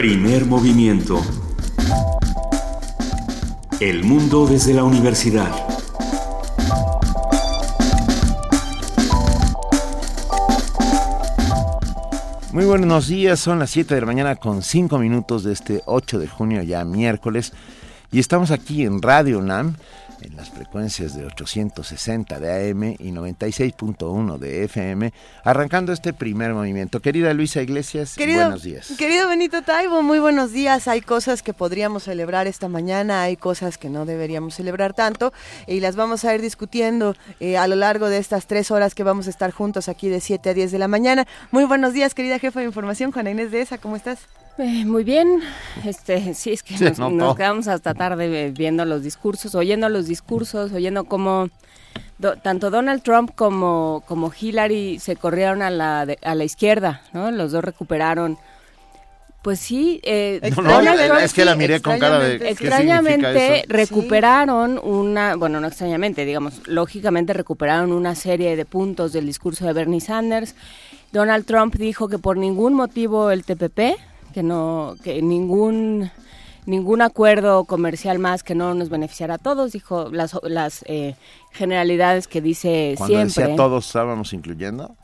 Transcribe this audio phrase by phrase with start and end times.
[0.00, 1.20] Primer movimiento.
[3.80, 5.50] El mundo desde la universidad.
[12.50, 16.18] Muy buenos días, son las 7 de la mañana con 5 minutos de este 8
[16.18, 17.52] de junio, ya miércoles,
[18.10, 19.74] y estamos aquí en Radio UNAM
[20.22, 25.12] en las frecuencias de 860 de AM y 96.1 de FM,
[25.44, 27.00] arrancando este primer movimiento.
[27.00, 28.92] Querida Luisa Iglesias, buenos días.
[28.98, 30.88] Querido Benito Taibo, muy buenos días.
[30.88, 35.32] Hay cosas que podríamos celebrar esta mañana, hay cosas que no deberíamos celebrar tanto
[35.66, 39.04] y las vamos a ir discutiendo eh, a lo largo de estas tres horas que
[39.04, 41.26] vamos a estar juntos aquí de 7 a 10 de la mañana.
[41.50, 44.20] Muy buenos días, querida jefa de información, Juana Inés de ESA, ¿cómo estás?
[44.60, 45.40] Eh, muy bien,
[45.86, 51.04] este, sí, es que nos, quedamos hasta tarde viendo los discursos, oyendo los discursos, oyendo
[51.04, 51.48] cómo
[52.42, 57.30] tanto Donald Trump como, como Hillary se corrieron a la, a la izquierda, ¿no?
[57.30, 58.36] Los dos recuperaron.
[59.40, 60.38] Pues sí, eh,
[61.22, 67.32] es que la miré con cara de extrañamente recuperaron una, bueno, no extrañamente, digamos, lógicamente
[67.32, 70.54] recuperaron una serie de puntos del discurso de Bernie Sanders.
[71.10, 73.96] Donald Trump dijo que por ningún motivo el TPP,
[74.32, 76.10] que no, que ningún
[76.66, 81.16] ningún acuerdo comercial más que no nos beneficiara a todos, dijo las, las eh,
[81.52, 83.42] generalidades que dice Cuando siempre.
[83.42, 84.94] Decía todos estábamos incluyendo.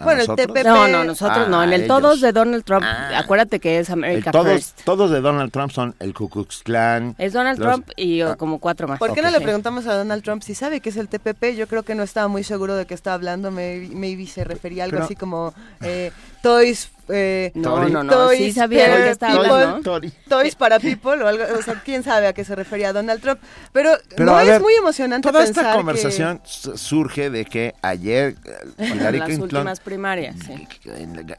[0.00, 0.64] Bueno, el TPP...
[0.64, 1.62] No, no, nosotros no.
[1.62, 3.16] En el ah, todos de Donald Trump, ah.
[3.16, 4.82] acuérdate que es America todos, First.
[4.84, 7.14] Todos de Donald Trump son el Ku Klux Klan.
[7.16, 8.36] Es Donald Trump y ah.
[8.36, 8.98] como cuatro más.
[8.98, 11.56] ¿Por qué no le preguntamos a Donald Trump si sabe qué es el TPP?
[11.56, 13.50] Yo creo que no estaba muy seguro de qué estaba hablando.
[13.50, 16.10] Maybe, se refería a algo así como eh,
[16.44, 20.00] Toys eh, no, no, no, toys, sí sabía qué estaba hablando.
[20.28, 23.40] Toys para people o algo, o sea, quién sabe a qué se refería Donald Trump.
[23.72, 28.36] Pero, no es muy emocionante toda esta conversación surge de que ayer
[28.78, 30.68] eh, Hillary las últimas primarias, sí.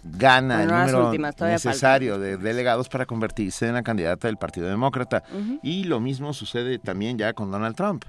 [0.04, 1.12] gana el número
[1.48, 5.24] necesario de delegados para convertirse en la candidata del Partido Demócrata.
[5.62, 8.06] Y lo mismo sucede también ya con Donald Trump.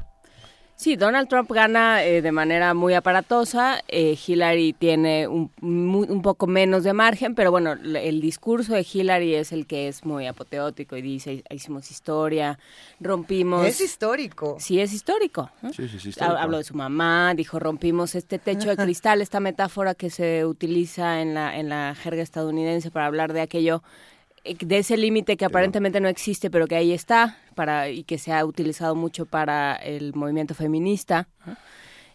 [0.76, 6.47] Sí, Donald Trump gana eh, de manera muy aparatosa, eh, Hillary tiene un, un, poco
[6.47, 10.94] menos de margen, pero bueno, el discurso de Hillary es el que es muy apoteótico
[10.98, 12.59] y dice, hicimos historia,
[13.00, 13.66] rompimos...
[13.66, 14.59] Es histórico.
[14.60, 15.50] Sí, es histórico.
[15.75, 19.94] Sí, sí, sí, Habló de su mamá, dijo, rompimos este techo de cristal, esta metáfora
[19.94, 23.82] que se utiliza en la, en la jerga estadounidense para hablar de aquello
[24.44, 28.19] eh, de ese límite que aparentemente no existe, pero que ahí está para y que
[28.19, 31.27] se ha utilizado mucho para el movimiento feminista.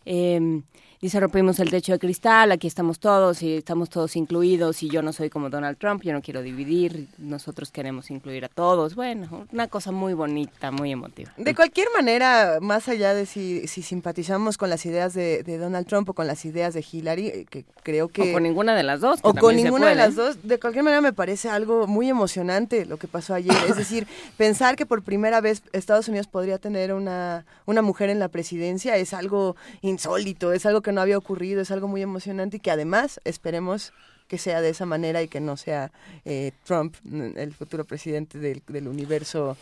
[0.06, 0.62] Eh,
[1.02, 5.02] Dice, rompimos el techo de cristal, aquí estamos todos y estamos todos incluidos y yo
[5.02, 8.94] no soy como Donald Trump, yo no quiero dividir, nosotros queremos incluir a todos.
[8.94, 11.34] Bueno, una cosa muy bonita, muy emotiva.
[11.38, 16.08] De cualquier manera, más allá de si, si simpatizamos con las ideas de, Donald Trump
[16.08, 18.30] o con las ideas de Hillary, eh, que creo que...
[18.30, 19.22] O con ninguna de las dos.
[19.24, 22.98] O con ninguna de las dos, de cualquier manera me parece algo muy emocionante lo
[22.98, 23.56] que pasó ayer.
[23.68, 24.06] es decir,
[24.38, 28.98] pensar que por primera vez Estados Unidos podría tener una, una mujer en la presidencia
[28.98, 32.72] es algo insólito, es algo que no había ocurrido, es algo muy emocionante y que
[32.72, 33.94] además esperemos
[34.28, 35.92] que sea de esa manera y que no sea
[36.24, 36.96] eh, Trump
[37.36, 39.58] el futuro presidente del, del universo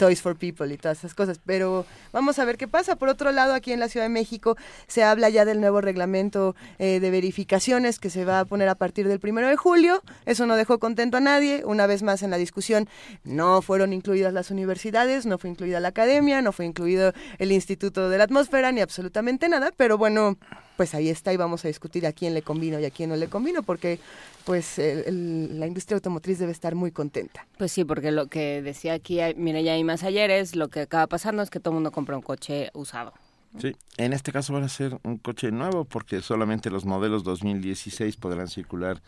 [0.00, 1.38] Toys for People y todas esas cosas.
[1.44, 2.96] Pero vamos a ver qué pasa.
[2.96, 6.56] Por otro lado, aquí en la Ciudad de México se habla ya del nuevo reglamento
[6.78, 10.02] eh, de verificaciones que se va a poner a partir del primero de julio.
[10.24, 11.64] Eso no dejó contento a nadie.
[11.66, 12.88] Una vez más en la discusión,
[13.24, 18.08] no fueron incluidas las universidades, no fue incluida la academia, no fue incluido el Instituto
[18.08, 19.70] de la Atmósfera, ni absolutamente nada.
[19.76, 20.38] Pero bueno,
[20.80, 23.16] pues ahí está y vamos a discutir a quién le convino y a quién no
[23.16, 24.00] le convino, porque
[24.46, 27.46] pues la industria automotriz debe estar muy contenta.
[27.58, 30.80] Pues sí, porque lo que decía aquí, mire, ya hay más ayer, es lo que
[30.80, 33.12] acaba pasando es que todo el mundo compra un coche usado.
[33.58, 38.16] Sí, en este caso van a ser un coche nuevo porque solamente los modelos 2016
[38.16, 39.02] podrán circular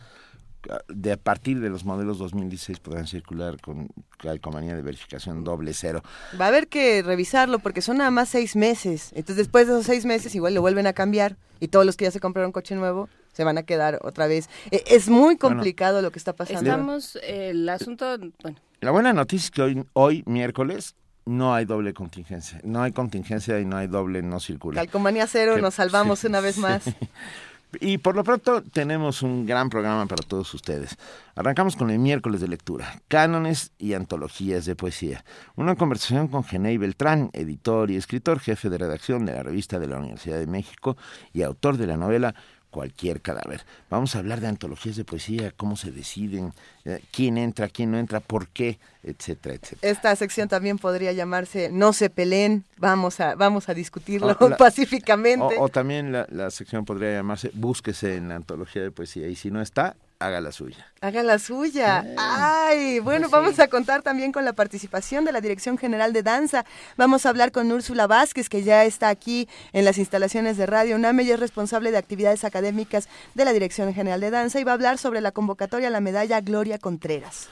[0.87, 6.03] de a partir de los modelos 2016 podrán circular con calcomanía de verificación doble cero.
[6.39, 9.11] Va a haber que revisarlo porque son nada más seis meses.
[9.11, 12.05] Entonces después de esos seis meses igual lo vuelven a cambiar y todos los que
[12.05, 14.49] ya se compraron coche nuevo se van a quedar otra vez.
[14.71, 16.61] E, es muy complicado lo que está pasando.
[16.61, 18.57] Estamos, el asunto, bueno.
[18.81, 20.95] La buena noticia es que hoy, hoy miércoles
[21.25, 22.59] no hay doble contingencia.
[22.63, 24.81] No hay contingencia y no hay doble no circula.
[24.81, 26.83] Calcomanía cero, nos salvamos una vez más.
[27.79, 30.97] Y por lo pronto tenemos un gran programa para todos ustedes.
[31.35, 35.23] Arrancamos con el miércoles de lectura, cánones y antologías de poesía.
[35.55, 39.87] Una conversación con Genei Beltrán, editor y escritor, jefe de redacción de la revista de
[39.87, 40.97] la Universidad de México
[41.31, 42.35] y autor de la novela
[42.73, 43.61] cualquier cadáver.
[43.91, 46.53] Vamos a hablar de antologías de poesía, cómo se deciden,
[46.85, 49.91] eh, quién entra, quién no entra, por qué, etcétera, etcétera.
[49.91, 55.55] Esta sección también podría llamarse No se peleen, vamos a, vamos a discutirlo pacíficamente.
[55.59, 59.51] O, también la, la, sección podría llamarse Búsquese en la antología de poesía y si
[59.51, 60.87] no está, haga la suya.
[61.01, 62.05] Haga la suya.
[62.17, 66.65] Ay, bueno, vamos a contar también con la participación de la Dirección General de Danza.
[66.97, 70.95] Vamos a hablar con Úrsula Vázquez, que ya está aquí en las instalaciones de Radio
[70.95, 71.19] UNAM.
[71.19, 74.75] Ella es responsable de actividades académicas de la Dirección General de Danza y va a
[74.75, 77.49] hablar sobre la convocatoria a la medalla Gloria Contreras.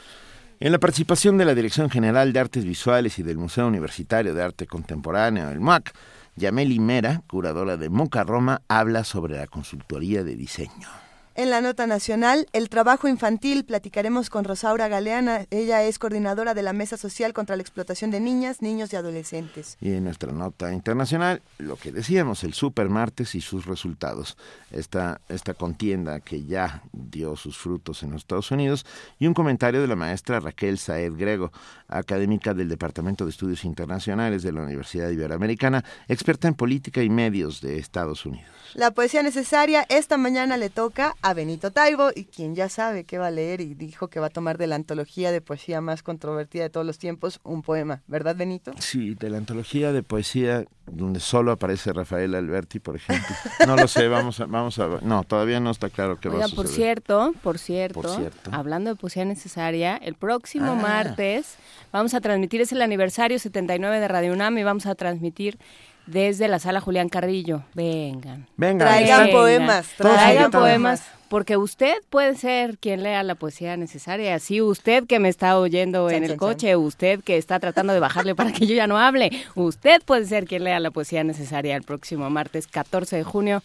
[0.59, 4.43] En la participación de la Dirección General de Artes Visuales y del Museo Universitario de
[4.43, 5.91] Arte Contemporáneo, el MUAC,
[6.35, 10.87] Yameli Mera, curadora de Moca Roma, habla sobre la consultoría de diseño.
[11.33, 15.45] En la nota nacional, el trabajo infantil, platicaremos con Rosaura Galeana.
[15.49, 19.77] Ella es coordinadora de la Mesa Social contra la Explotación de Niñas, Niños y Adolescentes.
[19.79, 24.35] Y en nuestra nota internacional, lo que decíamos, el Super Martes y sus resultados.
[24.71, 28.85] Esta, esta contienda que ya dio sus frutos en los Estados Unidos.
[29.17, 31.53] Y un comentario de la maestra Raquel Saed Grego,
[31.87, 37.61] académica del Departamento de Estudios Internacionales de la Universidad Iberoamericana, experta en política y medios
[37.61, 38.49] de Estados Unidos.
[38.73, 43.17] La poesía necesaria esta mañana le toca a Benito Taibo, y quien ya sabe qué
[43.17, 46.03] va a leer y dijo que va a tomar de la antología de poesía más
[46.03, 48.73] controvertida de todos los tiempos un poema, ¿verdad Benito?
[48.79, 53.35] Sí, de la antología de poesía donde solo aparece Rafael Alberti, por ejemplo.
[53.67, 56.47] No lo sé, vamos a, vamos a no, todavía no está claro qué va a
[56.47, 56.55] suceder.
[56.55, 60.75] por cierto, por cierto, hablando de poesía necesaria, el próximo ah.
[60.75, 61.57] martes
[61.91, 65.59] vamos a transmitir, es el aniversario 79 de Radio UNAM y vamos a transmitir
[66.05, 67.63] desde la sala Julián Carrillo.
[67.73, 68.47] Vengan.
[68.57, 68.87] Vengan.
[68.87, 69.87] Traigan poemas.
[69.97, 71.03] Traigan poemas.
[71.29, 74.37] Porque usted puede ser quien lea la poesía necesaria.
[74.39, 78.35] Sí, usted que me está oyendo en el coche, usted que está tratando de bajarle
[78.35, 81.83] para que yo ya no hable, usted puede ser quien lea la poesía necesaria el
[81.83, 83.63] próximo martes 14 de junio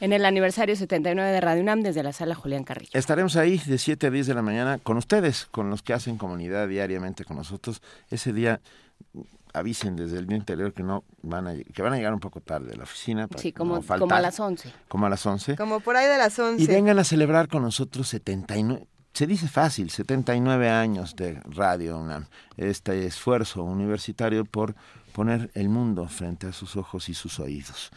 [0.00, 2.90] en el aniversario 79 de Radio UNAM desde la sala Julián Carrillo.
[2.94, 6.18] Estaremos ahí de 7 a 10 de la mañana con ustedes, con los que hacen
[6.18, 7.80] comunidad diariamente con nosotros.
[8.10, 8.60] Ese día
[9.54, 12.40] avisen desde el día interior que no van a que van a llegar un poco
[12.40, 15.80] tarde a la oficina sí como, como a las 11 como a las 11 como
[15.80, 19.90] por ahí de las 11 y vengan a celebrar con nosotros 79 se dice fácil
[19.90, 22.26] 79 años de Radio UNAM.
[22.56, 24.74] Este esfuerzo universitario por
[25.12, 27.92] poner el mundo frente a sus ojos y sus oídos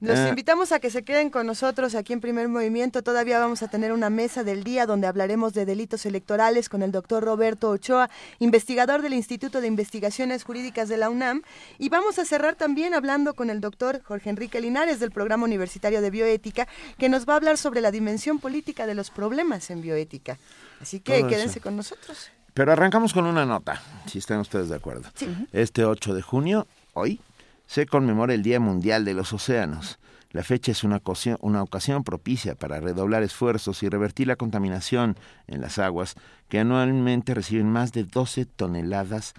[0.00, 0.28] los eh.
[0.28, 3.02] invitamos a que se queden con nosotros aquí en Primer Movimiento.
[3.02, 6.92] Todavía vamos a tener una mesa del día donde hablaremos de delitos electorales con el
[6.92, 8.08] doctor Roberto Ochoa,
[8.38, 11.42] investigador del Instituto de Investigaciones Jurídicas de la UNAM.
[11.78, 16.00] Y vamos a cerrar también hablando con el doctor Jorge Enrique Linares del Programa Universitario
[16.00, 19.82] de Bioética, que nos va a hablar sobre la dimensión política de los problemas en
[19.82, 20.38] bioética.
[20.80, 22.30] Así que quédense con nosotros.
[22.54, 25.08] Pero arrancamos con una nota, si están ustedes de acuerdo.
[25.52, 27.20] Este 8 de junio, hoy,
[27.68, 29.98] se conmemora el Día Mundial de los Océanos.
[30.30, 35.16] La fecha es una ocasión, propicia para redoblar esfuerzos y revertir la contaminación
[35.46, 36.16] en las aguas,
[36.48, 39.34] que anualmente reciben más de 12 toneladas.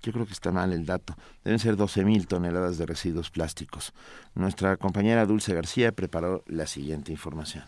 [0.00, 1.16] Yo creo que está mal el dato.
[1.44, 3.92] Deben ser 12.000 toneladas de residuos plásticos.
[4.34, 7.64] Nuestra compañera Dulce García preparó la siguiente información.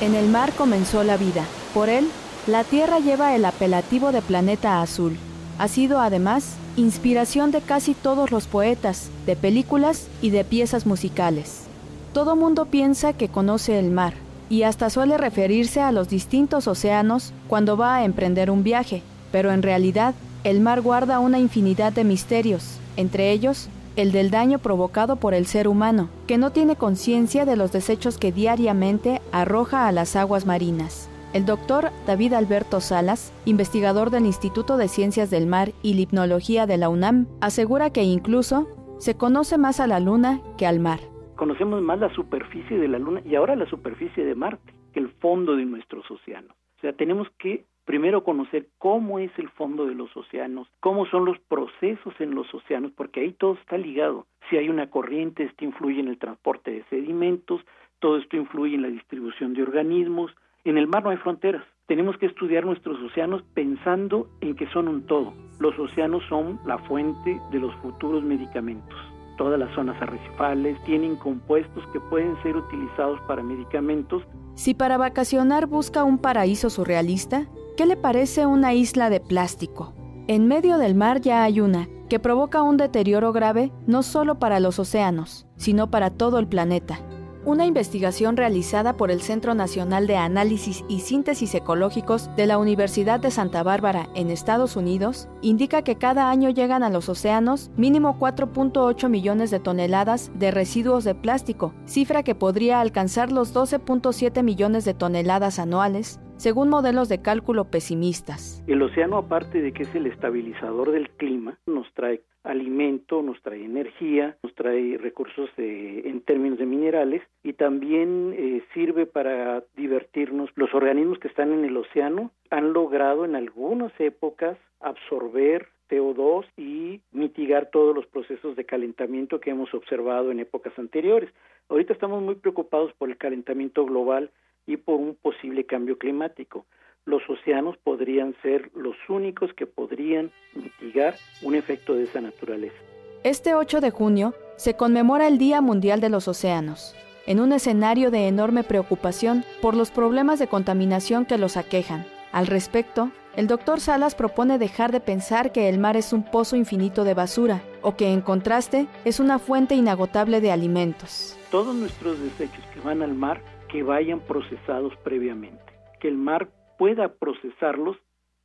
[0.00, 1.46] En el mar comenzó la vida.
[1.72, 2.08] Por él
[2.46, 5.16] la Tierra lleva el apelativo de planeta azul.
[5.58, 11.64] Ha sido además inspiración de casi todos los poetas, de películas y de piezas musicales.
[12.12, 14.14] Todo mundo piensa que conoce el mar
[14.50, 19.52] y hasta suele referirse a los distintos océanos cuando va a emprender un viaje, pero
[19.52, 25.16] en realidad el mar guarda una infinidad de misterios, entre ellos el del daño provocado
[25.16, 29.92] por el ser humano, que no tiene conciencia de los desechos que diariamente arroja a
[29.92, 31.08] las aguas marinas.
[31.34, 36.76] El doctor David Alberto Salas, investigador del Instituto de Ciencias del Mar y Lipnología de
[36.76, 41.00] la UNAM, asegura que incluso se conoce más a la Luna que al mar.
[41.36, 45.08] Conocemos más la superficie de la Luna y ahora la superficie de Marte que el
[45.08, 46.52] fondo de nuestros océanos.
[46.76, 51.24] O sea, tenemos que primero conocer cómo es el fondo de los océanos, cómo son
[51.24, 54.26] los procesos en los océanos, porque ahí todo está ligado.
[54.50, 57.62] Si hay una corriente, esto influye en el transporte de sedimentos,
[58.00, 60.30] todo esto influye en la distribución de organismos,
[60.64, 61.64] en el mar no hay fronteras.
[61.86, 65.34] Tenemos que estudiar nuestros océanos pensando en que son un todo.
[65.58, 68.96] Los océanos son la fuente de los futuros medicamentos.
[69.36, 74.22] Todas las zonas arrecifales tienen compuestos que pueden ser utilizados para medicamentos.
[74.54, 79.94] Si para vacacionar busca un paraíso surrealista, ¿qué le parece una isla de plástico?
[80.28, 84.60] En medio del mar ya hay una, que provoca un deterioro grave no solo para
[84.60, 87.00] los océanos, sino para todo el planeta.
[87.44, 93.18] Una investigación realizada por el Centro Nacional de Análisis y Síntesis Ecológicos de la Universidad
[93.18, 98.16] de Santa Bárbara en Estados Unidos indica que cada año llegan a los océanos mínimo
[98.20, 104.84] 4.8 millones de toneladas de residuos de plástico, cifra que podría alcanzar los 12.7 millones
[104.84, 108.62] de toneladas anuales, según modelos de cálculo pesimistas.
[108.68, 113.64] El océano, aparte de que es el estabilizador del clima, nos trae alimento, nos trae
[113.64, 120.50] energía, nos trae recursos en términos de minerales y también eh, sirve para divertirnos.
[120.56, 127.00] Los organismos que están en el océano han logrado en algunas épocas absorber CO2 y
[127.12, 131.30] mitigar todos los procesos de calentamiento que hemos observado en épocas anteriores.
[131.68, 134.30] Ahorita estamos muy preocupados por el calentamiento global
[134.66, 136.66] y por un posible cambio climático
[137.04, 142.76] los océanos podrían ser los únicos que podrían mitigar un efecto de esa naturaleza.
[143.24, 148.10] Este 8 de junio se conmemora el Día Mundial de los Océanos, en un escenario
[148.10, 152.04] de enorme preocupación por los problemas de contaminación que los aquejan.
[152.32, 156.56] Al respecto, el doctor Salas propone dejar de pensar que el mar es un pozo
[156.56, 161.38] infinito de basura o que en contraste es una fuente inagotable de alimentos.
[161.50, 165.64] Todos nuestros desechos que van al mar que vayan procesados previamente,
[165.98, 167.96] que el mar pueda procesarlos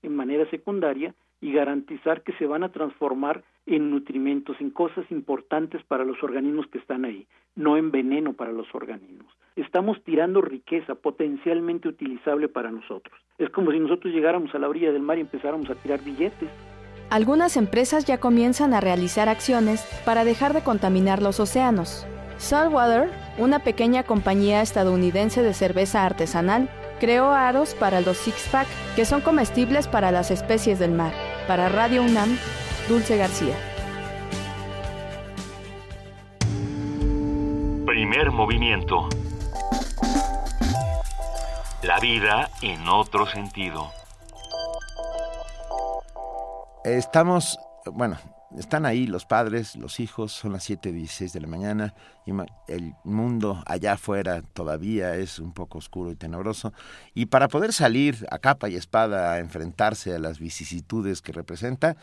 [0.02, 5.84] en manera secundaria y garantizar que se van a transformar en nutrimentos, en cosas importantes
[5.84, 9.28] para los organismos que están ahí, no en veneno para los organismos.
[9.56, 13.20] Estamos tirando riqueza potencialmente utilizable para nosotros.
[13.38, 16.50] Es como si nosotros llegáramos a la orilla del mar y empezáramos a tirar billetes.
[17.10, 22.06] Algunas empresas ya comienzan a realizar acciones para dejar de contaminar los océanos.
[22.38, 26.70] Saltwater, una pequeña compañía estadounidense de cerveza artesanal,
[27.00, 31.14] creó aros para los six-pack que son comestibles para las especies del mar.
[31.48, 32.38] Para Radio UNAM,
[32.88, 33.56] Dulce García.
[37.86, 39.10] Primer movimiento.
[41.84, 43.92] La vida en otro sentido.
[46.84, 48.18] Estamos, bueno,
[48.58, 51.94] están ahí los padres, los hijos, son las 7.16 de la mañana,
[52.26, 52.32] y
[52.68, 56.74] el mundo allá afuera todavía es un poco oscuro y tenebroso,
[57.14, 61.96] y para poder salir a capa y espada a enfrentarse a las vicisitudes que representa,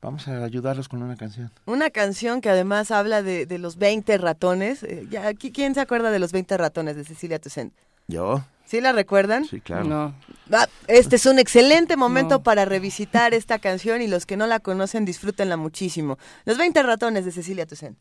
[0.00, 1.50] vamos a ayudarlos con una canción.
[1.64, 4.82] Una canción que además habla de, los 20 ratones.
[4.82, 5.08] Eh,
[5.38, 7.72] ¿Quién se acuerda de los 20 ratones de Cecilia Toussaint?
[8.06, 8.44] Yo.
[8.66, 9.44] ¿Sí la recuerdan?
[9.44, 9.84] Sí, claro.
[9.84, 10.14] No.
[10.50, 14.60] Ah, este es un excelente momento para revisitar esta canción y los que no la
[14.60, 16.18] conocen disfrútenla muchísimo.
[16.44, 17.96] Los 20 ratones de Cecilia Toussaint.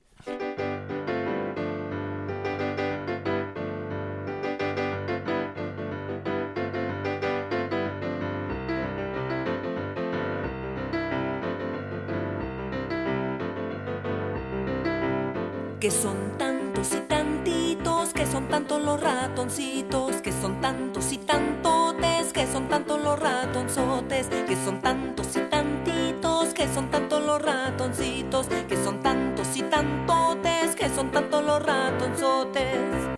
[15.80, 16.23] Que son
[18.54, 24.80] tantos los ratoncitos, que son tantos y tantotes, que son tantos los ratonzotes, que son
[24.80, 31.10] tantos y tantitos, que son tantos los ratoncitos, que son tantos y tantotes, que son
[31.10, 33.13] tantos los ratonzotes.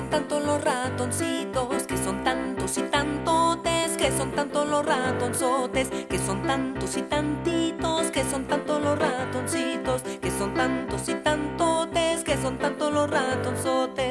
[0.00, 6.18] Son tantos los ratoncitos, que son tantos y tantotes, que son tantos los ratonzotes, que
[6.18, 12.34] son tantos y tantitos, que son tantos los ratoncitos, que son tantos y tantotes, que
[12.38, 14.09] son tantos los ratonzotes.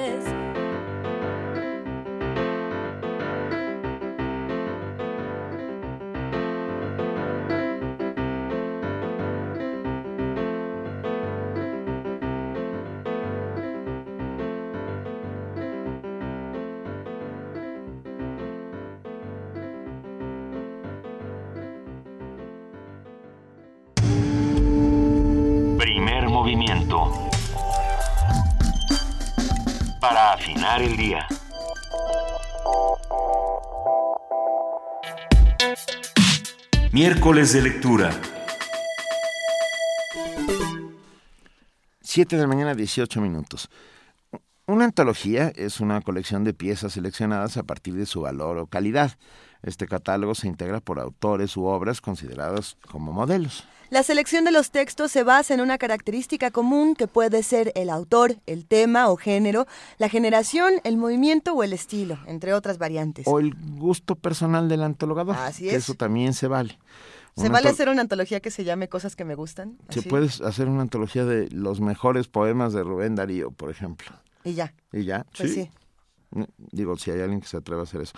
[30.00, 31.28] Para afinar el día.
[36.94, 38.12] Miércoles de lectura.
[42.02, 43.70] 7 de la mañana, 18 minutos.
[44.66, 49.18] Una antología es una colección de piezas seleccionadas a partir de su valor o calidad.
[49.64, 53.68] Este catálogo se integra por autores u obras considerados como modelos.
[53.90, 57.90] La selección de los textos se basa en una característica común que puede ser el
[57.90, 59.66] autor, el tema o género,
[59.98, 63.26] la generación, el movimiento o el estilo, entre otras variantes.
[63.28, 65.36] O el gusto personal del antologador.
[65.38, 65.84] Así que es.
[65.84, 66.78] Eso también se vale.
[67.36, 69.80] ¿Se Una vale hacer una antología que se llame Cosas que me gustan?
[69.90, 74.12] Se puede hacer una antología de los mejores poemas de Rubén Darío, por ejemplo.
[74.44, 74.72] Y ya.
[74.94, 75.26] ¿Y ya?
[75.36, 75.72] Pues sí.
[76.30, 78.14] Mm, Digo, si hay alguien que se atreva a hacer eso.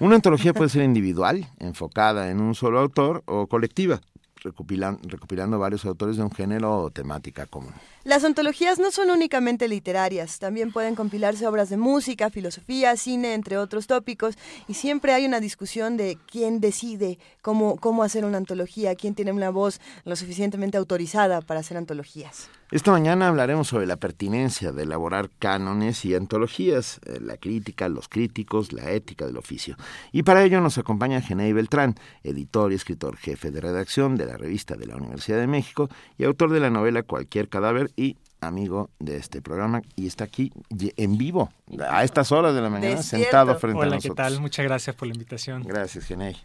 [0.00, 4.00] Una antología puede ser individual, enfocada en un solo autor, o colectiva,
[4.44, 7.72] recopilando varios autores de un género o temática común.
[8.04, 13.56] Las antologías no son únicamente literarias, también pueden compilarse obras de música, filosofía, cine, entre
[13.56, 14.36] otros tópicos,
[14.68, 19.32] y siempre hay una discusión de quién decide cómo, cómo hacer una antología, quién tiene
[19.32, 22.48] una voz lo suficientemente autorizada para hacer antologías.
[22.70, 28.08] Esta mañana hablaremos sobre la pertinencia de elaborar cánones y antologías, eh, la crítica, los
[28.08, 29.76] críticos, la ética del oficio.
[30.12, 34.36] Y para ello nos acompaña Genei Beltrán, editor y escritor jefe de redacción de la
[34.36, 38.90] revista de la Universidad de México y autor de la novela Cualquier cadáver y amigo
[38.98, 41.50] de este programa y está aquí en vivo
[41.88, 44.04] a estas horas de la mañana sentado frente a nosotros.
[44.04, 44.40] Hola, ¿qué tal?
[44.40, 45.62] Muchas gracias por la invitación.
[45.62, 46.36] Gracias, Genei.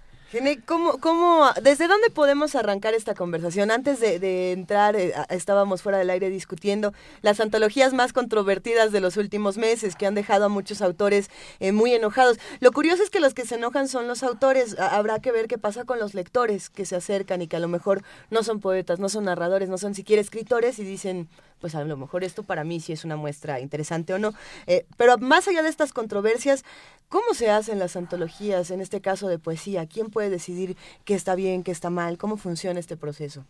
[0.66, 3.72] ¿Cómo, cómo, ¿desde dónde podemos arrancar esta conversación?
[3.72, 9.18] Antes de, entrar, eh, estábamos fuera del aire discutiendo las antologías más controvertidas de los
[9.18, 12.38] últimos meses que han dejado a muchos autores eh, muy enojados.
[12.60, 14.78] Lo curioso es que los que se enojan son los autores.
[14.80, 17.68] Habrá que ver qué pasa con los lectores que se acercan y que a lo
[17.68, 21.28] mejor no son poetas, no son narradores, no son siquiera escritores y dicen,
[21.60, 24.34] pues a lo mejor esto para mí sí es una muestra interesante o no.
[24.68, 26.64] Eh, pero más allá de estas controversias,
[27.10, 29.86] ¿cómo se hacen las antologías, en este caso de poesía?
[29.86, 32.18] ¿Quién puede decidir qué está bien, qué está mal?
[32.18, 33.46] ¿Cómo funciona este proceso?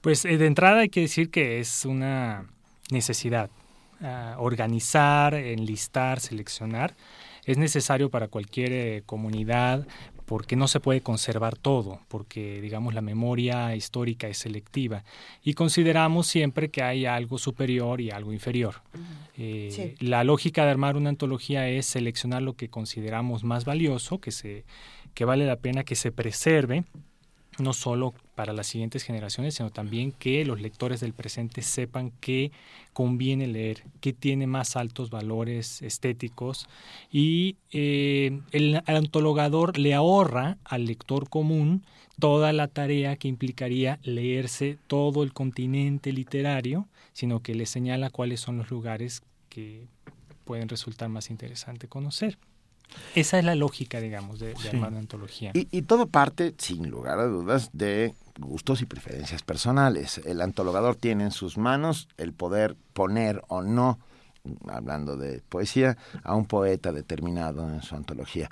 [0.00, 2.46] Pues eh, de entrada hay que decir que es una
[2.90, 3.50] necesidad.
[4.00, 6.94] Ah, organizar, enlistar, seleccionar
[7.44, 9.86] es necesario para cualquier eh, comunidad,
[10.24, 15.04] porque no se puede conservar todo, porque digamos la memoria histórica es selectiva
[15.42, 18.76] y consideramos siempre que hay algo superior y algo inferior.
[19.36, 24.30] Eh, la lógica de armar una antología es seleccionar lo que consideramos más valioso, que,
[24.30, 24.64] se,
[25.14, 26.84] que vale la pena que se preserve
[27.58, 32.50] no solo para las siguientes generaciones, sino también que los lectores del presente sepan qué
[32.92, 36.68] conviene leer, qué tiene más altos valores estéticos
[37.10, 41.84] y eh, el antologador le ahorra al lector común
[42.18, 48.40] toda la tarea que implicaría leerse todo el continente literario, sino que le señala cuáles
[48.40, 49.86] son los lugares que
[50.44, 52.38] pueden resultar más interesante conocer.
[53.14, 55.50] Esa es la lógica, digamos, de, de armar una antología.
[55.54, 60.18] Y, todo parte, sin lugar a dudas, de gustos y preferencias personales.
[60.24, 63.98] El antologador tiene en sus manos el poder poner o no,
[64.68, 68.50] hablando de poesía, a un poeta determinado en su antología.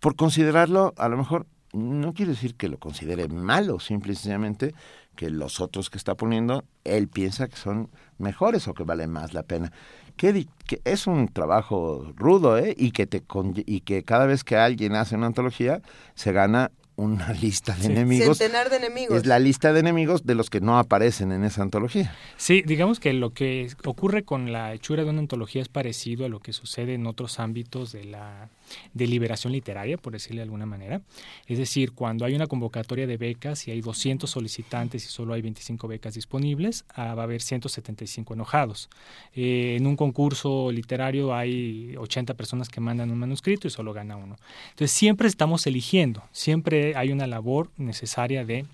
[0.00, 4.74] Por considerarlo, a lo mejor no quiere decir que lo considere malo, simplemente
[5.14, 9.34] que los otros que está poniendo, él piensa que son mejores o que vale más
[9.34, 9.72] la pena
[10.16, 10.46] que,
[10.84, 12.74] es un trabajo rudo, ¿eh?
[12.76, 13.22] Y que, te,
[13.66, 15.80] y que cada vez que alguien hace una antología,
[16.14, 18.38] se gana una lista de enemigos.
[18.38, 19.18] Centenar de enemigos.
[19.18, 22.14] Es la lista de enemigos de los que no aparecen en esa antología.
[22.36, 26.28] Sí, digamos que lo que ocurre con la hechura de una antología es parecido a
[26.28, 28.50] lo que sucede en otros ámbitos de la
[28.94, 31.02] deliberación literaria, por decirle de alguna manera.
[31.46, 35.42] Es decir, cuando hay una convocatoria de becas y hay 200 solicitantes y solo hay
[35.42, 38.88] 25 becas disponibles, ah, va a haber 175 enojados.
[39.34, 44.16] Eh, en un concurso literario hay 80 personas que mandan un manuscrito y solo gana
[44.16, 44.36] uno.
[44.70, 48.66] Entonces siempre estamos eligiendo, siempre hay una labor necesaria de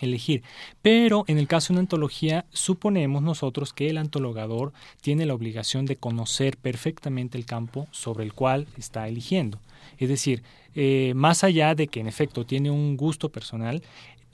[0.00, 0.42] elegir.
[0.82, 5.86] Pero en el caso de una antología, suponemos nosotros que el antologador tiene la obligación
[5.86, 9.58] de conocer perfectamente el campo sobre el cual está eligiendo.
[9.98, 10.42] Es decir,
[10.74, 13.82] eh, más allá de que en efecto tiene un gusto personal,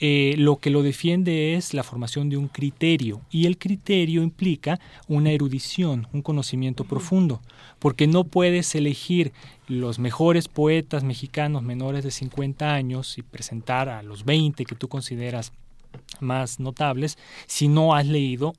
[0.03, 4.81] eh, lo que lo defiende es la formación de un criterio y el criterio implica
[5.09, 7.43] una erudición, un conocimiento profundo,
[7.81, 9.33] porque no puedes elegir
[9.67, 14.89] los mejores poetas mexicanos menores de 50 años y presentar a los 20 que tú
[14.89, 15.53] consideras
[16.21, 18.55] más notables si no has leído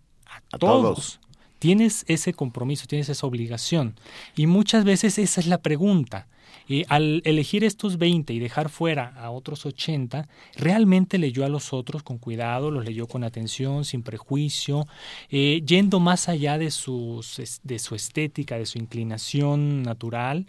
[0.51, 1.19] a, todos.
[1.59, 3.95] Tienes ese compromiso, tienes esa obligación.
[4.35, 6.27] Y muchas veces esa es la pregunta.
[6.71, 11.73] Y al elegir estos 20 y dejar fuera a otros 80, realmente leyó a los
[11.73, 14.87] otros con cuidado, los leyó con atención, sin prejuicio,
[15.29, 20.47] eh, yendo más allá de, sus, de su estética, de su inclinación natural.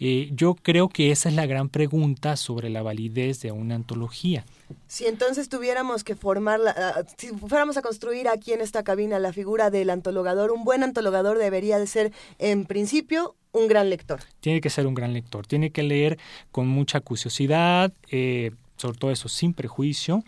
[0.00, 4.44] Eh, yo creo que esa es la gran pregunta sobre la validez de una antología.
[4.86, 9.32] Si entonces tuviéramos que formar, ah, si fuéramos a construir aquí en esta cabina la
[9.32, 14.20] figura del antologador, un buen antologador debería de ser, en principio, un gran lector.
[14.40, 16.18] Tiene que ser un gran lector, tiene que leer
[16.50, 20.22] con mucha curiosidad, eh, sobre todo eso, sin prejuicio.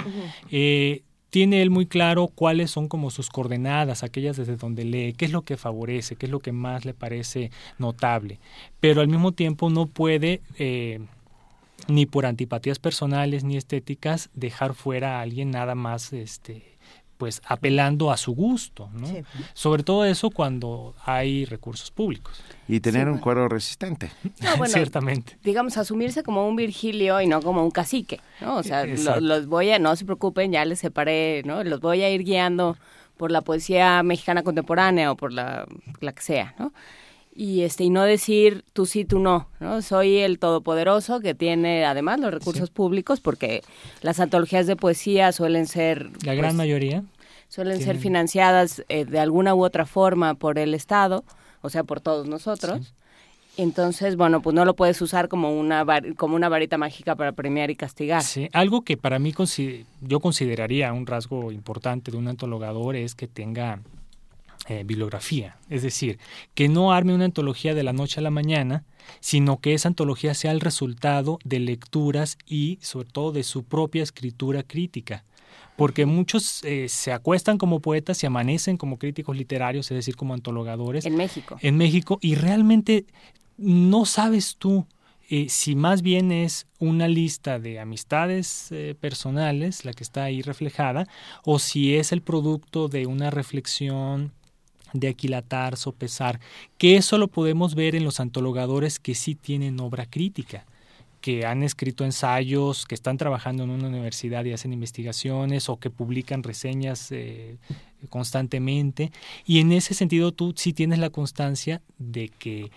[0.51, 5.25] Eh, tiene él muy claro cuáles son como sus coordenadas, aquellas desde donde lee, qué
[5.25, 8.39] es lo que favorece, qué es lo que más le parece notable,
[8.81, 11.01] pero al mismo tiempo no puede eh,
[11.89, 16.79] ni por antipatías personales ni estéticas dejar fuera a alguien nada más este
[17.21, 19.07] pues apelando a su gusto, ¿no?
[19.07, 19.23] Sí.
[19.53, 22.43] Sobre todo eso cuando hay recursos públicos.
[22.67, 23.23] Y tener Sí, un bueno.
[23.23, 24.11] cuero resistente.
[24.41, 25.37] No, bueno, Ciertamente.
[25.45, 28.57] digamos, asumirse como un Virgilio y no como un cacique, ¿no?
[28.57, 31.63] O sea, lo- los voy a, no se preocupen, ya les separé, ¿no?
[31.63, 32.77] Los voy a ir guiando
[33.17, 35.67] por la poesía mexicana contemporánea o por la,
[36.01, 36.73] la que sea, ¿no?
[37.33, 39.83] Y, este, y no decir tú sí, tú no, ¿no?
[39.83, 43.63] Soy el todopoderoso que tiene además los recursos públicos porque
[44.03, 46.11] las antologías de poesía suelen ser...
[46.25, 47.05] La gran pues, mayoría.
[47.49, 51.25] suelen ser financiadas eh, de alguna u otra forma por el Estado,
[51.63, 52.95] o sea, por todos nosotros.
[53.57, 57.33] Entonces, bueno, pues no lo puedes usar como una var- como una varita mágica para
[57.33, 58.23] premiar y castigar.
[58.23, 59.33] Sí, algo que para mí
[60.01, 63.81] yo consideraría un rasgo importante de un antologador es que tenga
[64.69, 66.19] eh, bibliografía, es decir,
[66.55, 68.85] que no arme una antología de la noche a la mañana,
[69.21, 74.03] sino que esa antología sea el resultado de lecturas y sobre todo de su propia
[74.03, 75.25] escritura crítica.
[75.77, 80.35] Porque muchos eh, se acuestan como poetas y amanecen como críticos literarios, es decir, como
[80.35, 81.57] antologadores En México.
[81.63, 83.07] en México y realmente
[83.57, 84.87] no sabes tú
[85.33, 90.43] eh, si más bien es una lista de amistades eh, personales la que está ahí
[90.43, 91.07] reflejada
[91.45, 94.33] o si es el producto de una reflexión
[94.93, 96.41] de aquilatar, sopesar,
[96.79, 100.67] que eso lo podemos ver en los antologadores que sí tienen obra crítica
[101.21, 105.91] que han escrito ensayos, que están trabajando en una universidad y hacen investigaciones o que
[105.91, 107.59] publican reseñas eh,
[108.09, 109.13] constantemente.
[109.45, 112.71] Y en ese sentido tú sí tienes la constancia de que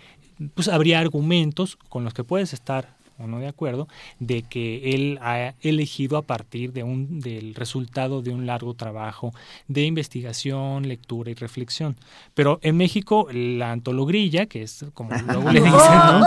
[0.56, 3.88] pues habría argumentos con los que puedes estar o no de acuerdo
[4.19, 9.33] de que él ha elegido a partir de un del resultado de un largo trabajo
[9.67, 11.95] de investigación, lectura y reflexión.
[12.33, 16.25] Pero en México la antologrilla, que es como luego le dicen, ¿no?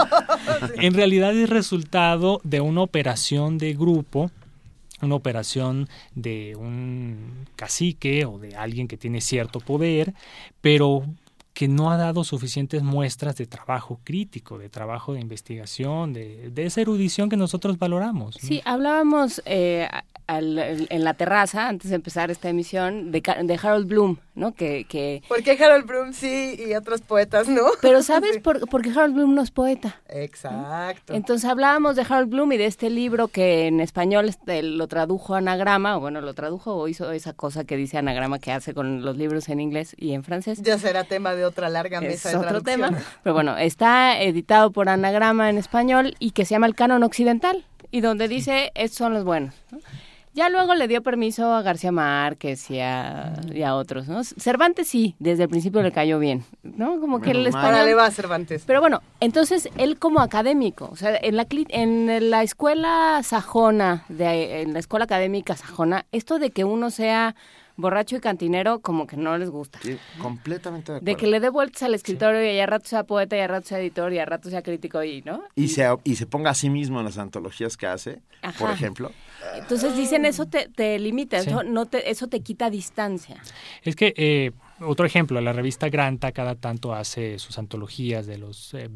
[0.77, 4.31] en realidad es resultado de una operación de grupo
[5.03, 10.15] una operación de un cacique o de alguien que tiene cierto poder,
[10.61, 11.05] pero
[11.57, 16.67] que no ha dado suficientes muestras de trabajo crítico, de trabajo de investigación, de, de
[16.67, 18.37] esa erudición que nosotros valoramos.
[18.39, 19.89] Sí, hablábamos eh,
[20.27, 23.23] al- en la terraza, antes de empezar esta emisión, de,
[23.63, 24.53] Harold Bloom, ¿no?
[24.55, 27.63] Que, que, ¿Por qué Harold Bloom sí y otros poetas no?
[27.81, 28.41] pero ¿sabes Sí.
[28.41, 30.01] por, por qué Harold Bloom no es poeta?
[30.09, 31.15] Exacto.
[31.15, 35.35] Entonces hablábamos de Harold Bloom y de este libro que en español este, lo tradujo
[35.35, 39.05] Anagrama, o bueno, lo tradujo o hizo esa cosa que dice Anagrama que hace con
[39.05, 40.63] los libros en inglés y en francés.
[40.63, 42.91] ya será tema de otra larga es mesa de otro tema.
[43.23, 47.65] Pero bueno, está editado por Anagrama en español y que se llama El Canon Occidental
[47.91, 49.55] y donde dice estos son los buenos.
[49.71, 49.79] ¿no?
[50.37, 54.23] Ya luego le dio permiso a García Márquez y a, y a otros, ¿no?
[54.23, 57.01] Cervantes sí, desde el principio le cayó bien, ¿no?
[57.01, 57.55] Como que español...
[57.55, 58.65] Ahora le va a Cervantes.
[58.67, 64.61] Pero bueno, entonces él como académico, o sea, en la, en la escuela sajona, de,
[64.61, 67.35] en la escuela académica sajona, esto de que uno sea
[67.77, 69.79] borracho y cantinero como que no les gusta.
[69.83, 71.05] Sí, completamente de acuerdo.
[71.13, 73.67] De que le dé vueltas al escritorio y a rato sea poeta y a rato
[73.69, 75.43] sea editor y a rato sea crítico y, ¿no?
[75.55, 78.21] y, se, y se ponga a sí mismo en las antologías que hace,
[78.59, 79.13] por ejemplo.
[79.55, 81.51] Entonces dicen eso te, te limita, Sí.
[81.51, 83.41] eso, no te, eso te quita distancia.
[83.83, 88.75] Es que, eh, otro ejemplo, la revista Granta cada tanto hace sus antologías de los
[88.75, 88.91] eh,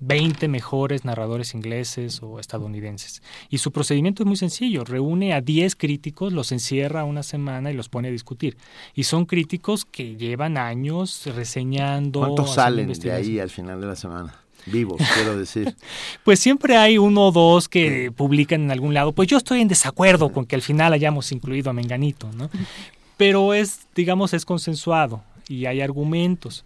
[0.00, 3.22] 20 mejores narradores ingleses o estadounidenses.
[3.48, 7.74] Y su procedimiento es muy sencillo, reúne a 10 críticos, los encierra una semana y
[7.74, 8.56] los pone a discutir.
[8.94, 12.20] Y son críticos que llevan años reseñando.
[12.20, 14.34] ¿Cuántos salen de ahí al final de la semana?
[14.66, 15.74] Vivos, quiero decir.
[16.24, 19.12] Pues siempre hay uno o dos que publican en algún lado.
[19.12, 22.50] Pues yo estoy en desacuerdo con que al final hayamos incluido a Menganito, ¿no?
[23.16, 26.64] Pero es, digamos, es consensuado y hay argumentos.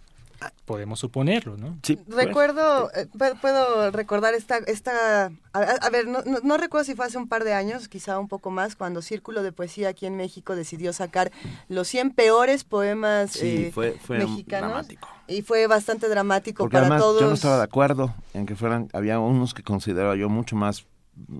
[0.65, 1.77] Podemos suponerlo, ¿no?
[1.83, 6.57] Sí, Recuerdo, eh, pu- puedo recordar esta, esta a, a- a ver, no, no, no
[6.57, 9.51] recuerdo si fue hace un par de años, quizá un poco más, cuando Círculo de
[9.51, 11.31] Poesía aquí en México decidió sacar
[11.69, 14.69] los 100 peores poemas Sí, eh, fue, fue mexicanos.
[14.71, 15.07] dramático.
[15.27, 17.21] Y fue bastante dramático Porque para además todos.
[17.21, 20.85] yo no estaba de acuerdo en que fueran, había unos que consideraba yo mucho más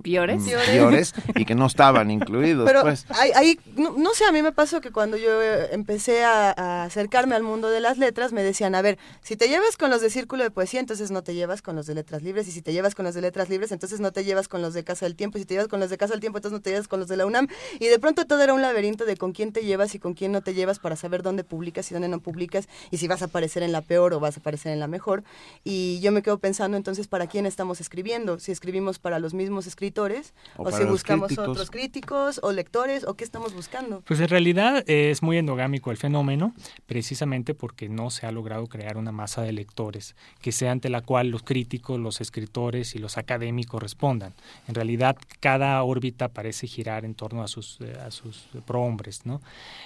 [0.03, 0.41] ¿Piores?
[0.43, 1.13] mm, Piores.
[1.35, 3.05] y que no estaban incluidos, Pero pues.
[3.09, 6.51] ahí, ahí, no, no sé, a mí me pasó que cuando yo eh, empecé a,
[6.51, 9.89] a acercarme al mundo de las letras, me decían, a ver, si te llevas con
[9.89, 12.51] los de Círculo de Poesía, entonces no te llevas con los de Letras Libres, y
[12.51, 14.83] si te llevas con los de Letras Libres, entonces no te llevas con los de
[14.83, 16.61] Casa del Tiempo, y si te llevas con los de Casa del Tiempo, entonces no
[16.61, 17.47] te llevas con los de la UNAM,
[17.79, 20.31] y de pronto todo era un laberinto de con quién te llevas y con quién
[20.31, 23.25] no te llevas para saber dónde publicas y dónde no publicas, y si vas a
[23.25, 25.23] aparecer en la peor o vas a aparecer en la mejor,
[25.63, 29.62] y yo me quedo pensando entonces para quién estamos escribiendo, si escribimos para los mismos
[29.63, 31.49] buscamos escritores O si buscamos críticos.
[31.49, 34.01] otros críticos o lectores o qué estamos buscando.
[34.01, 36.53] Pues en realidad eh, es muy endogámico el fenómeno,
[36.85, 41.01] precisamente porque no se ha logrado crear una masa de lectores que sea ante la
[41.01, 44.33] cual los críticos, los escritores y los académicos respondan.
[44.67, 49.25] En realidad, cada órbita parece girar en torno a sus, eh, a sus prohombres.
[49.25, 49.41] ¿no?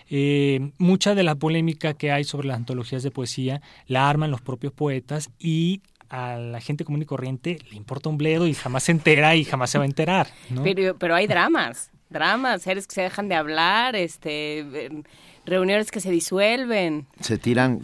[0.10, 4.42] Eh, mucha de la polémica que hay sobre las antologías de poesía la arman los
[4.42, 8.84] propios poetas y a la gente común y corriente le importa un bledo y jamás
[8.84, 10.28] se entera y jamás se va a enterar.
[10.50, 10.64] ¿no?
[10.64, 15.04] Pero, pero hay dramas, dramas, seres que se dejan de hablar, este, eh,
[15.46, 17.08] reuniones que se disuelven.
[17.20, 17.82] Se tiran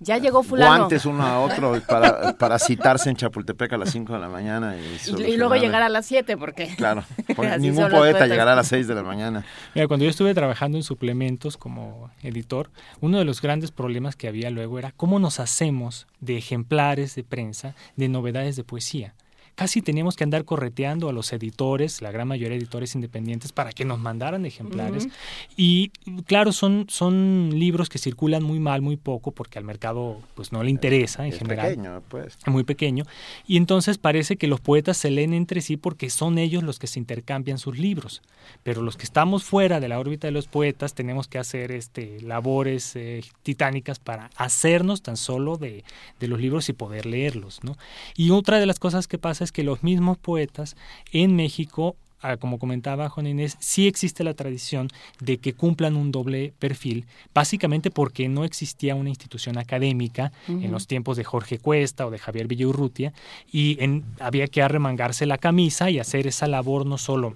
[0.00, 0.76] Ya llegó fulano.
[0.76, 4.76] guantes uno a otro para, para citarse en Chapultepec a las 5 de la mañana.
[4.76, 6.68] Y, Y, y luego llegar a las 7 porque...
[6.76, 7.04] Claro,
[7.36, 9.44] porque ningún poeta llegará a las 6 de la mañana.
[9.74, 14.28] Mira, cuando yo estuve trabajando en suplementos como editor, uno de los grandes problemas que
[14.28, 19.14] había luego era cómo nos hacemos de ejemplares de prensa de novedades de poesía.
[19.58, 23.72] Casi teníamos que andar correteando a los editores, la gran mayoría de editores independientes, para
[23.72, 25.06] que nos mandaran ejemplares.
[25.06, 25.14] Ujú.
[25.56, 25.88] Y
[26.26, 30.62] claro, son, son libros que circulan muy mal, muy poco, porque al mercado pues no
[30.62, 32.38] le interesa en es general pequeño, pues.
[32.46, 33.04] muy pequeño,
[33.48, 36.86] y entonces parece que los poetas se leen entre sí porque son ellos los que
[36.86, 38.22] se intercambian sus libros,
[38.62, 42.20] pero los que estamos fuera de la órbita de los poetas tenemos que hacer este,
[42.20, 45.82] labores eh, titánicas para hacernos tan solo de,
[46.20, 47.64] de los libros y poder leerlos.
[47.64, 47.76] ¿no?
[48.14, 50.76] Y otra de las cosas que pasa es que los mismos poetas
[51.12, 54.88] en México ah, como comentaba Juan Inés, sí existe la tradición
[55.20, 60.88] de que cumplan un doble perfil, básicamente porque no existía una institución académica en los
[60.88, 63.12] tiempos de Jorge Cuesta o de Javier Villaurrutia,
[63.52, 67.34] y en- había que arremangarse la camisa y hacer esa labor no solo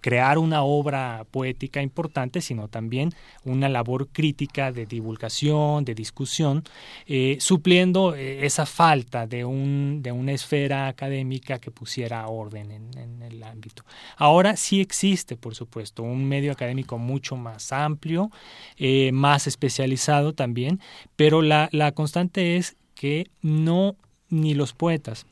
[0.00, 3.10] crear una obra poética importante, sino también
[3.44, 6.64] una labor crítica de divulgación, de discusión,
[7.06, 13.22] eh, supliendo eh, esa falta de, un, de una esfera académica que pusiera orden en,
[13.22, 13.84] el ámbito.
[14.16, 18.30] Ahora sí existe, por supuesto, un medio académico mucho más amplio,
[18.76, 20.80] eh, más especializado también,
[21.16, 23.96] pero la, la constante es que no
[24.28, 25.26] ni los poetas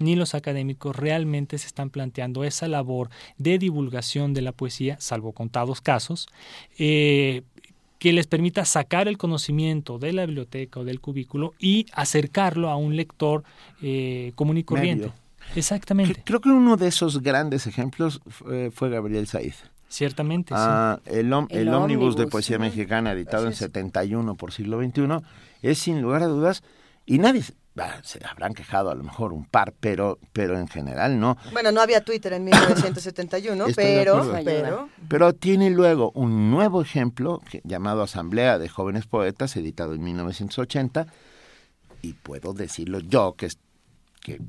[0.00, 5.32] ni los académicos realmente se están planteando esa labor de divulgación de la poesía, salvo
[5.32, 6.26] contados casos,
[6.78, 7.42] eh,
[7.98, 12.76] que les permita sacar el conocimiento de la biblioteca o del cubículo y acercarlo a
[12.76, 13.44] un lector
[13.82, 15.06] eh, común y corriente.
[15.06, 15.24] Medio.
[15.56, 19.52] Exactamente, Creo que uno de esos grandes ejemplos fue, fue Gabriel Said.
[19.88, 20.54] ciertamente.
[20.54, 20.60] sí.
[20.60, 23.70] Ah, el, om- El el ómnibus de poesía mexicana, editado en Así es.
[23.70, 25.02] 71 por siglo XXI,
[25.62, 26.62] es sin lugar a dudas,
[27.06, 27.42] y nadie,
[27.74, 31.36] bah, se habrán quejado a lo mejor un par, pero, pero en general no.
[31.52, 36.80] Bueno, no había Twitter en 1971, Estoy de pero, pero Pero tiene luego un nuevo
[36.82, 41.06] ejemplo que- llamado Asamblea de Jóvenes Poetas, editado en 1980,
[42.02, 43.48] y puedo decirlo yo, que,
[44.20, 44.40] que,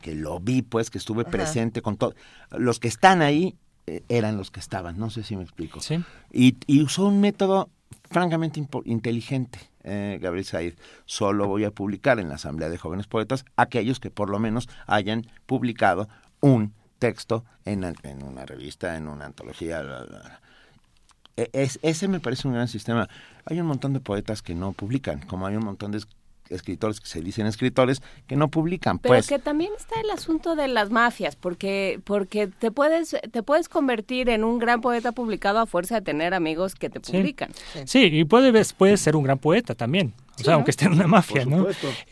[0.00, 1.30] que lo vi, pues, que estuve Ajá.
[1.30, 2.14] presente con todo.
[2.50, 5.80] Los que están ahí eh, eran los que estaban, no sé si me explico.
[5.80, 6.02] Sí.
[6.32, 7.70] Y, y usó un método
[8.10, 10.74] francamente inteligente, eh, Gabriel Said.
[11.06, 14.68] Solo voy a publicar en la Asamblea de Jóvenes Poetas aquellos que por lo menos
[14.86, 16.08] hayan publicado
[16.40, 17.84] un texto en,
[18.22, 19.82] una revista, en una antología.
[19.82, 20.40] bla, bla, bla.
[21.36, 23.08] E- Es, ese me parece un gran sistema.
[23.44, 26.02] Hay un montón de poetas que no publican, como hay un montón de
[26.48, 28.98] escritores que se dicen escritores que no publican.
[28.98, 33.42] Pero pues que también está el asunto de las mafias, porque porque te puedes te
[33.42, 37.12] puedes convertir en un gran poeta publicado a fuerza de tener amigos que te Sí.
[37.12, 37.50] publican.
[37.86, 40.12] Sí, y puede, puede ser un gran poeta también.
[40.34, 40.56] O Sí, sea, ¿no?
[40.56, 41.66] aunque esté en una mafia, por ¿no?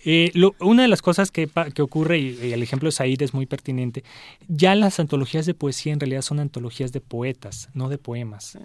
[0.04, 1.48] Eh, lo- una de las cosas que,
[1.80, 4.04] ocurre, y, y el ejemplo de Said es muy pertinente,
[4.46, 8.58] ya las antologías de poesía en realidad son antologías de poetas, no de poemas.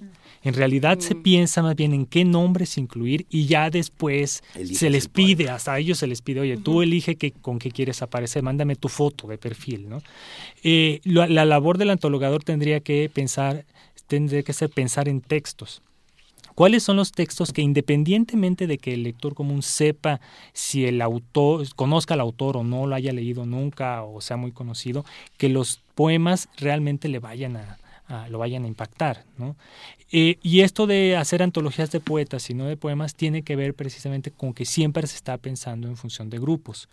[0.44, 1.22] En realidad se Mm.
[1.24, 5.74] piensa más bien en qué nombres incluir y ya después Eliges se les pide, hasta
[5.74, 8.90] a ellos se les pide, oye, tú elige que, con qué quieres aparecer, mándame tu
[8.90, 10.02] foto de perfil, ¿no?
[10.64, 13.66] Eh, la, la labor del antologador tendría que pensar,
[14.08, 15.82] tendría que ser pensar en textos.
[16.56, 20.22] ¿Cuáles son los textos que independientemente de que el lector común sepa
[20.54, 24.52] si el autor, conozca al autor o no lo haya leído nunca o sea muy
[24.52, 25.04] conocido,
[25.38, 29.56] que los poemas realmente le vayan a, a- lo vayan a impactar, ¿no?
[30.12, 33.74] Eh, y esto de hacer antologías de poetas y no de poemas tiene que ver
[33.74, 36.88] precisamente con que siempre se está pensando en función de grupos,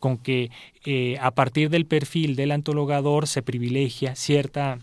[0.00, 0.50] con que
[0.84, 4.78] eh, a partir del perfil del antologador se privilegia cierta,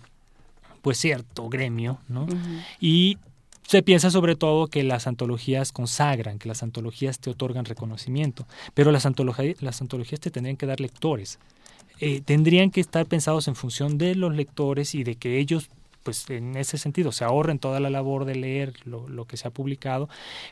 [0.82, 2.26] pues cierto gremio, ¿no?
[2.80, 3.18] Y
[3.68, 8.92] se piensa sobre todo que las antologías consagran, que las antologías te otorgan reconocimiento, pero
[8.92, 11.40] las, antologías las antologías te tendrían que dar lectores.
[12.00, 15.70] Eh, tendrían que estar pensados en función de los lectores y de que ellos,
[16.04, 19.48] pues en ese sentido, se ahorren toda la labor de leer lo, lo que se
[19.48, 20.10] ha publicado,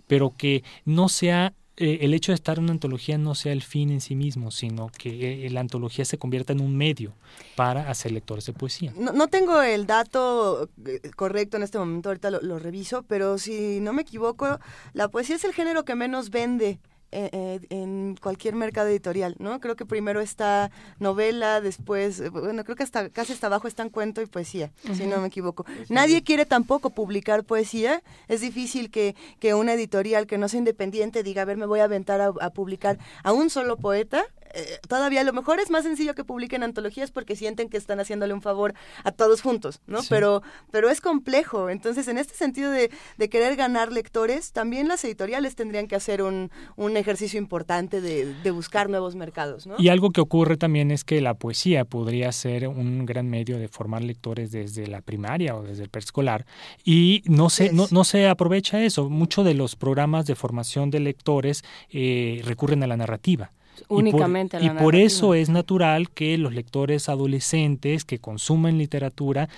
[0.08, 3.62] pero que no sea eh, el hecho de estar en una antología no sea el
[3.62, 7.14] fin en sí mismo, sino que eh, la antología se convierta en un medio
[7.56, 8.94] para hacer lectores de poesía.
[8.98, 13.94] No, tengo el dato eh, correcto en este momento, ahorita lo reviso, pero si no
[13.94, 14.60] me equivoco,
[14.94, 16.80] la poesía es el género que menos vende
[17.12, 19.60] eh, eh, en cualquier mercado editorial, ¿no?
[19.60, 23.90] Creo que primero está novela, después, eh, bueno, creo que hasta casi hasta abajo están
[23.90, 25.66] cuento y poesía, si no me equivoco.
[25.90, 28.02] Nadie quiere tampoco publicar poesía.
[28.28, 31.80] Es difícil que, que una editorial que no sea independiente diga, a ver, me voy
[31.82, 35.70] a aventar a, a publicar a un solo poeta eh, todavía a lo mejor es
[35.70, 39.82] más sencillo que publiquen antologías porque sienten que están haciéndole un favor a todos juntos,
[39.88, 40.02] ¿no?
[40.02, 40.08] Sí.
[40.10, 41.70] Pero, pero es complejo.
[41.70, 46.22] Entonces, en este sentido de, de querer ganar lectores, también las editoriales tendrían que hacer
[46.22, 49.76] un, un ejercicio importante de, de buscar nuevos mercados, ¿no?
[49.78, 53.68] Y algo que ocurre también es que la poesía podría ser un gran medio de
[53.68, 56.46] formar lectores desde la primaria o desde el preescolar
[56.84, 59.10] y no se, no, no se aprovecha eso.
[59.10, 63.52] Muchos de los programas de formación de lectores eh, recurren a la narrativa.
[63.88, 68.20] Únicamente y a por, la y por eso es natural que los lectores adolescentes que
[68.20, 69.50] consumen literatura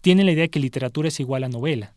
[0.00, 1.92] tienen la idea de que literatura es igual a novela.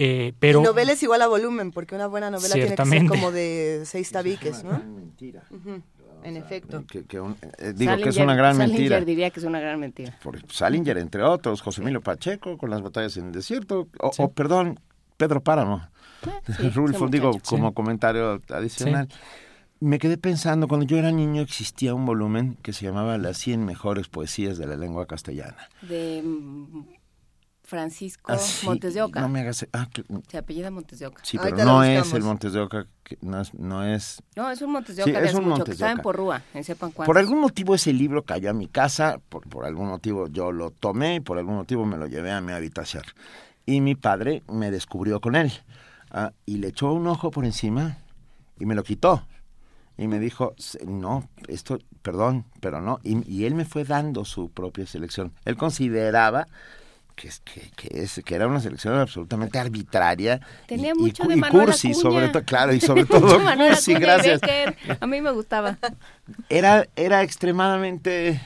[0.00, 3.06] Eh, pero Y novela es igual a volumen, porque una buena novela tiene que ser
[3.06, 4.78] como de seis tabiques, ¿no?
[4.78, 5.42] Mentira.
[5.50, 5.82] Ujú,
[6.22, 6.84] En efecto.
[6.86, 9.00] Que- que un- eh, digo que es una gran Salinger mentira.
[9.04, 10.16] diría que es una gran mentira.
[10.22, 14.22] Por Salinger, entre otros, José Emilio Pacheco con las batallas en el desierto, o, Sí.
[14.22, 14.78] o, perdón,
[15.16, 15.88] Pedro Páramo.
[16.46, 19.08] sí, Rulfo, digo, como comentario adicional.
[19.80, 23.64] Me quedé pensando, cuando yo era niño existía un volumen que se llamaba Las 100
[23.64, 25.68] mejores poesías de la lengua castellana.
[25.82, 26.82] De mm,
[27.62, 29.20] Francisco Ah, sí, Montes de Oca.
[29.20, 29.66] No me hagas...
[29.72, 31.22] Ah, que- Se apellida Montes de Oca.
[31.24, 33.54] sí, pero no es el Montes de Oca, que no es...
[33.54, 35.74] No es No, es un Montes de Sí, Oca es un mucho, Montes que de
[35.74, 36.02] estaba en Oca.
[36.02, 37.06] Porrúa, en sepan cuántos.
[37.14, 40.70] Por algún motivo ese libro cayó a mi casa, por, por algún motivo yo lo
[40.72, 43.04] tomé y por algún motivo me lo llevé a mi habitación.
[43.64, 45.52] Y mi padre me descubrió con él.
[46.10, 47.98] ah, y le echó un ojo por encima
[48.58, 49.24] y me lo quitó.
[49.98, 53.00] Y me dijo, "Se- no, esto, perdón, pero no.
[53.02, 55.32] Y, y él me fue dando su propia selección.
[55.44, 56.46] Él consideraba
[57.16, 60.40] que, es- que, que, es, que era una selección absolutamente arbitraria.
[60.68, 62.00] Tenía y, mucho y, de y cursi, Acuña.
[62.02, 64.40] sobre todo, claro, y sobre todo cursi, gracias.
[65.00, 65.76] A mí me gustaba.
[66.48, 68.40] era, era extremadamente,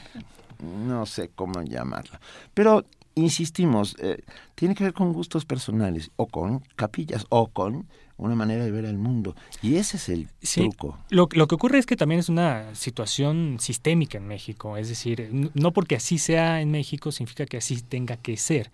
[0.59, 2.17] no sé cómo llamarlo,
[2.55, 2.83] pero
[3.15, 4.21] insistimos, eh,
[4.55, 8.85] tiene que ver con gustos personales, o con capillas, o con una manera de ver
[8.85, 10.97] el mundo, y ese es el Sí, truco.
[11.09, 15.29] Lo, lo que ocurre es que también es una situación sistémica en México, es decir,
[15.53, 18.71] no porque así sea en México significa que así tenga que ser.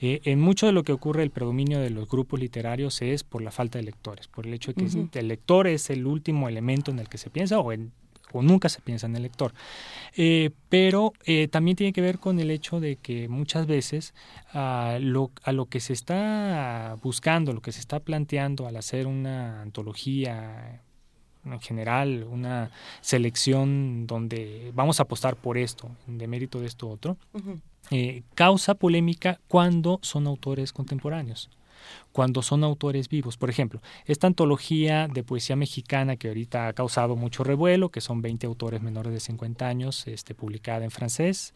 [0.00, 3.42] Eh, en mucho de lo que ocurre el predominio de los grupos literarios es por
[3.42, 6.90] la falta de lectores, por el hecho de que el lector es el último elemento
[6.90, 7.92] en el que se piensa o, en-
[8.32, 9.52] o nunca se piensa en el lector.
[10.16, 14.14] Eh, pero eh, también tiene que ver con el hecho de que muchas veces
[14.52, 19.06] a lo, a lo que se está buscando, lo que se está planteando al hacer
[19.06, 20.82] una antología
[21.44, 27.16] en general, una selección donde vamos a apostar por esto, de mérito de esto otro,
[27.90, 31.48] eh, causa polémica cuando son autores contemporáneos,
[32.12, 33.36] cuando son autores vivos.
[33.36, 38.22] Por ejemplo, esta antología de poesía mexicana que ahorita ha causado mucho revuelo, que son
[38.22, 41.54] 20 autores menores de 50 años, este, publicada en francés,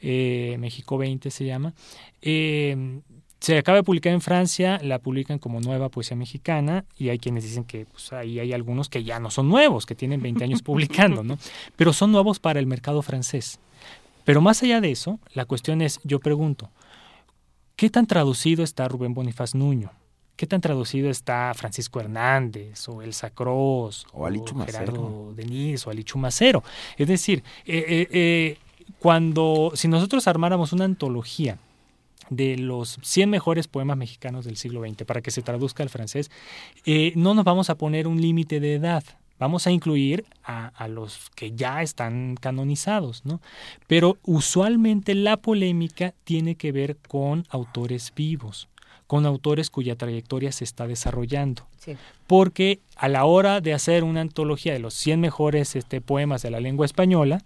[0.00, 1.74] eh, México 20 se llama.
[2.22, 3.00] Eh,
[3.40, 7.44] se acaba de publicar en Francia, la publican como nueva poesía mexicana y hay quienes
[7.44, 10.62] dicen que pues, ahí hay algunos que ya no son nuevos, que tienen 20 años
[10.64, 11.38] publicando, ¿no?
[11.76, 13.60] Pero son nuevos para el mercado francés.
[14.24, 16.70] Pero más allá de eso, la cuestión es, yo pregunto,
[17.76, 19.92] ¿qué tan traducido está Rubén Bonifaz Nuño?
[20.36, 24.42] ¿Qué tan traducido está Francisco Hernández o Elsa Cross O Ali.
[24.66, 26.62] Gerardo Denis o Ali Chumacero?
[26.98, 28.58] Es decir, eh, eh, eh,
[28.98, 31.58] cuando si nosotros armáramos una antología
[32.30, 36.30] de los 100 mejores poemas mexicanos del siglo XX para que se traduzca al francés,
[36.84, 39.04] eh, no nos vamos a poner un límite de edad.
[39.38, 43.40] Vamos a incluir a, los que ya están canonizados, ¿no?
[43.86, 48.68] Pero usualmente la polémica tiene que ver con autores vivos,
[49.06, 51.96] con autores cuya trayectoria se está desarrollando Sí.
[52.26, 56.50] porque a la hora de hacer una antología de los 100 mejores este, poemas de
[56.50, 57.44] la lengua española,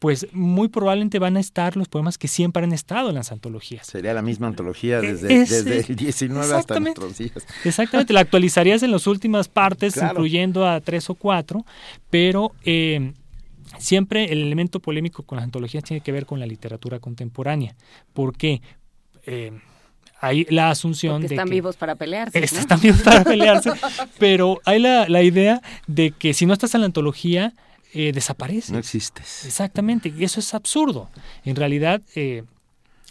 [0.00, 3.86] pues muy probablemente van a estar los poemas que siempre han estado en las antologías.
[3.86, 7.46] Sería la misma antología Eh, desde, ese- desde el 19 hasta nuestros días.
[7.64, 10.10] Exactamente, la actualizarías en las últimas partes, Claro.
[10.10, 11.64] incluyendo a tres o cuatro,
[12.10, 13.14] pero eh,
[13.78, 17.74] siempre el elemento polémico con las antologías tiene que ver con la literatura contemporánea.
[18.12, 18.60] ¿Por qué?
[19.26, 19.52] Eh,
[20.20, 21.54] hay la asunción Porque de están que...
[21.54, 22.38] vivos para pelearse.
[22.40, 22.44] ¿no?
[22.44, 23.70] están vivos para pelearse,
[24.18, 27.54] pero hay la, la idea de que si no estás en la antología,
[27.94, 28.70] eh, desapareces.
[28.70, 29.46] No existes.
[29.46, 31.08] Exactamente, y eso es absurdo.
[31.44, 32.44] En realidad, eh,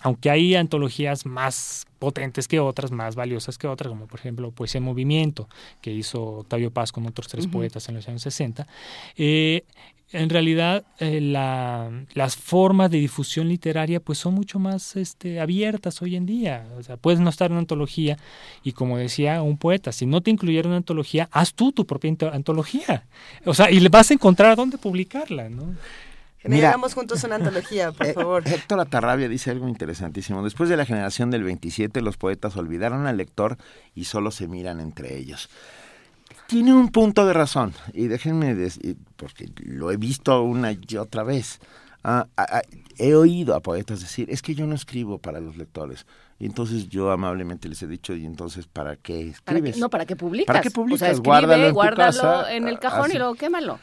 [0.02, 4.78] aunque hay antologías más potentes que otras, más valiosas que otras, como por ejemplo Poesía
[4.78, 5.50] en Movimiento,
[5.82, 8.67] que hizo Octavio Paz con otros tres poetas en los años 60,
[9.17, 9.63] eh,
[10.12, 16.01] en realidad eh, la, las formas de difusión literaria pues son mucho más este, abiertas
[16.01, 16.66] hoy en día.
[16.78, 18.18] O sea, puedes no estar en una antología
[18.64, 21.86] y como decía un poeta, si no te incluyeron en una antología, haz tú tu
[21.86, 23.05] propia antología.
[23.45, 25.76] O sea, y le vas a encontrar a dónde publicarla, ¿no?
[26.43, 28.47] Mira, hagamos juntos una antología, por eh, favor.
[28.47, 30.43] Héctor Atarrabia dice algo interesantísimo.
[30.43, 33.58] Después de la generación del 27, los poetas olvidaron al lector
[33.95, 35.49] y solo se miran entre ellos.
[36.48, 41.24] Tiene un punto de razón, y déjenme decir, porque lo he visto una y otra
[41.24, 41.60] vez.
[42.04, 42.62] Ah, ah, ah,
[42.98, 46.06] he oído a poetas decir, es que yo no escribo para los lectores.
[46.39, 49.78] Y entonces yo amablemente les he dicho, ¿y entonces para qué escribes?
[49.78, 50.48] no, ¿para qué publicas?
[50.48, 51.02] ¿Para qué publicas?
[51.02, 53.80] O sea, escribe, guárdalo en, guárdalo en el cajón y luego quémalo.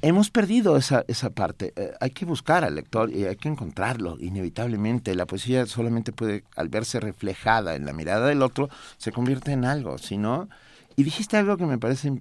[0.00, 1.74] hemos perdido esa, esa parte.
[1.76, 5.14] Eh, hay que buscar al lector y hay que encontrarlo, inevitablemente.
[5.14, 9.66] La poesía solamente puede, al verse reflejada en la mirada del otro, se convierte en
[9.66, 9.98] algo.
[9.98, 10.48] Si no,
[10.96, 12.12] y dijiste algo que me parece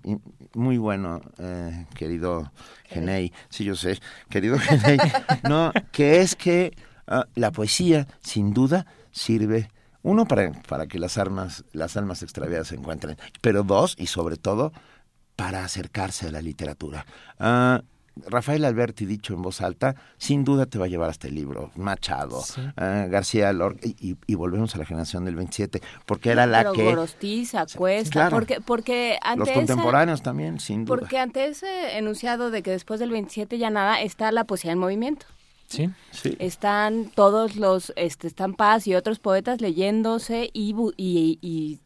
[0.53, 2.51] muy bueno, eh, querido
[2.85, 3.31] Genei.
[3.49, 3.99] Sí, yo sé,
[4.29, 4.99] querido Genei.
[5.47, 6.75] No, que es que
[7.07, 9.69] ah, la poesía, sin duda, sirve,
[10.03, 14.37] uno, para, para que las, armas, las almas extraviadas se encuentren, pero dos, y sobre
[14.37, 14.71] todo,
[15.35, 17.05] para acercarse a la literatura.
[17.39, 17.83] Uh,
[18.27, 21.71] Rafael Alberti, dicho en voz alta, sin duda te va a llevar hasta el libro.
[21.75, 22.43] Machado,
[22.77, 26.83] eh, García Lorca, y, volvemos a la generación del 27, porque era la que...
[26.83, 30.97] Gorostiza, Cuesta, porque, porque Los contemporáneos también, sin duda.
[30.97, 34.79] Porque ante ese enunciado de que después del 27 ya nada, está la poesía en
[34.79, 35.25] movimiento.
[35.67, 35.89] Sí.
[36.11, 36.35] sí.
[36.39, 41.79] Están todos los, este, están Paz y otros poetas leyéndose y, y, y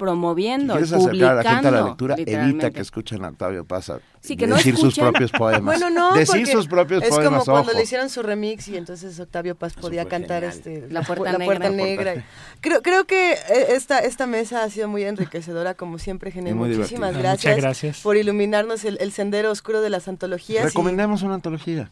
[0.00, 3.66] promoviendo, si quieres acercar a la gente a la lectura, evita que escuchen a Octavio
[3.66, 3.92] Paz
[4.22, 5.62] sí, que no decir sus propios poemas.
[5.62, 7.42] bueno, no, decir sus propios es poemas.
[7.42, 11.02] Es como cuando le hicieron su remix y entonces Octavio Paz podía cantar este La
[11.02, 12.24] Puerta, la Negra.
[12.62, 16.54] Creo, creo que eh, esta, esta mesa ha sido muy enriquecedora, como siempre, Gene.
[16.54, 20.64] Muchísimas gracias, Muchas gracias por iluminarnos el, sendero oscuro de las antologías.
[20.64, 21.90] Recomendamos una antología.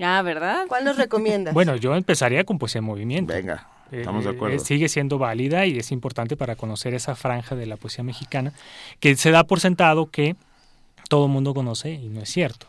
[0.00, 0.66] Ah, ¿verdad?
[0.68, 1.54] ¿Cuál nos recomiendas?
[1.54, 3.34] bueno, yo empezaría con Poesía en Movimiento.
[3.34, 3.66] Venga.
[3.92, 4.58] Estamos de eh, acuerdo.
[4.58, 8.52] sigue siendo válida y es importante para conocer esa franja de la poesía mexicana
[9.00, 10.36] que se da por sentado que
[11.08, 12.66] todo el mundo conoce y no es cierto.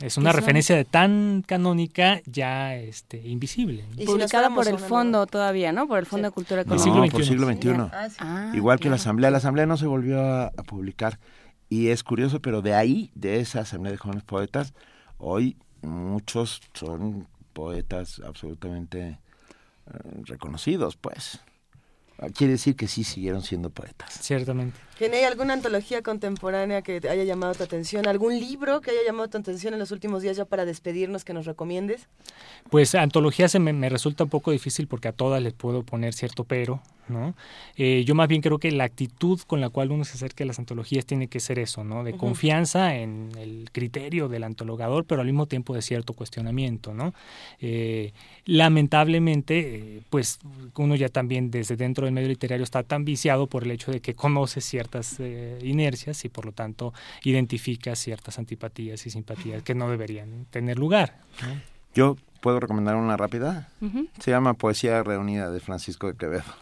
[0.00, 3.84] Es una referencia de tan canónica ya este, invisible.
[3.96, 5.86] ¿Y Publicada por el fondo todavía, ¿no?
[5.86, 7.06] Por el Fondo de Cultura Económica.
[7.06, 7.68] No, por siglo XXI.
[7.70, 9.30] Ah, ah, Igual que la Asamblea.
[9.30, 11.18] La Asamblea no se volvió a, publicar.
[11.68, 14.74] Y es curioso, pero de ahí, de esa Asamblea de Jóvenes Poetas,
[15.16, 19.18] hoy muchos son poetas absolutamente
[20.24, 21.40] reconocidos, pues.
[22.34, 24.12] Quiere decir que sí siguieron siendo poetas.
[24.20, 24.78] Ciertamente.
[24.98, 28.06] ¿Tiene alguna antología contemporánea que te haya llamado tu atención?
[28.06, 31.34] ¿Algún libro que haya llamado tu atención en los últimos días ya para despedirnos que
[31.34, 32.06] nos recomiendes?
[32.70, 36.44] Pues antología se me, resulta un poco difícil porque a todas les puedo poner cierto
[36.44, 37.34] pero, ¿no?
[37.76, 40.46] Eh, yo más bien creo que la actitud con la cual uno se acerca a
[40.46, 42.04] las antologías tiene que ser eso, ¿no?
[42.04, 47.14] De confianza en el criterio del antologador, pero al mismo tiempo de cierto cuestionamiento, ¿no?
[47.60, 48.12] Eh,
[48.46, 50.38] lamentablemente, eh, pues
[50.76, 54.00] uno ya también desde dentro del medio literario está tan viciado por el hecho de
[54.00, 59.62] que conoce cierto ciertas eh, inercias y por lo tanto identifica ciertas antipatías y simpatías
[59.62, 61.16] que no deberían tener lugar.
[61.94, 63.68] Yo puedo recomendar una rápida.
[64.18, 66.44] Se llama Poesía Reunida de Francisco de Quevedo.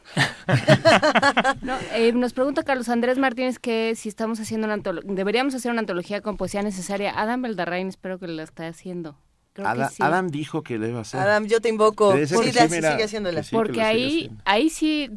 [1.95, 5.81] Eh, nos pregunta Carlos Andrés Martínez que si estamos haciendo una antología, deberíamos hacer una
[5.81, 7.13] antología con poesía necesaria.
[7.17, 9.17] Adam Beldarrain espero que la esté haciendo.
[9.55, 11.21] Adam dijo que le iba a hacer.
[11.21, 12.17] Adam, yo te invoco.
[12.17, 13.43] Sí, sigue haciéndola.
[13.51, 15.11] Porque ahí, ahí sí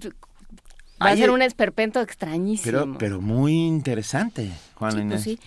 [1.01, 2.71] Va a ser un esperpento extrañísimo.
[2.71, 5.23] Pero, pero muy interesante, Juan sí, Inés.
[5.23, 5.39] Pues sí.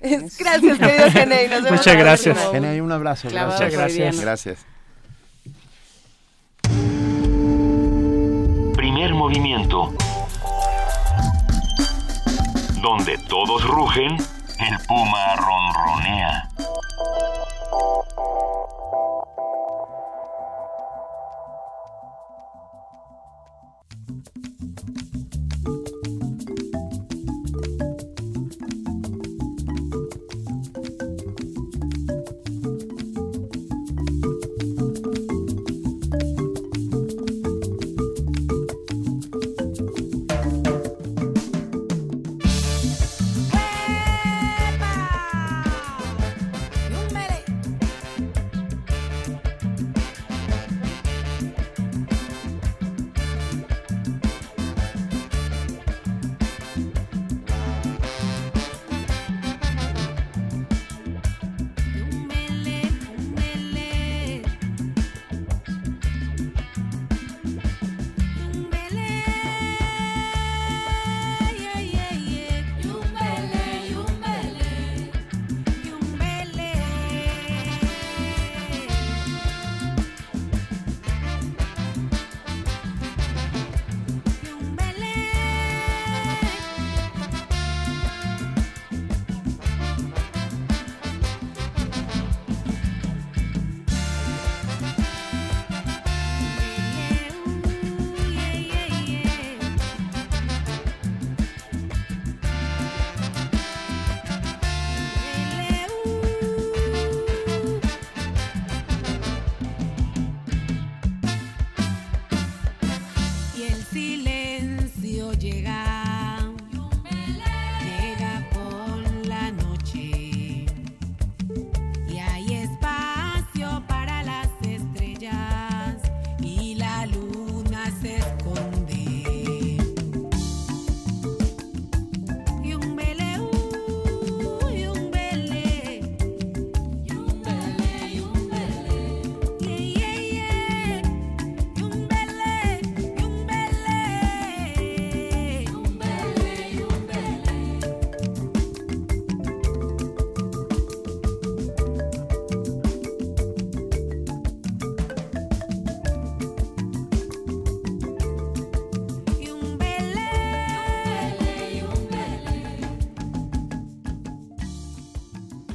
[0.00, 1.48] Gracias, querido Genei.
[1.70, 2.38] Muchas gracias.
[2.52, 3.28] Genei, un abrazo.
[3.28, 4.20] Muchas gracias.
[4.20, 4.66] Gracias.
[8.76, 9.92] Primer movimiento.
[12.80, 16.48] Donde todos rugen, el puma ronronea.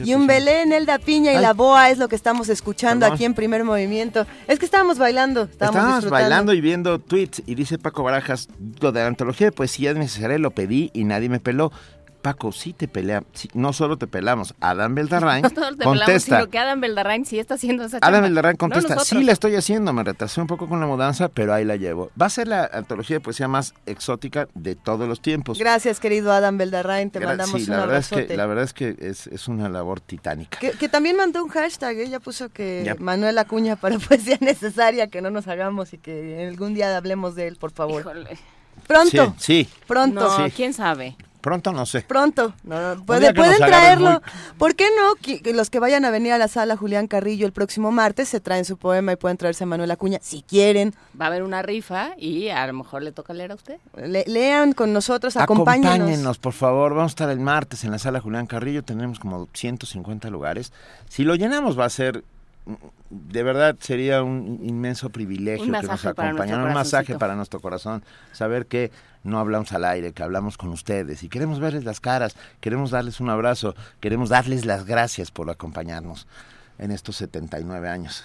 [0.03, 3.33] Y un Belén, Elda Piña y la Boa es lo que estamos escuchando aquí en
[3.33, 4.25] primer movimiento.
[4.47, 8.47] Es que estábamos bailando, estábamos, estábamos bailando y viendo tweets y dice Paco Barajas,
[8.79, 11.71] lo de la antología de poesía necesaria lo pedí y nadie me peló.
[12.23, 13.21] Paco, sí te pelea,
[13.53, 16.05] no solo te pelamos, Adam Beldarrain no solo te contesta.
[16.05, 19.55] Pelamos, sino que Adam Beldarrain sí está haciendo esa Adam Beldarrain contesta, sí la estoy
[19.57, 22.11] haciendo, me retrasé un poco con la mudanza, pero ahí la llevo.
[22.19, 25.59] Va a ser la antología de poesía más exótica de todos los tiempos.
[25.59, 28.73] Gracias, querido Adam Beldarrain, te mandamos sí, un la verdad es que La verdad es
[28.73, 30.57] que es, es una labor titánica.
[30.59, 35.29] Que, también mandó un hashtag, ella puso que Manuel Acuña para poesía necesaria, que no
[35.29, 37.99] nos hagamos y que algún día hablemos de él, por favor.
[37.99, 38.37] Híjole.
[38.87, 39.35] Pronto.
[39.37, 40.37] Sí, Pronto.
[40.37, 41.17] No, quién sabe.
[41.43, 42.03] Pronto no sé.
[42.07, 42.53] Pronto.
[42.63, 44.21] No, pueden traerlo.
[44.57, 45.15] ¿Por qué no?
[45.15, 48.39] Que, los que vayan a venir a la sala Julián Carrillo el próximo martes se
[48.39, 50.95] traen su poema y pueden traerse a Manuel Acuña si quieren.
[51.19, 53.75] Va a haber una rifa y a lo mejor le toca leer a usted.
[54.25, 55.95] lean con nosotros, acompáñenos.
[55.95, 56.93] Acompáñenos, por favor.
[56.93, 58.81] Vamos a estar el martes en la sala Julián Carrillo.
[58.81, 60.71] Tenemos como 150 lugares.
[61.09, 62.23] Si lo llenamos va a ser
[63.09, 68.65] de verdad sería un inmenso privilegio que nos acompañaran, un masaje para nuestro corazón, saber
[68.65, 68.91] que
[69.23, 73.19] no hablamos al aire, que hablamos con ustedes y queremos verles las caras, queremos darles
[73.19, 76.27] un abrazo, queremos darles las gracias por acompañarnos
[76.79, 78.23] en estos 79 años.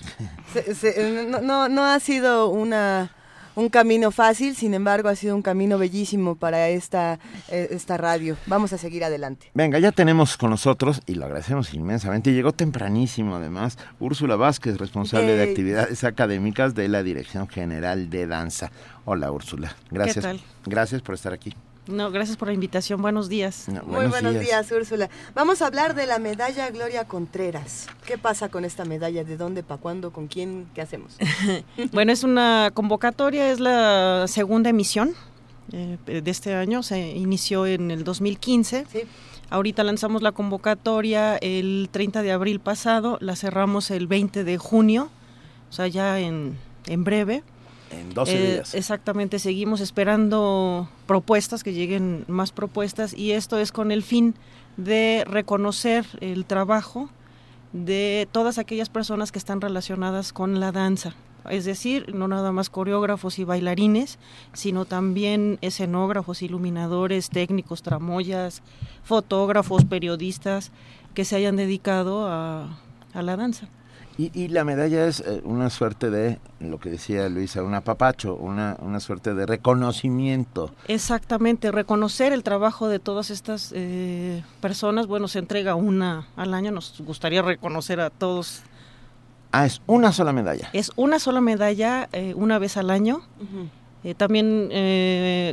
[1.42, 3.10] no, no ha sido una
[3.58, 8.36] un camino fácil, sin embargo ha sido un camino bellísimo para esta, eh, esta radio.
[8.46, 9.50] Vamos a seguir adelante.
[9.52, 15.34] Venga, ya tenemos con nosotros, y lo agradecemos inmensamente, llegó tempranísimo además, Úrsula Vázquez, responsable
[15.34, 18.70] de actividades académicas de la Dirección General de Danza.
[19.04, 20.24] Hola Úrsula, gracias.
[20.64, 21.54] Gracias por estar aquí.
[21.88, 23.00] No, gracias por la invitación.
[23.00, 23.66] Buenos días.
[23.86, 24.70] Muy buenos días.
[24.70, 25.08] Úrsula.
[25.34, 27.86] Vamos a hablar de la medalla Gloria Contreras.
[28.06, 29.24] ¿Qué pasa con esta medalla?
[29.24, 30.68] ¿De dónde, para cuándo, con quién?
[30.74, 31.16] ¿Qué hacemos?
[31.92, 35.14] bueno, es una convocatoria, es la segunda emisión
[35.72, 36.82] eh, de este año.
[36.82, 38.84] Se inició en el 2015.
[38.92, 39.00] Sí.
[39.48, 45.08] Ahorita lanzamos la convocatoria el 30 de abril pasado, la cerramos el 20 de junio,
[45.70, 47.42] o sea, ya en, en breve.
[47.90, 48.74] En 12 eh, días.
[48.74, 54.34] Exactamente, seguimos esperando propuestas, que lleguen más propuestas, y esto es con el fin
[54.76, 57.10] de reconocer el trabajo
[57.72, 61.14] de todas aquellas personas que están relacionadas con la danza.
[61.50, 64.18] Es decir, no nada más coreógrafos y bailarines,
[64.52, 68.62] sino también escenógrafos, iluminadores, técnicos, tramoyas,
[69.02, 70.72] fotógrafos, periodistas
[71.14, 72.76] que se hayan dedicado a
[73.14, 73.68] la danza.
[74.20, 78.76] Y, la medalla es eh, una suerte de, lo que decía Luisa, un apapacho, una,
[78.80, 80.72] una suerte de reconocimiento.
[80.88, 85.06] Exactamente, reconocer el trabajo de todas estas eh, personas.
[85.06, 88.62] Bueno, se entrega una al año, nos gustaría reconocer a todos.
[89.52, 90.68] Ah, es una sola medalla.
[90.72, 93.22] Es una sola medalla, eh, una vez al año.
[94.16, 94.68] también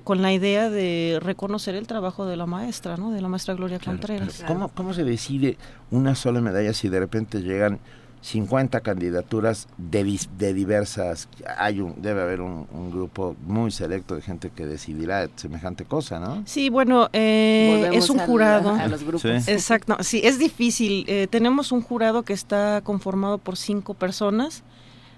[0.04, 3.12] con la idea de reconocer el trabajo de la maestra, ¿no?
[3.12, 4.44] De la maestra Gloria Contreras.
[4.48, 5.60] ¿cómo, ¿Cómo se decide
[5.92, 7.80] una sola medalla si de repente llegan
[8.26, 14.50] 50 candidaturas de, de diversas, hay un, debe haber un, grupo muy selecto de gente
[14.50, 16.42] que decidirá semejante cosa, ¿no?
[16.46, 18.72] Sí, bueno, eh, es un jurado.
[18.72, 19.26] A, los grupos.
[19.48, 21.06] Exacto, sí, es difícil.
[21.08, 24.64] Eh, tenemos un jurado que está conformado por cinco personas.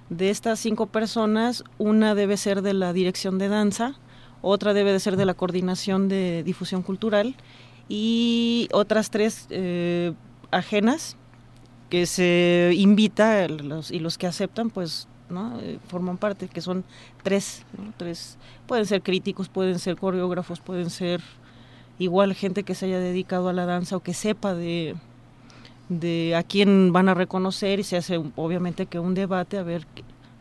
[0.09, 3.93] De estas cinco personas, una debe ser de la dirección de danza,
[4.41, 7.35] otra debe de ser de la coordinación de difusión cultural
[7.87, 10.11] y otras tres eh,
[10.51, 11.15] ajenas
[11.89, 15.59] que se invita y los que aceptan pues ¿no?
[15.59, 16.83] Eh, forman parte, que son
[17.23, 17.63] tres,
[17.97, 21.21] tres, pueden ser críticos, pueden ser coreógrafos, pueden ser
[21.99, 24.95] igual gente que se haya dedicado a la danza o que sepa de,
[25.89, 29.85] de a quién van a reconocer y se hace obviamente que un debate a ver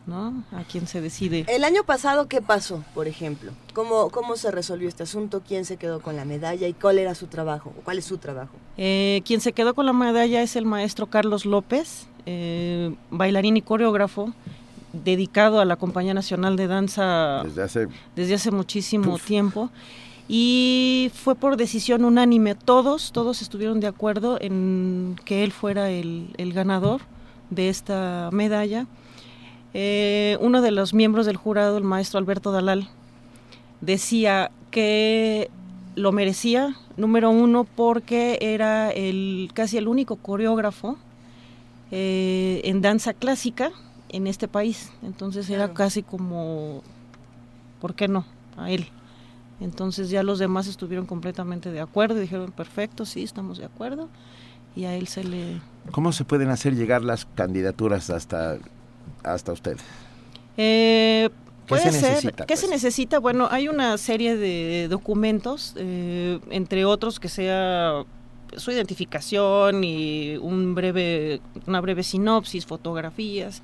[0.07, 0.43] ¿no?
[0.51, 1.45] A quién se decide.
[1.49, 3.51] El año pasado, ¿qué pasó, por ejemplo?
[3.73, 5.41] ¿Cómo, cómo se resolvió este asunto?
[5.45, 7.73] ¿Quién se quedó con la medalla y cuál era su trabajo?
[7.83, 8.55] ¿Cuál es su trabajo?
[8.77, 13.61] Eh, quien se quedó con la medalla es el maestro Carlos López, eh, bailarín y
[13.61, 14.33] coreógrafo
[14.93, 19.69] dedicado a la Compañía Nacional de Danza desde hace, desde hace muchísimo tiempo
[20.29, 22.55] y fue por decisión unánime.
[22.55, 27.01] Todos, todos estuvieron de acuerdo en que él fuera el, el ganador
[27.49, 28.87] de esta medalla
[29.73, 32.89] eh, uno de los miembros del jurado, el maestro Alberto Dalal,
[33.81, 35.49] decía que
[35.95, 40.97] lo merecía, número uno, porque era el casi el único coreógrafo
[41.91, 43.71] eh, en danza clásica
[44.09, 44.91] en este país.
[45.03, 46.81] Entonces era casi como,
[47.81, 48.25] ¿por qué no?
[48.57, 48.89] A él.
[49.59, 54.09] Entonces ya los demás estuvieron completamente de acuerdo y dijeron, perfecto, sí, estamos de acuerdo.
[54.75, 55.59] Y a él se le...
[55.91, 58.59] ¿Cómo se pueden hacer llegar las candidaturas hasta
[59.33, 59.81] hasta ustedes?
[60.57, 61.29] Eh,
[61.67, 62.45] ¿Qué se necesita?
[62.45, 62.71] ¿Qué se pues?
[62.71, 63.19] necesita?
[63.19, 68.03] Bueno, hay una serie de documentos, eh, entre otros que sea
[68.55, 73.61] su identificación y un breve, una breve sinopsis, fotografías.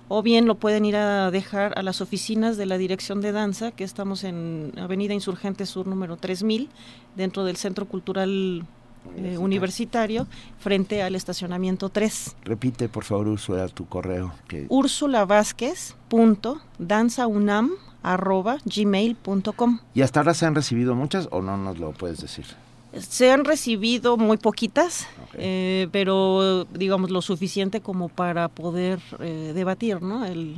[0.08, 3.70] o bien lo pueden ir a dejar a las oficinas de la Dirección de Danza,
[3.70, 6.68] que estamos en Avenida Insurgente Sur número 3000,
[7.16, 8.64] dentro del Centro Cultural
[9.16, 10.26] eh, universitario,
[10.58, 12.36] frente al estacionamiento 3.
[12.44, 14.32] Repite, por favor, Úrsula, tu correo.
[14.48, 14.66] Que...
[18.64, 22.46] gmail.com ¿Y hasta ahora se han recibido muchas o no nos lo puedes decir?
[22.96, 30.00] Se han recibido muy poquitas, eh, pero digamos lo suficiente como para poder eh, debatir,
[30.00, 30.24] ¿no?
[30.24, 30.56] El,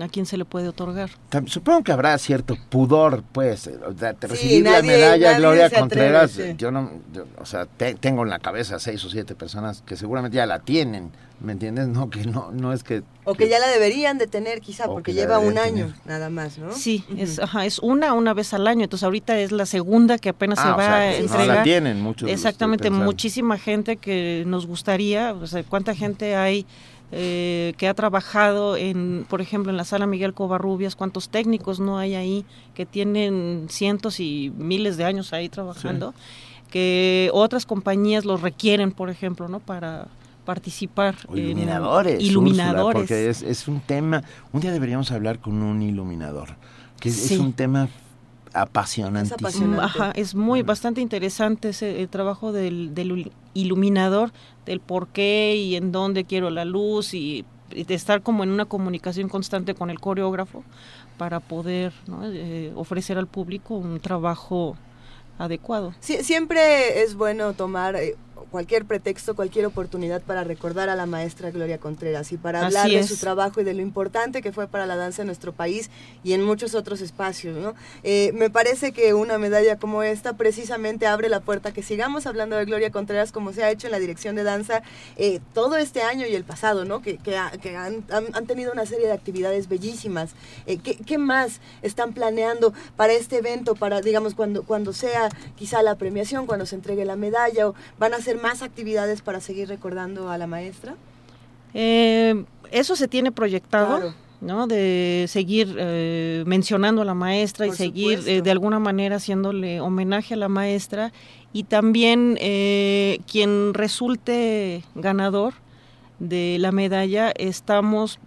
[0.00, 1.10] a quién se le puede otorgar.
[1.46, 6.38] Supongo que habrá cierto pudor, pues, de recibir la medalla Gloria Contreras.
[6.56, 6.90] Yo no,
[7.38, 11.10] o sea, tengo en la cabeza seis o siete personas que seguramente ya la tienen,
[11.40, 11.88] ¿me entiendes?
[11.88, 15.14] No que no, no es que o que, ya la deberían de tener, quizá, porque
[15.14, 16.72] lleva un año nada más, ¿no?
[16.72, 18.84] Sí, es, ajá, es una una vez al año.
[18.84, 21.46] Entonces ahorita es la segunda que apenas se ah, va a entregar.
[21.46, 22.28] No la tienen muchos.
[22.28, 26.66] Exactamente, muchísima gente que nos gustaría, o sea, cuánta gente hay
[27.12, 31.96] eh, que ha trabajado en, por ejemplo, en la sala Miguel Covarrubias, cuántos técnicos no
[31.96, 36.12] hay ahí que tienen cientos y miles de años ahí trabajando,
[36.70, 39.60] que otras compañías los requieren, por ejemplo, ¿no?
[39.60, 40.08] Para
[40.44, 41.16] participar.
[41.32, 42.22] iluminadores.
[42.22, 43.00] iluminadores.
[43.00, 44.22] porque es, es, un tema,
[44.52, 46.56] un día deberíamos hablar con un iluminador,
[47.00, 47.88] que es un tema
[48.54, 49.34] apasionante.
[50.14, 54.32] Es, muy, bastante interesante ese, el trabajo del, del, iluminador,
[54.64, 58.66] del por qué y en dónde quiero la luz y, de estar como en una
[58.66, 60.62] comunicación constante con el coreógrafo
[61.18, 61.92] para poder
[62.22, 64.76] eh, ofrecer al público un trabajo
[65.38, 65.92] adecuado.
[66.00, 68.16] siempre es bueno tomar eh,
[68.54, 73.02] cualquier pretexto, cualquier oportunidad para recordar a la maestra Gloria Contreras y para hablar de
[73.02, 75.90] su trabajo y de lo importante que fue para la danza en nuestro país
[76.22, 77.56] y en muchos otros espacios.
[77.56, 77.74] ¿no?
[78.04, 82.54] Eh, me parece que una medalla como esta precisamente abre la puerta que sigamos hablando
[82.54, 84.84] de Gloria Contreras como se ha hecho en la dirección de danza
[85.16, 87.02] eh, todo este año y el pasado, ¿no?
[87.02, 90.30] que, que, han, han, tenido una serie de actividades bellísimas.
[90.66, 95.82] Eh, ¿qué, ¿qué, más están planeando para este evento, para, digamos, cuando, cuando sea quizá
[95.82, 99.68] la premiación, cuando se entregue la medalla, o van a ser más actividades para seguir
[99.68, 100.94] recordando a la maestra?
[101.72, 104.14] Eh, eso se tiene proyectado.
[104.40, 104.66] ¿no?
[104.66, 110.34] de seguir eh, mencionando a la maestra y seguir eh, de alguna manera haciéndole homenaje
[110.34, 111.14] a la maestra
[111.54, 112.36] y también
[113.26, 115.54] quien resulte ganador
[116.18, 118.18] de la medalla estamos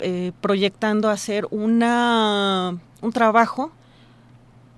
[0.42, 3.72] proyectando hacer una un trabajo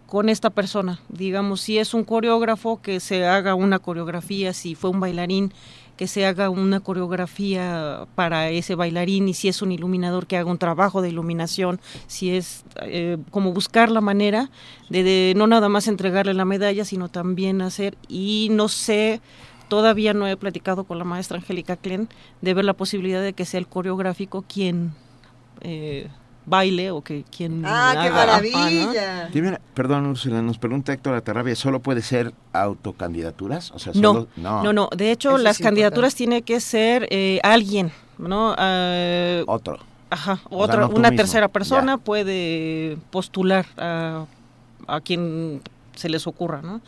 [0.10, 1.00] con esta persona.
[1.08, 5.54] Digamos, si es un coreógrafo, que se haga una coreografía, si fue un bailarín,
[5.98, 10.50] que se haga una coreografía para ese bailarín y si es un iluminador que haga
[10.50, 14.50] un trabajo de iluminación, si es eh, como buscar la manera
[14.90, 19.22] de, no nada más entregarle la medalla, sino también hacer, y no sé,
[19.68, 22.10] todavía no he platicado con la maestra Angélica Klen,
[22.42, 24.94] de ver la posibilidad de que sea el coreográfico quien...
[25.62, 26.08] Eh,
[26.50, 29.30] baile o que quien Ah, qué maravilla.
[29.74, 33.72] perdón, Úrsula, nos pregunta Héctor Atarrabia, ¿solo puede ser autocandidaturas?
[33.72, 38.52] O sea, no, no, no, de hecho las candidaturas tiene que ser eh, alguien, ¿no?
[38.52, 39.80] Uh, Otro.
[40.12, 44.26] Ajá, otra, una tercera persona puede postular a,
[44.88, 45.62] a quien
[45.96, 46.82] se les ocurra, ¿no?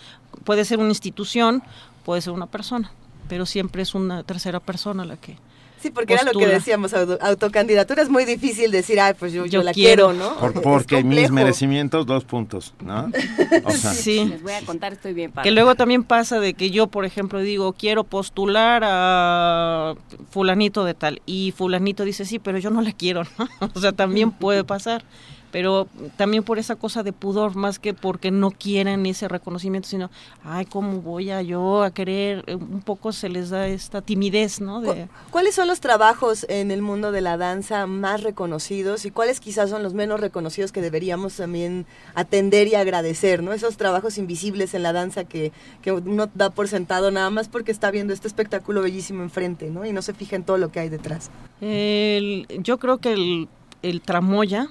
[0.43, 1.61] Puede ser una institución,
[2.03, 2.91] puede ser una persona,
[3.29, 5.37] pero siempre es una tercera persona la que
[5.81, 9.63] Sí, porque era lo que decíamos, autocandidatura es muy difícil decir, ay, pues yo, yo,
[9.63, 10.35] la quiero, ¿no?
[10.63, 13.09] porque mis merecimientos, dos puntos, ¿no?
[13.93, 14.25] sí.
[14.25, 17.39] Les voy a contar, estoy bien Que luego también pasa de que yo, por ejemplo,
[17.39, 19.95] digo, quiero postular a
[20.29, 23.49] fulanito de tal, y fulanito dice, sí, pero yo no la quiero, ¿no?
[23.73, 25.03] O sea, también puede pasar
[25.51, 25.87] pero
[26.17, 30.09] también por esa cosa de pudor, más que porque no quieran ese reconocimiento, sino,
[30.43, 32.43] ay, ¿cómo voy a yo a querer?
[32.47, 34.81] Eh, un poco se les da esta timidez, ¿no?
[34.81, 35.07] De...
[35.29, 39.69] ¿Cuáles son los trabajos en el mundo de la danza más reconocidos y cuáles quizás
[39.69, 41.85] son los menos reconocidos que deberíamos también
[42.15, 43.53] atender y agradecer, ¿no?
[43.53, 47.71] Esos trabajos invisibles en la danza que, que uno da por sentado nada más porque
[47.71, 49.85] está viendo este espectáculo bellísimo enfrente, ¿no?
[49.85, 51.29] Y no se fija en todo lo que hay detrás.
[51.59, 53.49] yo creo que el,
[53.81, 54.69] el tramoya,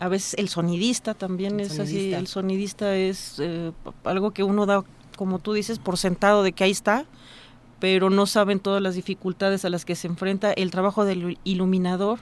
[0.00, 3.72] a veces el sonidista también es así, el sonidista es eh,
[4.04, 4.84] algo que uno da,
[5.16, 7.04] como tú dices, por sentado de que ahí está,
[7.80, 12.20] pero no saben todas las dificultades a las que se enfrenta el trabajo del iluminador.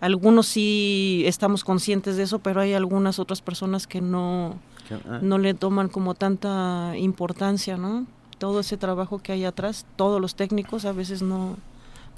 [0.00, 4.58] Algunos sí estamos conscientes de eso, pero hay algunas otras personas que no,
[4.90, 5.18] ah.
[5.22, 8.06] no le toman como tanta importancia, ¿no?
[8.38, 11.56] Todo ese trabajo que hay atrás, todos los técnicos a veces no,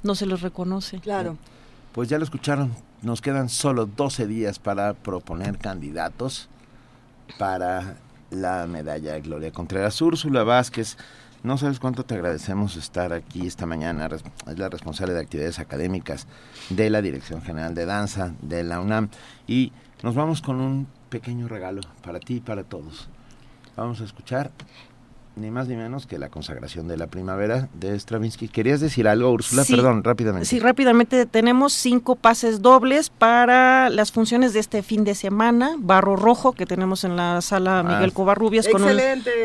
[0.03, 0.99] no se les reconoce.
[0.99, 1.37] Claro.
[1.93, 6.49] pues ya lo escucharon, nos quedan solo 12 días para proponer candidatos
[7.37, 7.97] para
[8.31, 10.01] la medalla de Gloria Contreras.
[10.01, 10.97] Úrsula Vázquez,
[11.43, 14.09] no sabes cuánto te agradecemos estar aquí esta mañana.
[14.47, 16.27] Es la responsable de actividades académicas
[16.69, 19.09] de la Dirección General de Danza de la UNAM.
[19.47, 19.71] Y
[20.03, 23.09] nos vamos con un pequeño regalo para ti y para todos.
[23.75, 24.51] Vamos a escuchar
[25.37, 28.47] ni más ni menos que la consagración de la primavera de Stravinsky.
[28.47, 29.63] ¿Querías decir algo, Úrsula?
[29.67, 30.45] Perdón, rápidamente.
[30.45, 31.25] Sí, rápidamente.
[31.25, 35.75] Tenemos cinco pases dobles para las funciones de este fin de semana.
[35.77, 38.97] Barro Rojo, que tenemos en la sala ah, Miguel Covarrubias con un,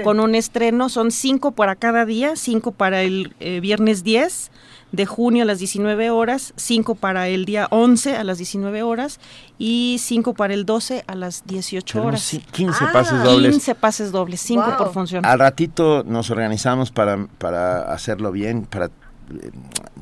[0.04, 0.88] con un estreno.
[0.88, 4.51] Son cinco para cada día, cinco para el eh, viernes 10
[4.92, 9.20] de junio a las 19 horas, 5 para el día 11 a las 19 horas
[9.58, 12.38] y 5 para el 12 a las 18 horas.
[12.52, 13.50] 15 pases dobles.
[13.52, 15.24] 15 pases dobles, 5 por función.
[15.24, 18.90] Al ratito nos organizamos para, para hacerlo bien, para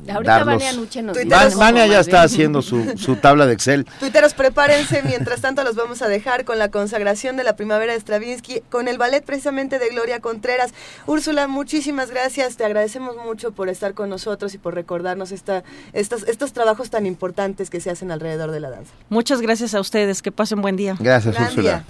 [0.09, 3.85] Ahorita Vania Nuche nos Vania ya está haciendo su, su, tabla de Excel.
[3.99, 5.03] Tuiteros, prepárense.
[5.03, 8.87] Mientras tanto, los vamos a dejar con la consagración de la primavera de Stravinsky, con
[8.87, 10.73] el ballet precisamente de Gloria Contreras.
[11.05, 12.57] Úrsula, muchísimas gracias.
[12.57, 15.63] Te agradecemos mucho por estar con nosotros y por recordarnos esta,
[15.93, 18.91] estos, estos trabajos tan importantes que se hacen alrededor de la danza.
[19.09, 20.21] Muchas gracias a ustedes.
[20.21, 20.95] Que pasen buen día.
[20.99, 21.83] Gracias, Úrsula.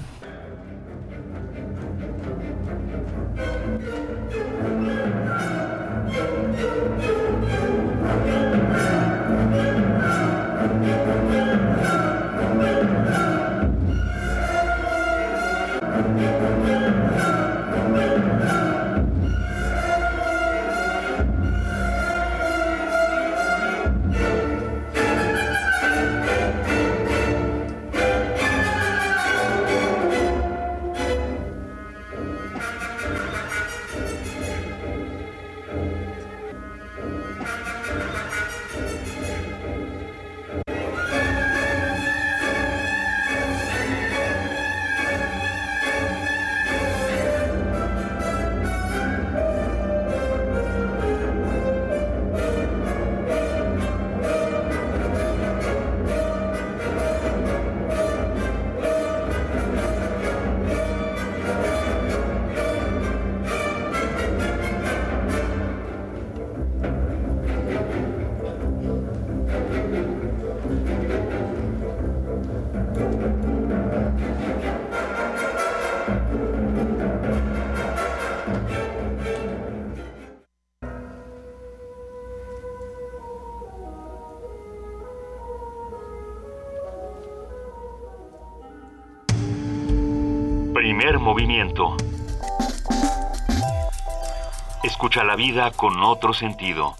[95.41, 96.95] Vida con otro sentido.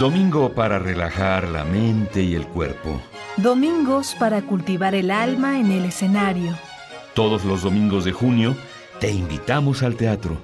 [0.00, 3.00] Domingo para relajar la mente y el cuerpo.
[3.36, 6.58] Domingos para cultivar el alma en el escenario.
[7.14, 8.56] Todos los domingos de junio
[8.98, 10.38] te invitamos al teatro.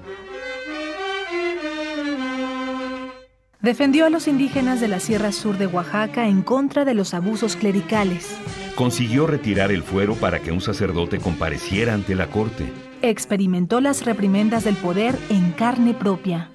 [3.59, 7.57] Defendió a los indígenas de la Sierra Sur de Oaxaca en contra de los abusos
[7.57, 8.37] clericales.
[8.75, 12.71] Consiguió retirar el fuero para que un sacerdote compareciera ante la corte.
[13.01, 16.51] Experimentó las reprimendas del poder en carne propia.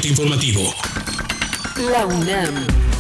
[0.05, 0.73] informativo.
[1.91, 2.90] La UNAM.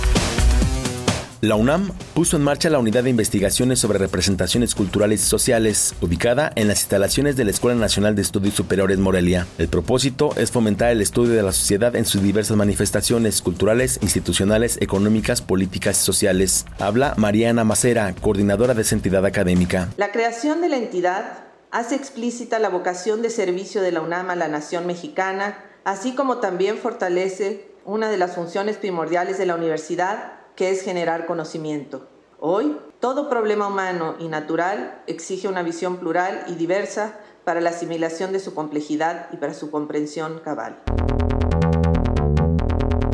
[1.41, 6.51] La UNAM puso en marcha la unidad de investigaciones sobre representaciones culturales y sociales, ubicada
[6.55, 9.47] en las instalaciones de la Escuela Nacional de Estudios Superiores Morelia.
[9.57, 14.77] El propósito es fomentar el estudio de la sociedad en sus diversas manifestaciones culturales, institucionales,
[14.81, 16.67] económicas, políticas y sociales.
[16.77, 19.89] Habla Mariana Macera, coordinadora de esa entidad académica.
[19.97, 21.39] La creación de la entidad
[21.71, 26.37] hace explícita la vocación de servicio de la UNAM a la nación mexicana, así como
[26.37, 32.07] también fortalece una de las funciones primordiales de la universidad, que es generar conocimiento.
[32.39, 38.31] Hoy, todo problema humano y natural exige una visión plural y diversa para la asimilación
[38.31, 40.77] de su complejidad y para su comprensión cabal.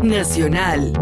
[0.04, 0.94] Nacional.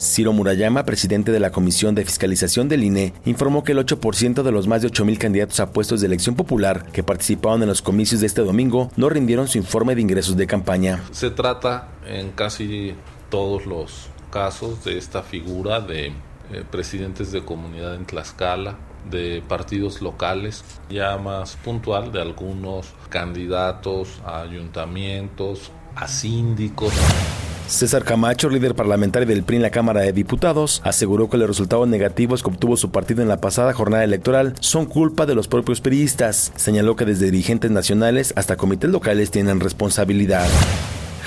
[0.00, 4.52] Ciro Murayama, presidente de la Comisión de Fiscalización del INE, informó que el 8% de
[4.52, 8.20] los más de 8.000 candidatos a puestos de elección popular que participaron en los comicios
[8.20, 11.02] de este domingo no rindieron su informe de ingresos de campaña.
[11.10, 12.94] Se trata en casi
[13.28, 18.76] todos los casos de esta figura de eh, presidentes de comunidad en Tlaxcala,
[19.10, 26.92] de partidos locales, ya más puntual de algunos candidatos a ayuntamientos, a síndicos.
[27.68, 31.86] César Camacho, líder parlamentario del PRI en la Cámara de Diputados, aseguró que los resultados
[31.86, 35.82] negativos que obtuvo su partido en la pasada jornada electoral son culpa de los propios
[35.82, 36.50] periodistas.
[36.56, 40.48] Señaló que desde dirigentes nacionales hasta comités locales tienen responsabilidad.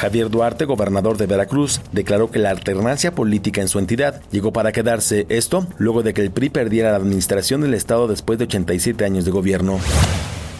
[0.02, 4.72] Javier Duarte, gobernador de Veracruz, declaró que la alternancia política en su entidad llegó para
[4.72, 5.28] quedarse.
[5.30, 9.26] Esto luego de que el PRI perdiera la administración del Estado después de 87 años
[9.26, 9.80] de gobierno.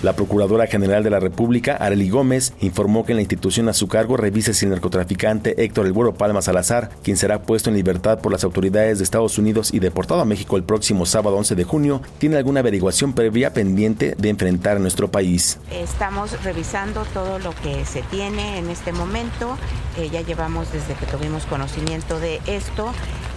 [0.02, 4.18] La Procuradora General de la República, Arely Gómez, informó que la institución a su cargo
[4.18, 8.32] revisa si el narcotraficante Héctor El Güero Palma Salazar, quien será puesto en libertad por
[8.32, 12.02] las autoridades de Estados Unidos y deportado a México el próximo sábado 11 de junio,
[12.18, 15.60] tiene alguna averiguación previa pendiente de enfrentar en nuestro país.
[15.70, 19.56] Estamos revisando todo lo que se tiene en este momento.
[19.98, 22.92] Eh, ya llevamos desde que tuvimos conocimiento de esto,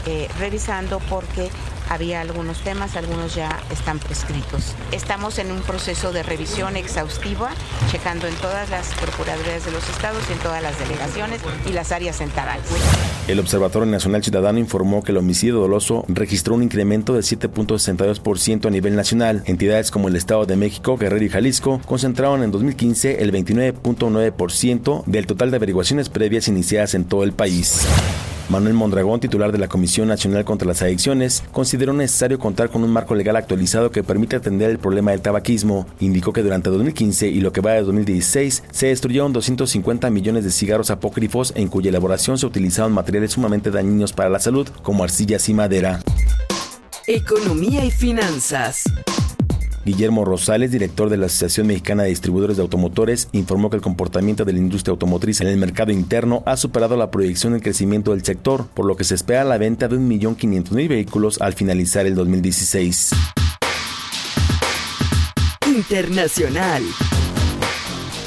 [0.06, 1.50] eh, revisando porque
[1.88, 4.74] había algunos temas, algunos ya están prescritos.
[4.92, 7.50] Estamos en un proceso de revisión exhaustiva,
[7.90, 11.92] checando en todas las procuradurías de los estados y en todas las delegaciones y las
[11.92, 12.64] áreas centrales.
[13.28, 18.70] El Observatorio Nacional Ciudadano informó que el homicidio doloso registró un incremento de 7.62% a
[18.70, 19.42] nivel nacional.
[19.46, 25.26] Entidades como el Estado de México, Guerrero y Jalisco concentraron en 2015 el 29.9% del
[25.26, 27.86] total de averiguaciones previas iniciadas en todo el país.
[28.48, 32.90] Manuel Mondragón, titular de la Comisión Nacional contra las Adicciones, consideró necesario contar con un
[32.90, 35.86] marco legal actualizado que permita atender el problema del tabaquismo.
[36.00, 40.50] Indicó que durante 2015 y lo que va de 2016 se destruyeron 250 millones de
[40.50, 45.48] cigarros apócrifos en cuya elaboración se utilizaban materiales sumamente dañinos para la salud, como arcillas
[45.48, 46.00] y madera.
[47.06, 48.84] Economía y finanzas.
[49.84, 54.44] Guillermo Rosales, director de la Asociación Mexicana de Distribuidores de Automotores, informó que el comportamiento
[54.44, 58.24] de la industria automotriz en el mercado interno ha superado la proyección de crecimiento del
[58.24, 63.10] sector, por lo que se espera la venta de 1.500.000 vehículos al finalizar el 2016.
[65.66, 66.82] Internacional.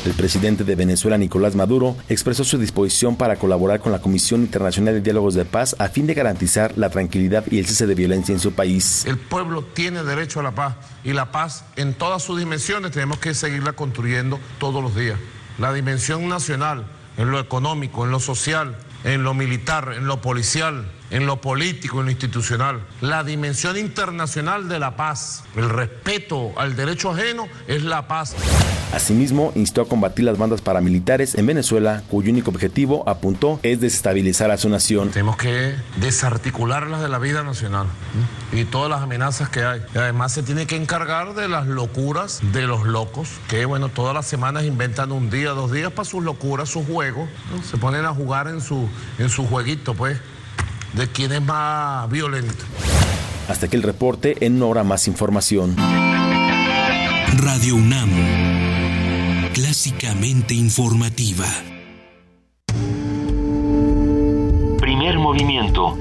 [0.08, 4.94] El presidente de Venezuela, Nicolás Maduro, expresó su disposición para colaborar con la Comisión Internacional
[4.94, 8.32] de Diálogos de Paz a fin de garantizar la tranquilidad y el cese de violencia
[8.32, 9.04] en su país.
[9.06, 13.20] El pueblo tiene derecho a la paz y la paz en todas sus dimensiones tenemos
[13.20, 15.20] que seguirla construyendo todos los días.
[15.58, 16.86] La dimensión nacional,
[17.18, 22.00] en lo económico, en lo social, en lo militar, en lo policial, en lo político,
[22.00, 22.82] en lo institucional.
[23.02, 28.36] La dimensión internacional de la paz, el respeto al derecho ajeno es la paz.
[28.94, 34.50] Asimismo, instó a combatir las bandas paramilitares en Venezuela, cuyo único objetivo, apuntó, es desestabilizar
[34.50, 35.10] a su nación.
[35.10, 37.88] Tenemos que desarticularlas de la vida nacional
[38.54, 39.82] y todas las amenazas que hay.
[39.94, 44.14] Y además se tiene que encargar de las locuras de los locos, que bueno, todas
[44.14, 47.30] las semanas inventan un día, dos días para sus locuras, sus juegos.
[47.70, 48.88] Se ponen a jugar en su,
[49.20, 50.18] en su jueguito, pues
[50.94, 52.66] de quién es más violento.
[53.48, 55.76] Hasta que el reporte en hora más información.
[57.38, 58.10] Radio UNAM,
[59.54, 61.46] clásicamente informativa.
[64.80, 65.98] Primer movimiento.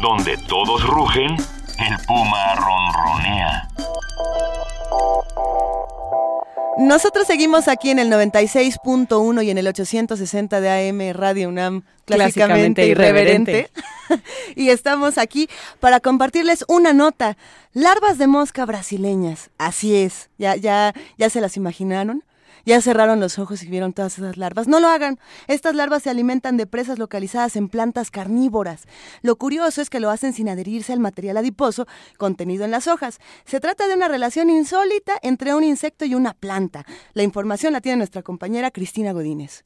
[0.00, 1.36] Donde todos rugen,
[1.78, 3.68] el puma ronronea.
[6.82, 12.86] Nosotros seguimos aquí en el 96.1 y en el 860 de AM Radio UNAM, clásicamente,
[12.86, 13.70] irreverente.
[14.56, 17.36] y estamos aquí para compartirles una nota.
[17.72, 19.50] Larvas de mosca brasileñas.
[19.58, 20.28] Así es.
[20.38, 22.24] Ya, ya, ya se las imaginaron.
[22.64, 24.68] Ya cerraron los ojos y vieron todas esas larvas.
[24.68, 25.18] No lo hagan.
[25.48, 28.84] Estas larvas se alimentan de presas localizadas en plantas carnívoras.
[29.22, 31.86] Lo curioso es que lo hacen sin adherirse al material adiposo
[32.18, 33.18] contenido en las hojas.
[33.44, 36.84] Se trata de una relación insólita entre un insecto y una planta.
[37.14, 39.64] La información la tiene nuestra compañera Cristina Godínez.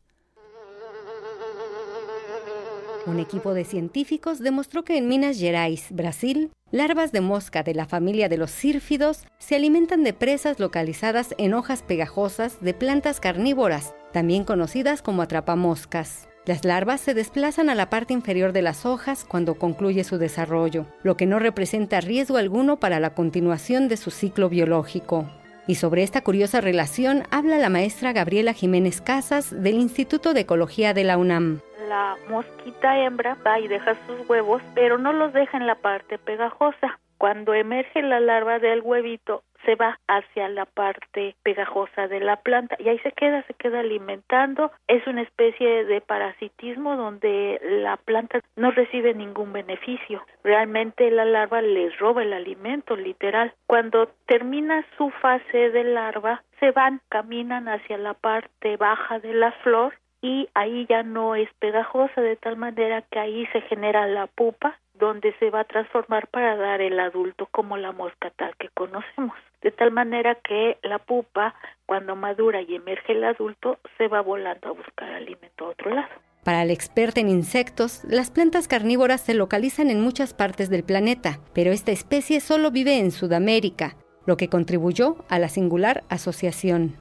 [3.07, 7.87] Un equipo de científicos demostró que en Minas Gerais, Brasil, larvas de mosca de la
[7.87, 13.95] familia de los sírfidos se alimentan de presas localizadas en hojas pegajosas de plantas carnívoras,
[14.13, 16.29] también conocidas como atrapamoscas.
[16.47, 20.87] Las larvas se desplazan a la parte inferior de las hojas cuando concluye su desarrollo,
[21.05, 25.31] lo que no representa riesgo alguno para la continuación de su ciclo biológico.
[25.69, 30.93] Y sobre esta curiosa relación habla la maestra Gabriela Jiménez Casas del Instituto de Ecología
[30.93, 35.57] de la UNAM la mosquita hembra va y deja sus huevos, pero no los deja
[35.57, 36.99] en la parte pegajosa.
[37.19, 42.77] Cuando emerge la larva del huevito, se va hacia la parte pegajosa de la planta
[42.79, 44.71] y ahí se queda, se queda alimentando.
[44.87, 50.25] Es una especie de parasitismo donde la planta no recibe ningún beneficio.
[50.45, 53.53] Realmente la larva les roba el alimento, literal.
[53.67, 59.53] Cuando termina su fase de larva, se van, caminan hacia la parte baja de la
[59.63, 59.95] flor
[60.27, 64.79] y ahí ya no es pegajosa de tal manera que ahí se genera la pupa
[64.95, 69.37] donde se va a transformar para dar el adulto como la mosca tal que conocemos.
[69.63, 71.55] De tal manera que la pupa,
[71.87, 76.09] cuando madura y emerge el adulto, se va volando a buscar alimento a otro lado.
[76.45, 81.39] Para el experto en insectos, las plantas carnívoras se localizan en muchas partes del planeta,
[81.55, 83.97] pero esta especie solo vive en Sudamérica,
[84.27, 87.01] lo que contribuyó a la singular asociación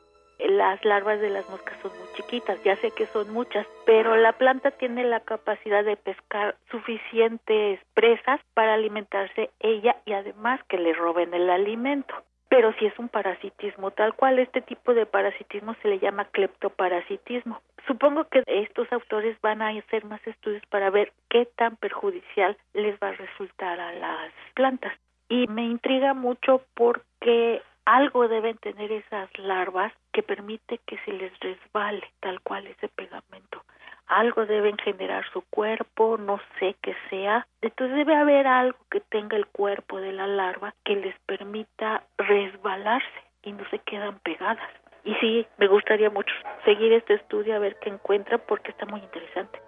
[0.66, 4.34] las larvas de las moscas son muy chiquitas, ya sé que son muchas, pero la
[4.34, 10.93] planta tiene la capacidad de pescar suficientes presas para alimentarse ella y además que le
[10.93, 12.16] roben el alimento.
[12.49, 17.61] Pero si es un parasitismo tal cual, este tipo de parasitismo se le llama cleptoparasitismo.
[17.86, 22.95] Supongo que estos autores van a hacer más estudios para ver qué tan perjudicial les
[22.95, 24.93] va a resultar a las plantas.
[25.30, 31.32] Y me intriga mucho porque algo deben tener esas larvas que permite que se les
[31.40, 33.62] resbale tal cual ese pegamento.
[34.08, 37.48] Algo deben generar su cuerpo, no sé qué sea.
[37.62, 43.24] Entonces debe haber algo que tenga el cuerpo de la larva que les permita resbalarse
[43.44, 44.70] y no se quedan pegadas.
[45.04, 46.34] Y sí, me gustaría mucho
[46.66, 49.60] seguir este estudio a ver qué encuentra porque está muy interesante.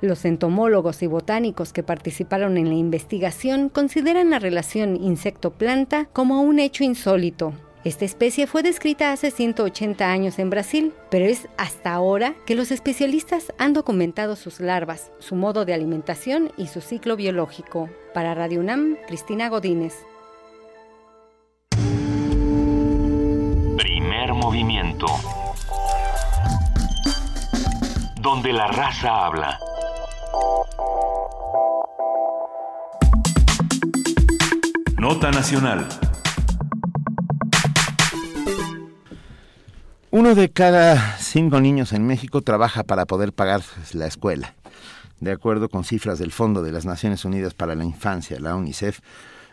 [0.00, 6.58] Los entomólogos y botánicos que participaron en la investigación consideran la relación insecto-planta como un
[6.58, 7.52] hecho insólito.
[7.84, 12.70] Esta especie fue descrita hace 180 años en Brasil, pero es hasta ahora que los
[12.70, 17.88] especialistas han documentado sus larvas, su modo de alimentación y su ciclo biológico.
[18.12, 19.94] Para Radio UNAM, Cristina Godínez.
[23.76, 25.06] Primer movimiento.
[28.20, 29.58] Donde la raza habla.
[35.18, 35.88] Nacional.
[40.12, 43.60] Uno de cada cinco niños en México trabaja para poder pagar
[43.92, 44.54] la escuela.
[45.18, 49.00] De acuerdo con cifras del Fondo de las Naciones Unidas para la Infancia, la UNICEF,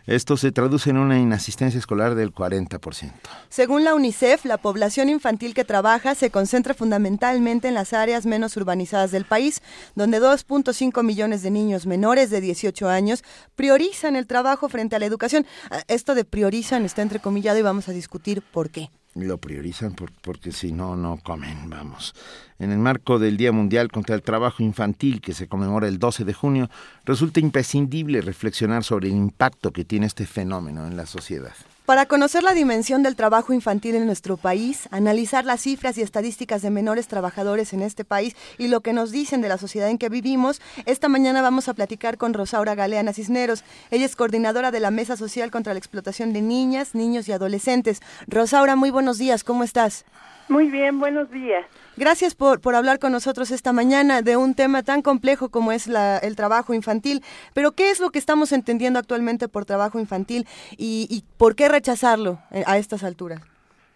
[0.08, 3.12] esto se traduce en una inasistencia escolar del 40%.
[3.50, 8.56] Según la UNICEF, la población infantil que trabaja se concentra fundamentalmente en las áreas menos
[8.58, 9.62] urbanizadas del país,
[9.96, 13.24] donde 2.5 millones de niños menores de 18 años
[13.56, 15.46] priorizan el trabajo frente a la educación.
[15.70, 18.90] Ah, esto de priorizan está entrecomillado y vamos a discutir por qué
[19.26, 22.14] lo priorizan porque si no, no comen, vamos.
[22.60, 26.26] En el marco del Día Mundial contra el Trabajo Infantil, que se conmemora el 12
[26.26, 26.70] de junio,
[27.06, 31.56] resulta imprescindible reflexionar sobre el impacto que tiene este fenómeno en la sociedad.
[31.88, 36.62] Para conocer la dimensión del trabajo infantil en nuestro país, analizar las cifras y estadísticas
[36.62, 39.98] de menores trabajadores en este país y lo que nos dicen de la sociedad en
[39.98, 43.64] que vivimos, esta mañana vamos a platicar con Rosaura Galeana Cisneros.
[43.90, 48.02] Ella es coordinadora de la Mesa Social contra la Explotación de Niñas, Niños y Adolescentes.
[48.28, 50.04] Rosaura, muy buenos días, ¿cómo estás?
[50.50, 51.66] Muy bien, buenos días.
[51.98, 55.88] Gracias por, por hablar con nosotros esta mañana de un tema tan complejo como es
[55.88, 57.24] la, el trabajo infantil.
[57.56, 62.38] Pero, ¿qué es lo que estamos entendiendo actualmente por trabajo infantil y, por qué rechazarlo
[62.52, 63.42] eh, a estas alturas?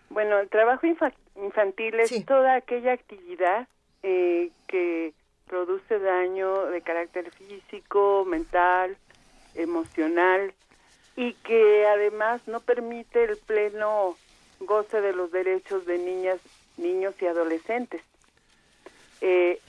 [0.09, 0.87] Bueno, el trabajo
[1.35, 3.67] infantil es toda aquella actividad
[4.01, 5.13] eh, que
[5.45, 8.97] produce daño de carácter físico, mental,
[9.53, 10.55] emocional
[11.15, 14.15] y que además no permite el pleno
[14.59, 16.39] goce de los derechos de niñas,
[16.81, 18.01] niños y adolescentes.
[19.21, 19.59] Eh,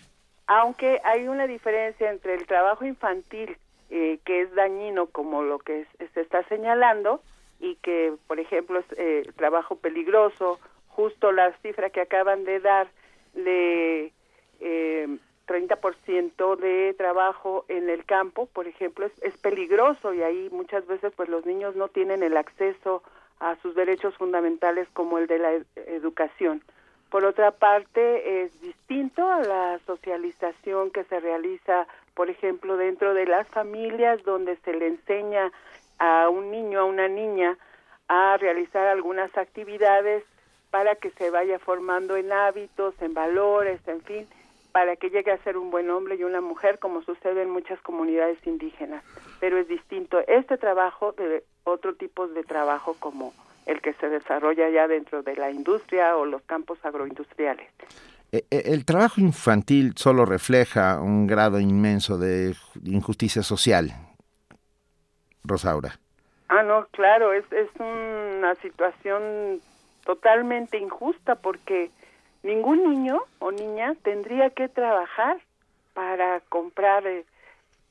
[0.46, 3.56] aunque hay una diferencia entre el trabajo infantil,
[3.90, 7.20] eh, que es dañino como lo que se está señalando,
[7.60, 10.58] y que, por ejemplo, es eh, trabajo peligroso,
[10.88, 12.88] justo la cifra que acaban de dar
[13.34, 14.12] de
[14.60, 20.86] eh, 30% de trabajo en el campo, por ejemplo, es, es peligroso y ahí muchas
[20.86, 23.02] veces pues los niños no tienen el acceso
[23.40, 25.52] a sus derechos fundamentales como el de la
[25.86, 26.62] educación.
[27.12, 33.26] Por otra parte, es distinto a la socialización que se realiza, por ejemplo, dentro de
[33.26, 35.52] las familias donde se le enseña
[35.98, 37.58] a un niño, a una niña,
[38.08, 40.24] a realizar algunas actividades
[40.70, 44.26] para que se vaya formando en hábitos, en valores, en fin,
[44.72, 47.78] para que llegue a ser un buen hombre y una mujer, como sucede en muchas
[47.82, 49.04] comunidades indígenas.
[49.38, 53.34] Pero es distinto este trabajo de otro tipo de trabajo como
[53.66, 57.68] el que se desarrolla ya dentro de la industria o los campos agroindustriales.
[58.32, 62.54] E, e, el trabajo infantil solo refleja un grado inmenso de
[62.84, 63.92] injusticia social,
[65.44, 65.98] Rosaura.
[66.48, 69.60] Ah, no, claro, es, es una situación
[70.04, 71.90] totalmente injusta porque
[72.42, 75.38] ningún niño o niña tendría que trabajar
[75.94, 77.24] para comprar, eh,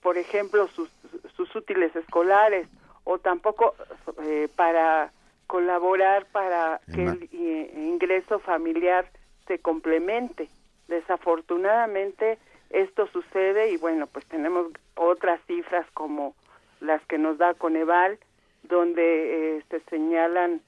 [0.02, 0.90] por ejemplo, sus,
[1.36, 2.68] sus útiles escolares
[3.04, 3.76] o tampoco
[4.24, 5.12] eh, para
[5.52, 7.30] colaborar para que el
[7.76, 9.06] ingreso familiar
[9.48, 10.48] se complemente.
[10.88, 12.38] Desafortunadamente
[12.70, 16.36] esto sucede y bueno, pues tenemos otras cifras como
[16.80, 18.18] las que nos da Coneval,
[18.64, 20.62] donde eh, se señalan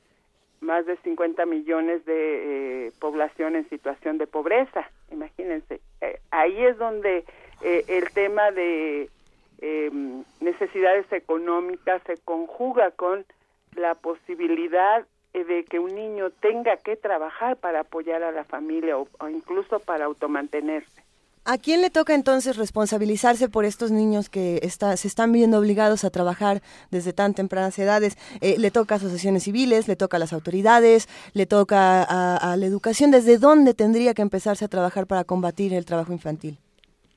[0.60, 4.92] más de 50 millones de eh, población en situación de pobreza.
[5.12, 7.24] Imagínense, eh, ahí es donde
[7.62, 9.10] el tema de
[9.62, 13.26] em, necesidades económicas se conjuga con
[13.76, 19.08] la posibilidad de que un niño tenga que trabajar para apoyar a la familia o,
[19.30, 21.02] incluso para automantenerse.
[21.46, 26.10] ¿A quién le toca entonces responsabilizarse por estos niños que se están viendo obligados a
[26.10, 28.18] trabajar desde tan tempranas edades?
[28.40, 29.90] Eh, ¿Le toca a asociaciones civiles?
[29.90, 31.10] ¿Le toca a las autoridades?
[31.34, 33.12] ¿Le toca a la educación?
[33.12, 36.60] ¿Desde dónde tendría que empezarse a trabajar para combatir el trabajo infantil?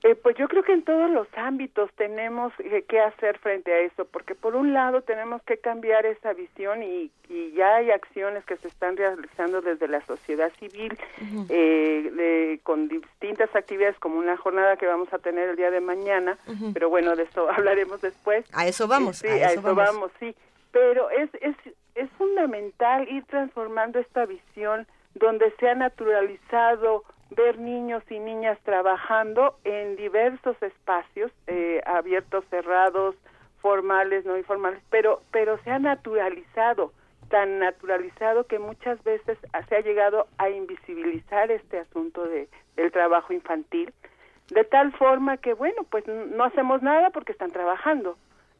[0.06, 3.80] Eh, pues yo creo que en todos los ámbitos tenemos eh, que hacer frente a
[3.80, 8.44] eso, porque por un lado tenemos que cambiar esa visión y, y ya hay acciones
[8.44, 10.96] que se están realizando desde la sociedad civil
[11.48, 16.38] eh, con distintas actividades como una jornada que vamos a tener el día de mañana,
[16.72, 18.44] pero bueno, de eso hablaremos después.
[18.52, 19.16] A eso vamos.
[19.16, 20.12] Sí, a eso, vamos.
[20.20, 20.36] sí.
[20.70, 21.56] Pero es, es,
[21.96, 29.56] es fundamental ir transformando esta visión donde se ha naturalizado ver niños y niñas trabajando
[29.64, 33.16] en diversos espacios, eh, abiertos, cerrados,
[33.60, 36.92] formales, no informales, pero, pero se ha naturalizado,
[37.28, 39.38] tan naturalizado que muchas veces
[39.68, 43.92] se ha llegado a invisibilizar este asunto de, del trabajo infantil,
[44.50, 48.16] de tal forma que, bueno, pues no hacemos nada porque están trabajando.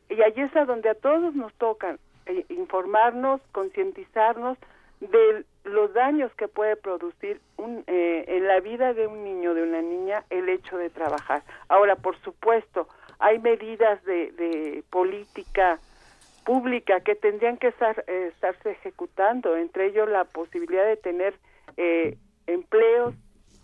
[0.09, 4.59] Y allí es a donde a todos nos toca eh, informarnos, concientizarnos
[5.01, 9.63] de los daños que puede producir un, eh, en la vida de un niño, de
[9.63, 11.43] una niña, el hecho de trabajar.
[11.69, 12.89] Ahora, por supuesto,
[13.19, 15.81] hay medidas de, de política
[16.45, 21.35] pública que tendrían que estar, eh, estarse ejecutando, entre ellos la posibilidad de tener
[21.77, 22.17] eh,
[22.47, 23.15] empleos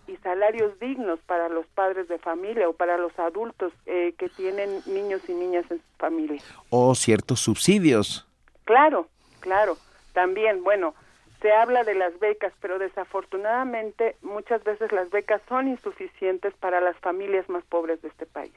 [0.09, 5.23] y salarios dignos para los padres de familia o para los adultos que tienen niños
[5.29, 6.43] y niñas en su familia.
[6.71, 8.27] O ciertos subsidios.
[8.65, 9.07] Claro,
[9.39, 9.77] claro.
[10.13, 10.95] También, bueno,
[11.43, 16.97] se habla de las becas, pero desafortunadamente muchas veces las becas son insuficientes para las
[16.99, 18.53] familias más pobres de este país.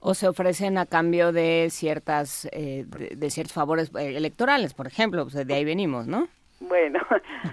[0.00, 5.24] O se ofrecen a cambio de ciertas eh, de, ciertos favores eh, electorales, por ejemplo,
[5.24, 6.28] pues de ahí venimos, ¿no?
[6.60, 6.98] Bueno,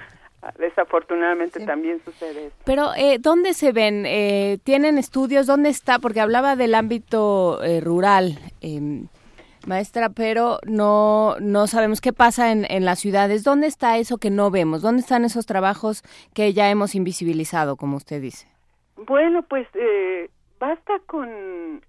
[0.57, 2.55] desafortunadamente también sucede eso.
[2.63, 4.03] Pero eh, ¿dónde se ven?
[4.63, 5.47] ¿Tienen estudios?
[5.47, 5.99] ¿Dónde está?
[5.99, 8.39] Porque hablaba del ámbito rural.
[9.67, 13.43] Maestra, pero no, no sabemos qué pasa en, en las ciudades.
[13.43, 14.81] ¿Dónde está eso que no vemos?
[14.81, 16.03] ¿Dónde están esos trabajos
[16.33, 18.47] que ya hemos invisibilizado, como usted dice?
[18.95, 20.29] Bueno, pues eh,
[20.59, 21.81] basta con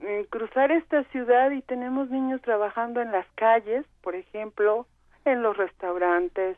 [0.00, 4.86] eh, cruzar esta ciudad y tenemos niños trabajando en las calles, por ejemplo,
[5.24, 6.56] en los restaurantes,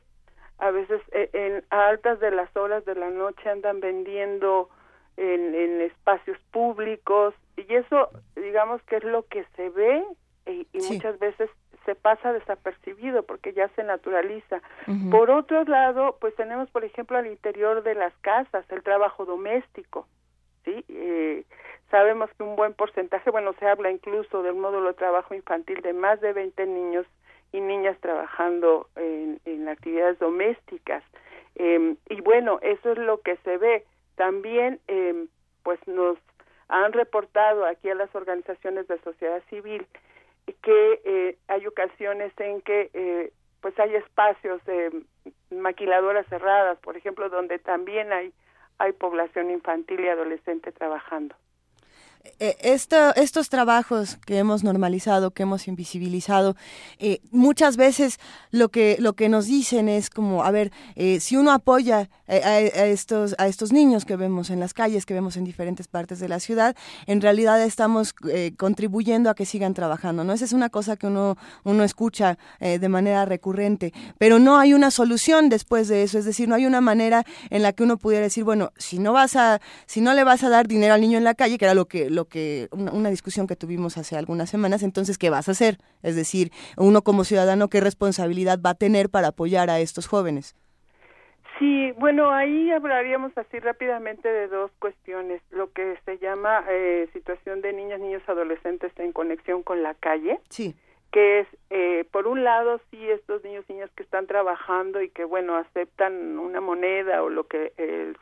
[0.59, 4.69] a veces eh, en altas de las horas de la noche andan vendiendo
[5.17, 10.05] en, en espacios públicos y eso digamos que es lo que se ve
[10.47, 11.51] y, muchas veces
[11.85, 14.63] se pasa desapercibido porque ya se naturaliza.
[15.11, 20.07] Por otro lado, pues tenemos, por ejemplo, al interior de las casas el trabajo doméstico,
[20.65, 20.85] ¿sí?
[20.89, 21.45] Eh,
[21.93, 25.93] Sabemos que un buen porcentaje, bueno, se habla incluso del módulo de trabajo infantil de
[25.93, 27.07] más de 20 niños
[27.53, 31.05] y niñas trabajando en, en actividades domésticas.
[31.57, 33.85] Eh, y bueno, eso es lo que se ve.
[34.17, 35.27] También, eh,
[35.65, 36.17] pues nos
[36.69, 39.87] han reportado aquí a las organizaciones de sociedad civil
[40.63, 45.03] que eh, hay ocasiones en que eh, pues hay espacios de
[45.51, 48.33] maquiladoras cerradas, por ejemplo, donde también hay
[48.79, 51.37] hay población infantil y adolescente trabajando.
[52.39, 56.57] Eh, estos trabajos que hemos normalizado, que hemos invisibilizado,
[56.99, 58.19] eh, muchas veces
[58.51, 62.61] lo que, lo que nos dicen es como, a ver, eh, si uno apoya a,
[62.61, 66.29] estos, a estos niños que vemos en las calles, que vemos en diferentes partes de
[66.29, 66.75] la ciudad,
[67.07, 68.15] en realidad estamos
[68.57, 70.33] contribuyendo a que sigan trabajando, ¿no?
[70.33, 74.91] Esa es una cosa que uno, uno escucha de manera recurrente, pero no hay una
[74.91, 78.25] solución después de eso, es decir, no hay una manera en la que uno pudiera
[78.25, 81.19] decir, bueno, si no vas a, si no le vas a dar dinero al niño
[81.19, 84.51] en la calle, que era lo que lo que una, discusión que tuvimos hace algunas
[84.51, 85.79] semanas, entonces ¿qué vas a hacer?
[86.03, 90.55] Es decir, uno como ciudadano qué responsabilidad va a tener para apoyar a estos jóvenes.
[91.59, 97.61] Sí, bueno, ahí hablaríamos así rápidamente de dos cuestiones, lo que se llama eh, situación
[97.61, 100.41] de niñas, niños, adolescentes en conexión con la calle.
[100.49, 100.75] Sí
[101.13, 105.11] que es, eh, por un lado, sí, estos niños y niñas que están trabajando y
[105.11, 108.17] que, bueno, aceptan una moneda o lo que el,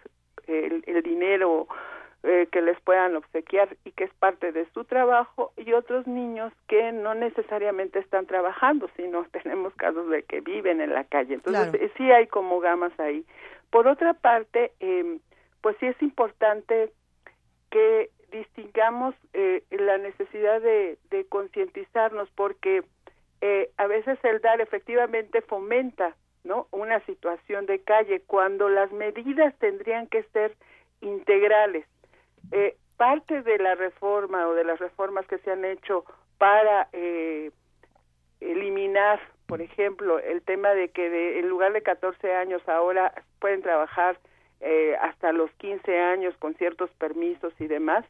[0.48, 1.68] el, el dinero
[2.22, 6.52] eh, que les puedan obsequiar y que es parte de su trabajo y otros niños
[6.68, 11.34] que no necesariamente están trabajando, sino tenemos casos de que viven en la calle.
[11.34, 13.24] Entonces eh, sí hay como gamas ahí.
[13.70, 15.18] Por otra parte, eh,
[15.60, 16.90] pues sí es importante
[17.70, 22.82] que distingamos eh, la necesidad de, de concientizarnos porque
[23.40, 26.14] eh, a veces el dar efectivamente fomenta
[26.44, 30.55] no una situación de calle cuando las medidas tendrían que ser
[31.01, 31.86] integrales
[32.52, 36.04] eh, parte de la reforma o de las reformas que se han hecho
[36.38, 37.50] para eh,
[38.40, 43.62] eliminar, por ejemplo, el tema de que de, en lugar de 14 años ahora pueden
[43.62, 44.18] trabajar
[44.60, 48.04] eh, hasta los 15 años con ciertos permisos y demás,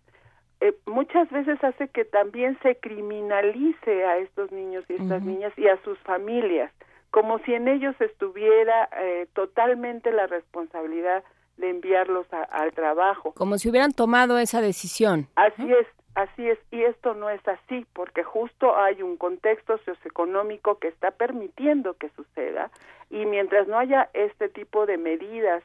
[0.60, 5.68] eh, muchas veces hace que también se criminalice a estos niños y estas niñas y
[5.68, 6.70] a sus familias,
[7.10, 11.24] como si en ellos estuviera eh, totalmente la responsabilidad
[11.60, 13.32] de enviarlos al trabajo.
[13.32, 15.28] Como si hubieran tomado esa decisión.
[15.36, 20.78] Así es, así es, y esto no es así, porque justo hay un contexto socioeconómico
[20.78, 22.70] que está permitiendo que suceda,
[23.10, 25.62] y mientras no haya este tipo de medidas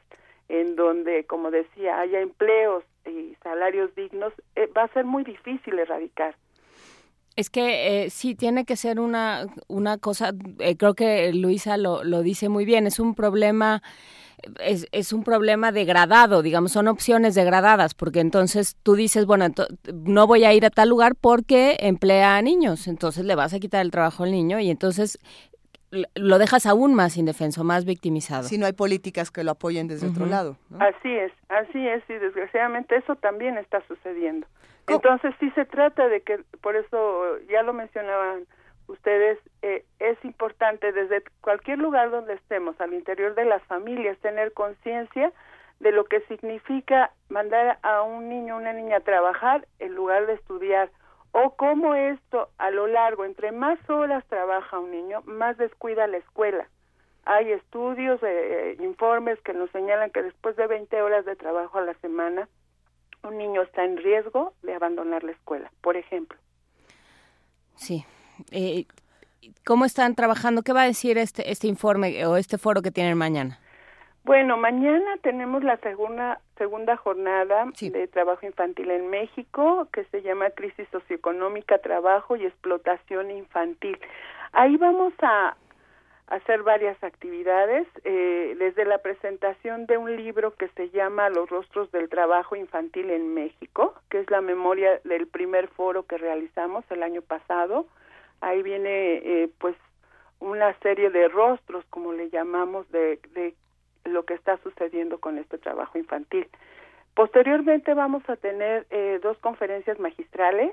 [0.48, 5.78] en donde, como decía, haya empleos y salarios dignos, eh, va a ser muy difícil
[5.78, 6.36] erradicar.
[7.36, 12.02] Es que eh, sí, tiene que ser una, una cosa, eh, creo que Luisa lo,
[12.02, 13.82] lo dice muy bien, es un problema
[14.60, 19.46] es, es, un problema degradado, digamos, son opciones degradadas, porque entonces tú dices, bueno,
[19.92, 23.58] no voy a ir a tal lugar porque emplea a niños, entonces le vas a
[23.58, 25.18] quitar el trabajo al niño y entonces
[26.14, 28.44] lo dejas aún más indefenso, más victimizado.
[28.44, 30.56] Si no hay políticas que lo apoyen desde otro lado.
[30.78, 34.46] Así es, así es, y desgraciadamente eso también está sucediendo.
[34.88, 38.46] Entonces sí se trata de que, por eso ya lo mencionaban
[38.86, 44.52] ustedes, eh, es importante desde cualquier lugar donde estemos, al interior de las familias, tener
[44.52, 45.32] conciencia
[45.80, 50.26] de lo que significa mandar a un niño o una niña a trabajar en lugar
[50.26, 50.90] de estudiar
[51.32, 56.16] o cómo esto a lo largo, entre más horas trabaja un niño, más descuida la
[56.16, 56.66] escuela.
[57.26, 61.82] Hay estudios, eh, informes que nos señalan que después de 20 horas de trabajo a
[61.82, 62.48] la semana,
[63.26, 66.38] un niño está en riesgo de abandonar la escuela, por ejemplo.
[67.74, 68.04] Sí,
[68.52, 68.86] eh,
[69.64, 70.62] ¿Cómo están trabajando?
[70.62, 73.58] ¿Qué va a decir este, este informe o este foro que tienen mañana?
[74.24, 80.50] Bueno, mañana tenemos la segunda, segunda jornada de trabajo infantil en México, que se llama
[80.50, 83.96] Crisis Socioeconómica, Trabajo y Explotación Infantil.
[84.52, 85.56] Ahí vamos a
[86.28, 91.90] hacer varias actividades, eh, desde la presentación de un libro que se llama Los rostros
[91.92, 97.02] del trabajo infantil en México, que es la memoria del primer foro que realizamos el
[97.02, 97.86] año pasado,
[98.40, 99.76] ahí viene eh, pues
[100.40, 103.54] una serie de rostros, como le llamamos, de, de
[104.04, 106.48] lo que está sucediendo con este trabajo infantil.
[107.14, 110.72] Posteriormente vamos a tener eh, dos conferencias magistrales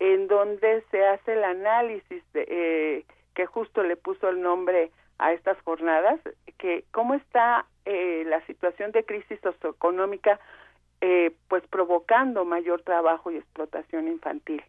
[0.00, 3.04] en donde se hace el análisis de, eh,
[3.38, 4.90] que justo le puso el nombre
[5.20, 6.18] a estas jornadas,
[6.58, 10.40] que cómo está eh, la situación de crisis socioeconómica
[11.00, 14.60] eh, pues provocando mayor trabajo y explotación infantil.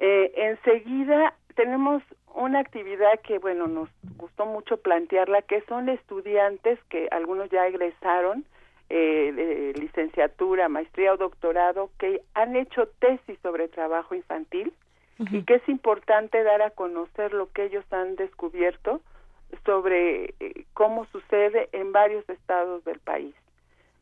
[0.00, 2.02] Eh, enseguida tenemos
[2.34, 3.88] una actividad que, bueno, nos
[4.18, 8.44] gustó mucho plantearla, que son estudiantes que algunos ya egresaron
[8.90, 14.74] eh, de licenciatura, maestría o doctorado que han hecho tesis sobre trabajo infantil
[15.18, 19.00] y que es importante dar a conocer lo que ellos han descubierto
[19.64, 23.34] sobre eh, cómo sucede en varios estados del país.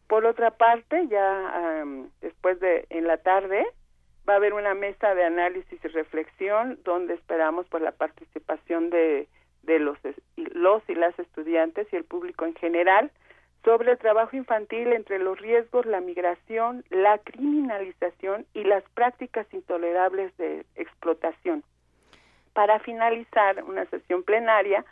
[0.08, 1.84] Por otra parte, ya
[2.20, 3.66] después de en la tarde
[4.28, 9.26] va a haber una mesa de análisis y reflexión donde esperamos por la participación de,
[9.62, 9.98] de los,
[10.36, 13.10] los y las estudiantes y el público en general
[13.66, 20.34] sobre el trabajo infantil entre los riesgos, la migración, la criminalización y las prácticas intolerables
[20.36, 21.64] de explotación.
[22.52, 24.84] Para finalizar una sesión plenaria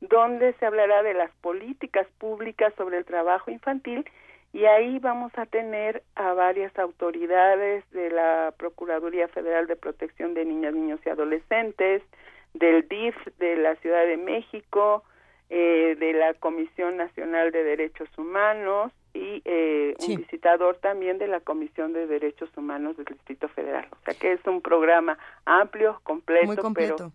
[0.00, 4.10] donde se hablará de las políticas públicas sobre el trabajo infantil
[4.54, 10.46] y ahí vamos a tener a varias autoridades de la Procuraduría Federal de Protección de
[10.46, 12.02] Niñas, Niños y Adolescentes,
[12.54, 15.04] del DIF de la Ciudad de México,
[15.54, 21.40] eh, de la Comisión Nacional de Derechos Humanos y eh, un visitador también de la
[21.40, 23.86] Comisión de Derechos Humanos del Distrito Federal.
[23.90, 26.96] O sea que es un programa amplio, completo, Muy completo.
[26.96, 27.12] pero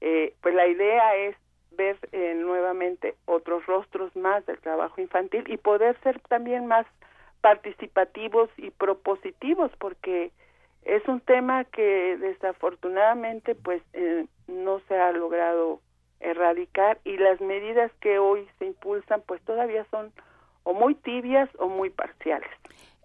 [0.00, 1.36] eh, pues la idea es
[1.72, 6.86] ver eh, nuevamente otros rostros más del trabajo infantil y poder ser también más
[7.42, 10.32] participativos y propositivos porque
[10.84, 15.82] es un tema que desafortunadamente pues eh, no se ha logrado
[16.20, 20.12] erradicar y las medidas que hoy se impulsan pues todavía son
[20.64, 22.48] o muy tibias o muy parciales.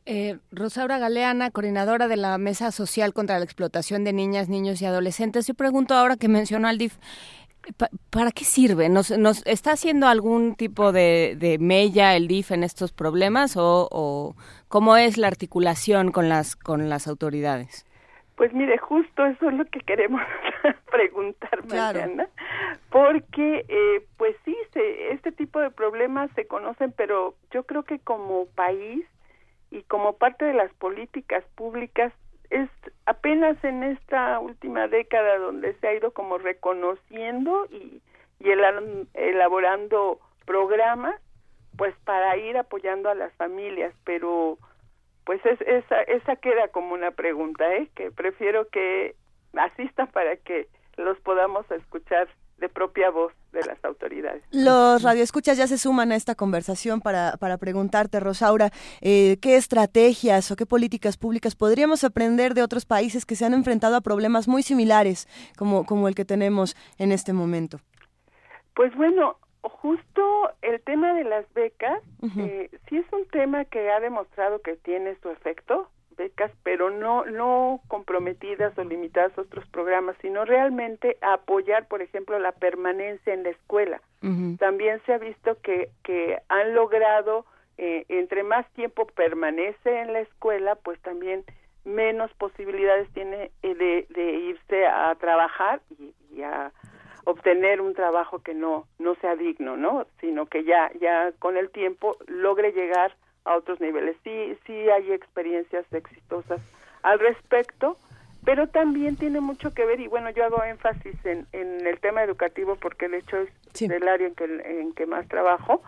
[0.06, 4.85] Eh, Rosaura Galeana, coordinadora de la Mesa Social contra la Explotación de Niñas, Niños y
[4.85, 5.48] Adolescentes.
[5.48, 6.98] Yo pregunto ahora que mencionó al DIF,
[8.10, 8.90] ¿Para qué sirve?
[8.90, 9.11] ¿Nos,
[9.45, 14.35] está haciendo algún tipo de, de, mella el DIF en estos problemas o,
[14.68, 17.85] cómo es la articulación con las con las autoridades?
[18.35, 20.22] Pues mire, justo eso es lo que queremos
[20.91, 22.27] preguntar mañana,
[22.89, 24.57] porque eh, pues sí,
[25.11, 29.05] este tipo de problemas se conocen, pero yo creo que como país
[29.69, 32.14] y como parte de las políticas públicas
[32.49, 32.69] es
[33.05, 38.01] apenas en esta última década donde se ha ido como reconociendo y,
[38.39, 38.49] y
[39.14, 41.19] elaborando programas
[41.76, 44.60] pues para ir apoyando a las familias pero
[45.26, 49.16] pues es, esa esa queda como una pregunta eh que prefiero que
[49.56, 50.68] asistan para que
[50.98, 52.28] los podamos escuchar
[52.58, 54.44] de propia voz de las autoridades.
[54.52, 58.70] Los radioescuchas ya se suman a esta conversación para, para preguntarte, Rosaura,
[59.02, 63.54] eh, ¿qué estrategias o qué políticas públicas podríamos aprender de otros países que se han
[63.54, 65.28] enfrentado a problemas muy similares
[65.58, 67.80] como, como el que tenemos en este momento?
[68.76, 72.02] Pues bueno, justo el tema de las becas,
[72.38, 77.26] eh, sí es un tema que ha demostrado que tiene su efecto becas, pero no,
[77.26, 83.44] no comprometidas o limitadas a otros programas, sino realmente apoyar, por ejemplo, la permanencia en
[83.44, 84.02] la escuela.
[84.57, 87.45] También se ha visto que, que han logrado,
[87.77, 91.44] eh, entre más tiempo permanece en la escuela, pues también
[91.84, 96.72] menos posibilidades tiene eh, de, de irse a trabajar y, y, a
[97.26, 100.06] obtener un trabajo que no no sea digno, ¿no?
[100.20, 104.16] Sino que ya ya con el tiempo logre llegar a otros niveles.
[104.24, 106.62] Sí, sí hay experiencias exitosas
[107.02, 107.98] al respecto,
[108.45, 112.24] pero también tiene mucho que ver, y bueno, yo hago énfasis en, en el tema
[112.24, 115.82] educativo porque el hecho es el área en que, en que más trabajo,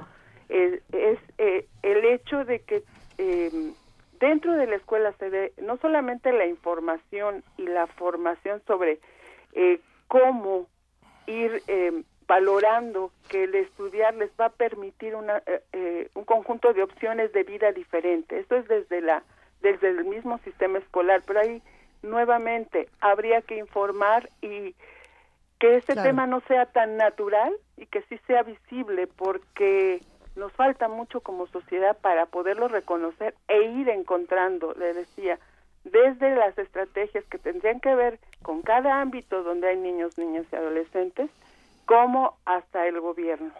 [0.50, 2.84] es, es eh, el hecho de que
[3.18, 3.72] eh,
[4.20, 9.00] dentro de la escuela se dé no solamente la información y la formación sobre
[9.54, 10.68] eh, cómo
[11.28, 16.74] ir eh, valorando que el estudiar les va a permitir una, eh, eh, un conjunto
[16.74, 18.40] de opciones de vida diferente.
[18.40, 19.24] Esto es desde la
[19.62, 21.62] desde el mismo sistema escolar, pero ahí
[22.04, 24.76] nuevamente habría que informar y
[25.60, 30.02] que este tema no sea tan natural y que sí sea visible porque
[30.36, 35.40] nos falta mucho como sociedad para poderlo reconocer e ir encontrando, le decía,
[35.86, 40.56] desde las estrategias que tendrían que ver con cada ámbito donde hay niños, niñas y
[40.56, 41.30] adolescentes,
[41.86, 43.52] como hasta el gobierno.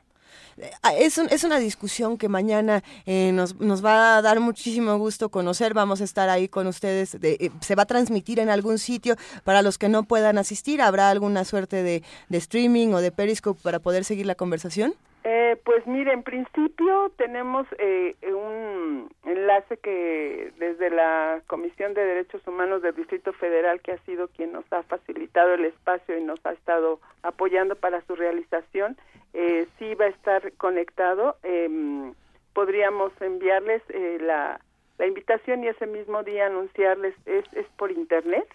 [0.82, 5.30] Ah, es, es una discusión que mañana eh, nos, nos, va a dar muchísimo gusto
[5.30, 5.74] conocer.
[5.74, 7.18] Vamos a estar ahí con ustedes.
[7.22, 10.82] Eh, se va a transmitir en algún sitio para los que no puedan asistir.
[10.82, 14.96] ¿Habrá alguna suerte de, de streaming o de Periscope para poder seguir la conversación?
[15.28, 22.46] Eh, pues mire, en principio tenemos eh, un enlace que desde la Comisión de Derechos
[22.46, 26.46] Humanos del Distrito Federal, que ha sido quien nos ha facilitado el espacio y nos
[26.46, 28.98] ha estado apoyando para su realización,
[29.34, 31.38] eh, sí va a estar conectado.
[31.42, 32.14] Em,
[32.54, 34.62] podríamos enviarles eh, la,
[34.98, 38.48] la invitación y ese mismo día anunciarles es, es por internet,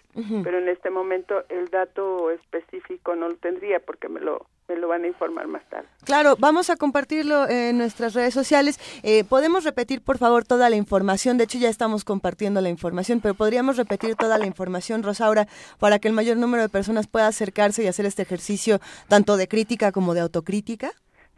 [0.43, 4.87] pero en este momento el dato específico no lo tendría porque me lo me lo
[4.87, 5.87] van a informar más tarde.
[6.05, 8.79] Claro, vamos a compartirlo en nuestras redes sociales.
[9.03, 11.37] Eh, Podemos repetir, por favor, toda la información.
[11.37, 15.47] De hecho, ya estamos compartiendo la información, pero podríamos repetir toda la información, Rosaura,
[15.79, 19.47] para que el mayor número de personas pueda acercarse y hacer este ejercicio tanto de
[19.47, 20.91] crítica como de autocrítica.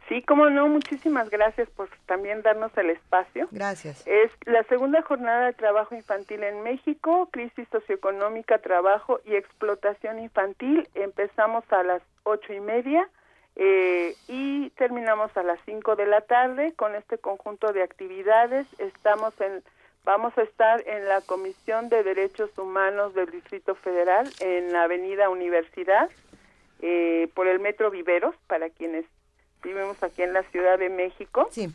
[0.08, 3.48] Sí, como no, muchísimas gracias por también darnos el espacio.
[3.50, 4.06] Gracias.
[4.06, 10.88] Es la segunda jornada de trabajo infantil en México, crisis socioeconómica, trabajo y explotación infantil.
[10.94, 13.08] Empezamos a las ocho y media
[13.56, 18.66] eh, y terminamos a las cinco de la tarde con este conjunto de actividades.
[18.78, 19.62] Estamos en,
[20.04, 25.30] vamos a estar en la Comisión de Derechos Humanos del Distrito Federal en la Avenida
[25.30, 26.10] Universidad
[26.82, 29.06] eh, por el Metro Viveros para quienes
[29.64, 31.48] vivimos aquí en la Ciudad de México.
[31.50, 31.72] Sí.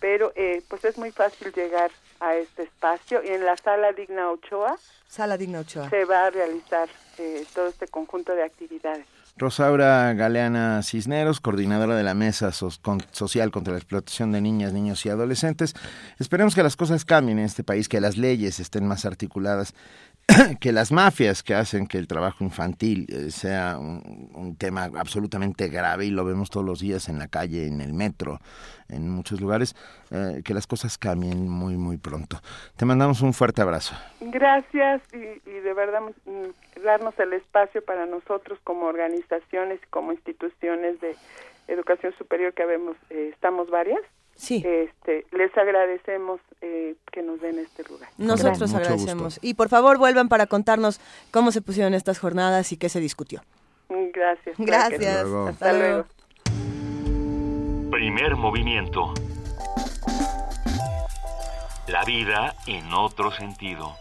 [0.00, 1.90] Pero eh, pues es muy fácil llegar
[2.20, 4.76] a este espacio y en la sala Digna Ochoa.
[5.08, 5.90] Sala Digna Ochoa.
[5.90, 6.88] Se va a realizar
[7.18, 9.06] eh, todo este conjunto de actividades.
[9.36, 15.08] Rosaura Galeana Cisneros, coordinadora de la Mesa Social contra la Explotación de Niñas, Niños y
[15.08, 15.74] Adolescentes.
[16.18, 19.74] Esperemos que las cosas cambien en este país, que las leyes estén más articuladas
[20.60, 26.06] que las mafias que hacen que el trabajo infantil eh, sea un, tema absolutamente grave
[26.06, 28.38] y lo vemos todos los días en la calle, en el metro,
[28.88, 29.74] en muchos lugares,
[30.10, 32.40] eh, que las cosas cambien muy, muy pronto.
[32.76, 33.94] Te mandamos un fuerte abrazo.
[34.20, 41.16] Gracias y, de verdad mm, darnos el espacio para nosotros como organizaciones, como instituciones de
[41.68, 44.02] educación superior que vemos, eh, estamos varias
[44.42, 44.60] Sí.
[44.66, 48.08] Este, les agradecemos eh, que nos den este lugar.
[48.18, 49.38] Nosotros agradecemos.
[49.40, 51.00] Y por favor vuelvan para contarnos
[51.30, 53.40] cómo se pusieron estas jornadas y qué se discutió.
[53.88, 54.56] Gracias.
[54.58, 55.26] Gracias.
[55.26, 56.06] Hasta, luego.
[57.92, 59.14] Primer movimiento.
[61.86, 63.94] La vida en otro sentido.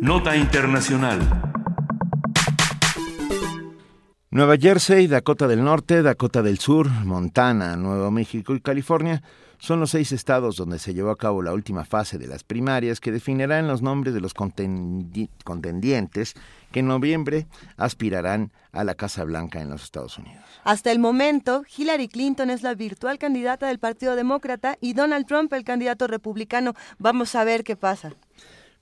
[0.00, 1.49] Nota Internacional.
[4.32, 9.24] Nueva Jersey, Dakota del Norte, Dakota del Sur, Montana, Nuevo México y California
[9.58, 13.00] son los seis estados donde se llevó a cabo la última fase de las primarias
[13.00, 16.34] que definirán los nombres de los contendientes
[16.70, 20.44] que en noviembre aspirarán a la Casa Blanca en los Estados Unidos.
[20.62, 25.52] Hasta el momento, Hillary Clinton es la virtual candidata del Partido Demócrata y Donald Trump
[25.54, 26.74] el candidato republicano.
[27.00, 28.12] Vamos a ver qué pasa.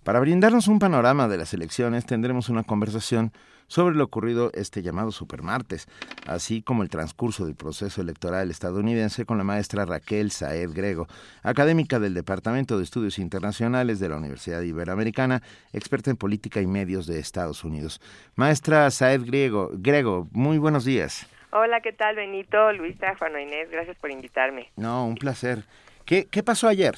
[0.05, 3.33] Para brindarnos un panorama de las elecciones tendremos una conversación
[3.69, 5.87] sobre lo ocurrido este llamado supermartes,
[6.27, 11.07] así como el transcurso del proceso electoral estadounidense con la maestra Raquel Saed Grego,
[11.43, 15.43] académica del Departamento de Estudios Internacionales de la Universidad Iberoamericana,
[15.73, 18.01] experta en política y medios de Estados Unidos.
[18.35, 21.29] Maestra Saed Grego, Grego muy buenos días.
[21.51, 23.71] Hola, ¿qué tal Benito, Luisa, Juan Inés?
[23.71, 24.71] Gracias por invitarme.
[24.77, 25.65] No, un placer.
[26.05, 26.95] ¿Qué, ¿Qué pasó ayer?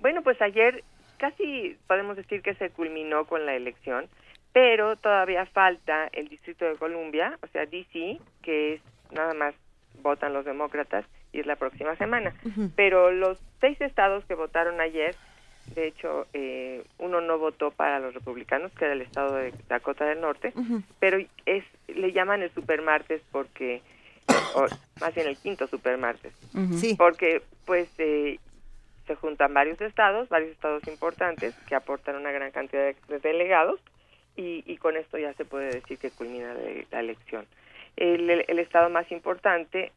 [0.00, 0.84] Bueno, pues ayer
[1.18, 4.06] casi podemos decir que se culminó con la elección
[4.58, 8.80] pero todavía falta el Distrito de Columbia, o sea, DC, que es
[9.12, 9.54] nada más
[10.02, 12.34] votan los demócratas y es la próxima semana.
[12.74, 15.14] Pero los seis estados que votaron ayer,
[15.76, 20.06] de hecho, eh, uno no votó para los republicanos, que era el estado de Dakota
[20.06, 20.52] del Norte,
[20.98, 23.80] pero es le llaman el supermartes porque,
[24.56, 24.66] o
[25.00, 26.34] más bien el quinto supermartes,
[26.80, 26.96] sí.
[26.98, 28.40] porque pues eh,
[29.06, 33.78] se juntan varios estados, varios estados importantes que aportan una gran cantidad de delegados
[34.38, 36.54] y, con esto ya se puede decir que culmina
[36.90, 37.46] la elección.
[37.96, 39.90] El, estado más importante,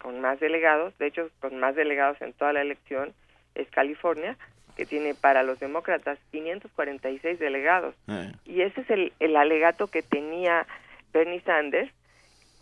[0.00, 3.12] con más delegados, de hecho con más delegados en toda la elección,
[3.56, 4.36] es California,
[4.76, 7.96] que tiene para los demócratas 546 delegados.
[8.06, 8.32] Eh.
[8.44, 10.66] Y ese es el, el alegato que tenía
[11.12, 11.90] Bernie Sanders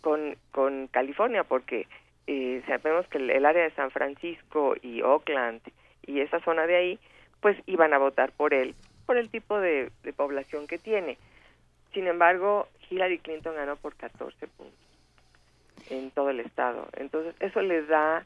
[0.01, 1.85] con, con California, porque
[2.25, 5.61] eh, sabemos que el, área de San Francisco y Oakland
[6.07, 6.99] y esa zona de ahí,
[7.41, 8.73] pues iban a votar por él
[9.07, 11.17] por el tipo de, población que tiene.
[11.93, 14.77] Sin embargo, Hillary Clinton ganó por 14 puntos
[15.89, 16.87] en todo el estado.
[16.97, 18.23] Entonces, eso le da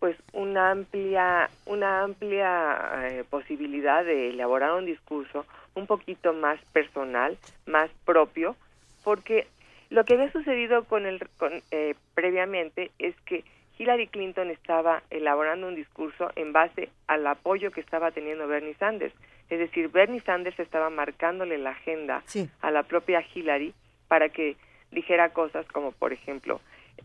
[0.00, 7.38] pues una amplia una amplia eh, posibilidad de elaborar un discurso un poquito más personal,
[7.64, 8.56] más propio,
[9.04, 9.46] porque
[9.90, 13.44] lo que había sucedido con el con, eh, previamente es que
[13.78, 19.14] Hillary Clinton estaba elaborando un discurso en base al apoyo que estaba teniendo Bernie Sanders.
[19.54, 22.22] Es decir, Bernie Sanders estaba marcándole la agenda
[22.60, 23.72] a la propia Hillary
[24.08, 24.56] para que
[24.90, 26.60] dijera cosas como, por ejemplo,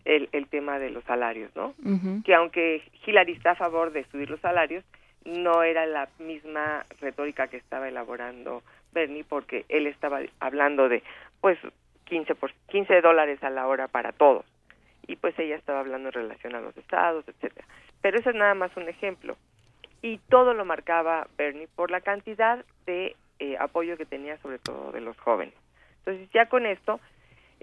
[0.06, 1.74] el, el tema de los salarios, ¿no?
[2.24, 4.84] Que aunque Hillary está a favor de subir los salarios,
[5.26, 8.64] no era la misma retórica que estaba elaborando
[8.94, 11.04] Bernie porque él estaba hablando de,
[11.42, 11.60] pues,
[12.06, 14.46] 15, por, 15 dólares a la hora para todos.
[15.08, 17.66] y pues ella estaba hablando en relación a los estados, etcétera.
[18.02, 19.36] Pero ese es nada más un ejemplo.
[20.02, 24.92] Y todo lo marcaba Bernie por la cantidad de eh, apoyo que tenía sobre todo
[24.92, 25.54] de los jóvenes.
[26.00, 27.00] Entonces ya con esto,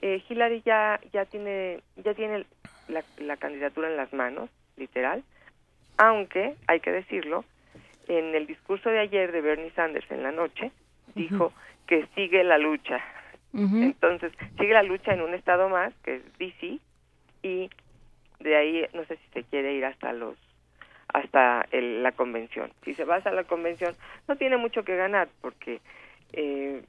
[0.02, 2.44] eh, Hillary ya, ya tiene, ya tiene
[2.88, 5.24] la, la candidatura en las manos, literal,
[5.98, 7.44] aunque, hay que decirlo,
[8.08, 10.70] en el discurso de ayer de Bernie Sanders en la noche,
[11.14, 11.52] dijo
[11.86, 13.02] que sigue la lucha.
[13.54, 16.78] Entonces, sigue la lucha en un estado más, que es DC,
[17.42, 17.70] y
[18.40, 20.36] de ahí no sé si se quiere ir hasta los
[21.12, 22.72] hasta el, la convención.
[22.84, 23.94] Si se va a la convención,
[24.28, 25.80] no tiene mucho que ganar porque
[26.32, 26.82] eh,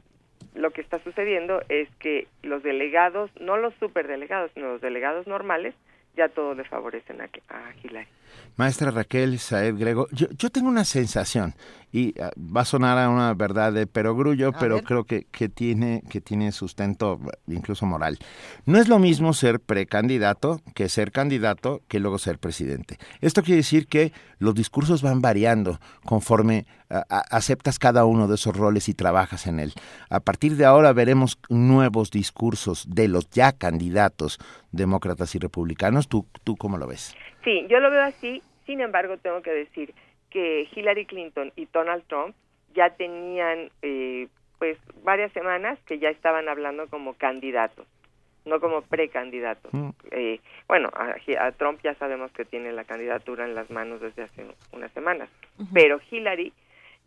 [0.55, 5.75] lo que está sucediendo es que los delegados, no los superdelegados, sino los delegados normales,
[6.15, 7.73] ya todos le favorecen a, a.
[8.55, 11.53] Maestra Raquel Saed Grego, yo, yo tengo una sensación,
[11.91, 16.03] y ah, va a sonar a una verdad de perogrullo, pero creo que, que, tiene,
[16.09, 18.19] que tiene sustento incluso moral.
[18.65, 22.97] No es lo mismo ser precandidato que ser candidato que luego ser presidente.
[23.21, 26.65] Esto quiere decir que los discursos van variando conforme
[27.09, 29.73] aceptas cada uno de esos roles y trabajas en él.
[30.09, 34.39] A partir de ahora veremos nuevos discursos de los ya candidatos
[34.71, 36.07] demócratas y republicanos.
[36.07, 37.13] ¿Tú, tú cómo lo ves?
[37.47, 38.43] Sí, yo lo veo así.
[38.65, 39.93] Sin embargo, tengo que decir
[40.29, 42.35] que Hillary Clinton y Donald Trump
[42.73, 44.27] ya tenían eh,
[44.59, 47.87] pues varias semanas que ya estaban hablando como candidatos,
[48.43, 49.73] no como precandidatos.
[49.73, 49.89] Mm.
[50.11, 54.45] Eh, bueno, a, Trump ya sabemos que tiene la candidatura en las manos desde hace
[54.73, 55.29] unas semanas,
[55.73, 56.51] pero Hillary,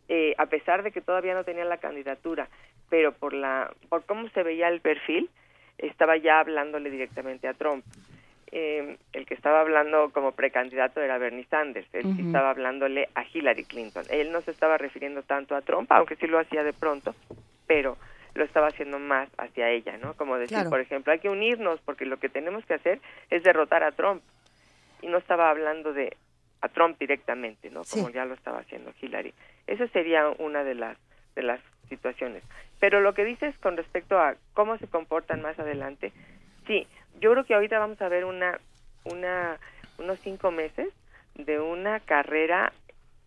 [0.08, 2.48] eh, a pesar de que todavía no tenía la candidatura,
[2.88, 5.28] pero por la por cómo se veía el perfil,
[5.76, 7.84] estaba ya hablándole directamente a Trump
[8.52, 13.64] eh, el que estaba hablando como precandidato era Bernie Sanders, él estaba hablándole a Hillary
[13.64, 14.04] Clinton.
[14.10, 17.14] Él no se estaba refiriendo tanto a Trump, aunque sí lo hacía de pronto,
[17.66, 17.96] pero
[18.34, 20.14] lo estaba haciendo más hacia ella, ¿no?
[20.14, 23.82] Como decir, por ejemplo, hay que unirnos porque lo que tenemos que hacer es derrotar
[23.82, 24.22] a Trump.
[25.02, 26.16] Y no estaba hablando de
[26.60, 27.82] a Trump directamente, ¿no?
[27.90, 29.32] Como ya lo estaba haciendo Hillary.
[29.66, 30.98] Esa sería una de las
[31.34, 32.42] de las situaciones.
[32.80, 36.12] Pero lo que dices con respecto a cómo se comportan más adelante,
[36.70, 36.86] sí,
[37.20, 38.60] yo creo que ahorita vamos a ver una,
[39.04, 39.58] una,
[39.98, 40.88] unos cinco meses
[41.34, 42.72] de una carrera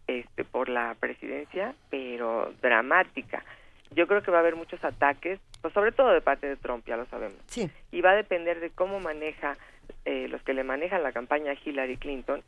[0.07, 3.43] este, por la presidencia, pero dramática.
[3.91, 6.85] Yo creo que va a haber muchos ataques, pues sobre todo de parte de Trump,
[6.87, 7.37] ya lo sabemos.
[7.47, 7.69] Sí.
[7.91, 9.57] Y va a depender de cómo maneja
[10.05, 12.41] eh, los que le manejan la campaña a Hillary Clinton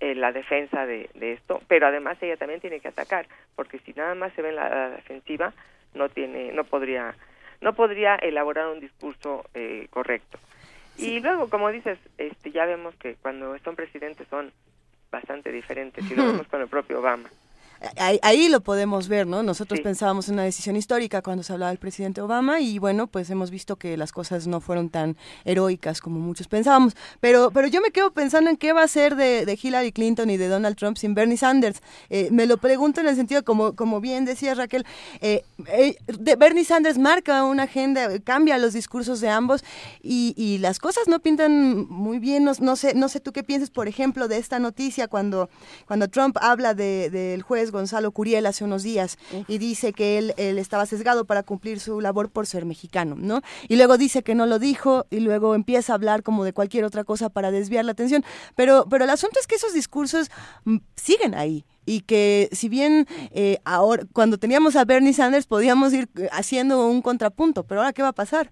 [0.00, 3.26] eh, la defensa de, de, esto, pero además ella también tiene que atacar,
[3.56, 5.52] porque si nada más se ve en la, defensiva,
[5.94, 7.16] no tiene, no podría,
[7.60, 10.38] no podría elaborar un discurso eh, correcto.
[10.96, 14.52] Y luego, como dices, este, ya vemos que cuando son presidentes son
[15.10, 17.30] bastante diferentes y lo vemos con el propio Obama.
[17.96, 19.42] Ahí, lo podemos ver, ¿no?
[19.44, 23.30] Nosotros pensábamos en una decisión histórica cuando se hablaba del presidente Obama y bueno, pues
[23.30, 26.96] hemos visto que las cosas no fueron tan heroicas como muchos pensábamos.
[27.20, 30.36] Pero, pero yo me quedo pensando en qué va a ser de, Hillary Clinton y
[30.36, 31.80] de Donald Trump sin Bernie Sanders.
[32.10, 34.84] Eh, me lo pregunto en el sentido, como, como bien decía Raquel,
[35.20, 35.96] eh, eh,
[36.36, 39.62] Bernie Sanders marca una agenda, cambia los discursos de ambos
[40.02, 42.44] y, y las cosas no pintan muy bien.
[42.44, 45.48] No, sé, no sé tú qué piensas, por ejemplo, de esta noticia cuando,
[45.86, 50.34] cuando Trump habla del de, juez Gonzalo Curiel hace unos días y dice que él,
[50.36, 53.40] él, estaba sesgado para cumplir su labor por ser mexicano, ¿no?
[53.68, 56.84] Y luego dice que no lo dijo y luego empieza a hablar como de cualquier
[56.84, 58.24] otra cosa para desviar la atención.
[58.56, 60.30] Pero, pero el asunto es que esos discursos
[60.64, 65.94] mm, siguen ahí y que si bien eh, ahora cuando teníamos a Bernie Sanders podíamos
[65.94, 68.50] ir eh, haciendo un contrapunto, pero ahora qué va a pasar?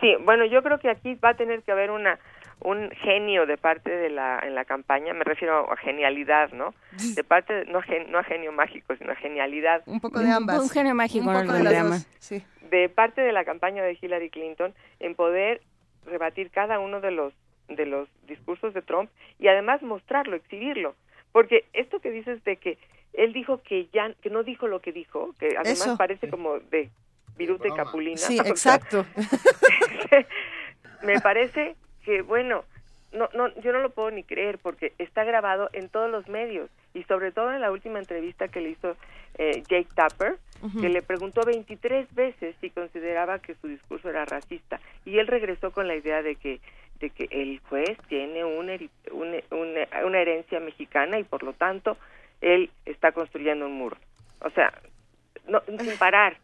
[0.00, 2.18] Sí, bueno, yo creo que aquí va a tener que haber una
[2.60, 6.74] un genio de parte de la en la campaña me refiero a genialidad no
[7.14, 9.82] de parte no no a genio mágico sino a genialidad.
[9.86, 10.60] Un poco de ambas.
[10.60, 12.42] un genio mágico un poco de, sí.
[12.70, 15.62] de parte de la campaña de Hillary Clinton en poder
[16.06, 17.32] rebatir cada uno de los
[17.68, 20.94] de los discursos de Trump y además mostrarlo exhibirlo.
[21.32, 22.78] Porque esto que dices de que
[23.12, 26.90] él dijo que ya que no dijo lo que dijo que además parece como de
[27.36, 29.04] viruta y capulina sí exacto.
[31.02, 31.76] me parece
[32.08, 32.64] que bueno,
[33.12, 36.70] no, no, yo no lo puedo ni creer porque está grabado en todos los medios
[36.94, 38.96] y sobre todo en la última entrevista que le hizo
[39.36, 40.36] eh, Jake Tapper,
[40.80, 45.70] que le preguntó 23 veces si consideraba que su discurso era racista y él regresó
[45.70, 46.60] con la idea de que
[46.98, 48.76] de que el juez tiene una,
[49.50, 51.98] una, herencia mexicana y por lo tanto
[52.40, 53.98] él está construyendo un muro.
[54.40, 54.72] O sea,
[55.46, 56.38] no, sin parar.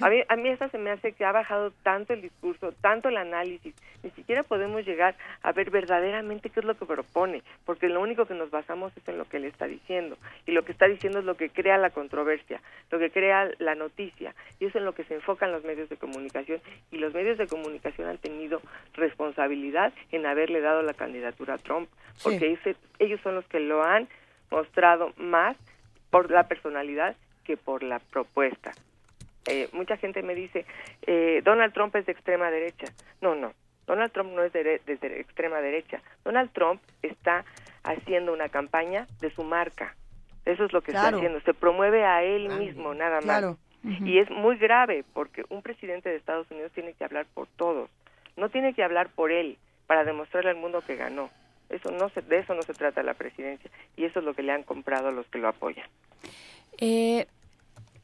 [0.00, 3.08] A mí, a mí esta se me hace que ha bajado tanto el discurso, tanto
[3.08, 7.88] el análisis, ni siquiera podemos llegar a ver verdaderamente qué es lo que propone, porque
[7.88, 10.72] lo único que nos basamos es en lo que él está diciendo, y lo que
[10.72, 12.60] está diciendo es lo que crea la controversia,
[12.90, 15.88] lo que crea la noticia, y eso es en lo que se enfocan los medios
[15.88, 16.60] de comunicación,
[16.92, 18.60] y los medios de comunicación han tenido
[18.94, 21.88] responsabilidad en haberle dado la candidatura a Trump,
[22.22, 22.56] porque
[22.98, 24.08] ellos son los que lo han
[24.50, 25.56] mostrado más
[26.10, 28.72] por la personalidad que por la propuesta.
[29.46, 30.64] Eh, mucha gente me dice,
[31.06, 32.86] eh, Donald Trump es de extrema derecha.
[33.20, 33.52] No, no,
[33.86, 34.80] Donald Trump no es de,
[35.18, 36.00] extrema derecha.
[36.24, 37.44] Donald Trump está
[37.82, 39.96] haciendo una campaña de su marca.
[40.44, 41.40] Eso es lo que está haciendo.
[41.40, 43.56] Se promueve a él mismo, nada más.
[43.84, 47.90] Y es muy grave porque un presidente de Estados Unidos tiene que hablar por todos.
[48.36, 51.30] No tiene que hablar por él para demostrarle al mundo que ganó.
[51.68, 53.70] Eso no se, de eso no se trata la presidencia.
[53.96, 55.88] Y eso es lo que le han comprado a los que lo apoyan.
[56.78, 57.26] Eh,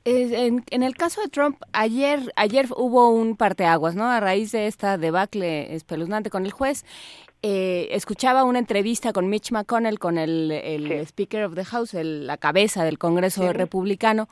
[0.08, 4.04] en, el caso de Trump, ayer, ayer hubo un parteaguas, ¿no?
[4.04, 6.84] A raíz de esta debacle espeluznante con el juez,
[7.42, 10.50] eh, escuchaba una entrevista con Mitch McConnell, con el,
[11.06, 14.28] Speaker of the House, la cabeza del Congreso republicano,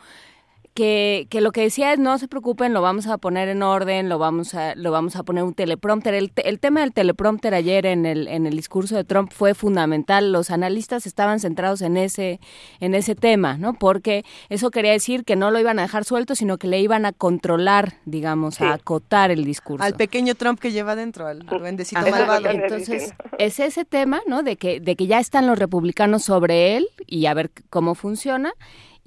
[0.77, 4.11] que, que, lo que decía es no se preocupen, lo vamos a poner en orden,
[4.11, 6.12] lo vamos a, lo vamos a poner un teleprompter.
[6.12, 10.32] El, el, tema del teleprompter ayer en el, en el discurso de Trump fue fundamental.
[10.32, 12.40] Los analistas estaban centrados en ese,
[12.78, 13.73] en ese tema, ¿no?
[13.73, 17.07] Porque eso quería decir que no lo iban a dejar suelto, sino que le iban
[17.07, 19.82] a controlar, digamos, a acotar el discurso.
[19.82, 22.51] Al pequeño Trump que lleva dentro, al, bendecito malvado.
[22.51, 24.43] Entonces, es ese tema, ¿no?
[24.43, 28.53] De que, de que ya están los republicanos sobre él y a ver cómo funciona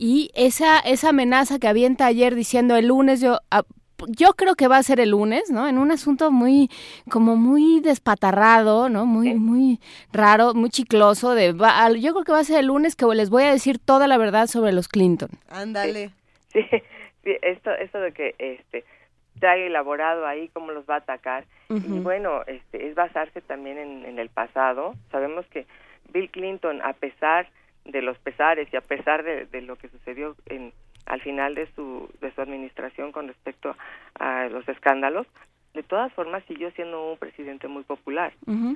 [0.02, 3.64] y esa, esa amenaza que avienta ayer diciendo el lunes, yo, ah,
[4.08, 5.68] yo creo que va a ser el lunes, ¿no?
[5.68, 6.70] En un asunto muy,
[7.12, 9.06] como muy despatarrado, ¿no?
[9.06, 9.82] Muy, muy
[10.14, 11.36] raro, muy chicloso.
[11.36, 11.48] De,
[12.00, 14.18] yo creo que va a ser el lunes que les voy a decir toda la
[14.18, 15.30] verdad sobre los Clinton.
[15.50, 16.12] Ándale.
[16.52, 16.66] Sí,
[17.24, 18.84] sí, esto, esto de que este
[19.40, 24.04] ya elaborado ahí cómo los va a atacar y bueno, este es basarse también en,
[24.06, 24.96] en el pasado.
[25.12, 25.68] Sabemos que
[26.12, 27.48] Bill Clinton, a pesar
[27.92, 30.74] de los pesares y a pesar de, lo que sucedió en,
[31.06, 33.76] al final de su, de su administración con respecto
[34.20, 35.28] a los escándalos,
[35.74, 38.34] de todas formas siguió siendo un presidente muy popular.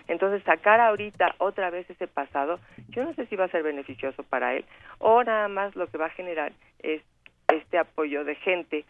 [0.07, 2.59] Entonces, sacar ahorita otra vez ese pasado,
[2.89, 4.65] yo no sé si va a ser beneficioso para él
[4.99, 7.01] o nada más lo que va a generar es
[7.47, 8.85] este apoyo de gente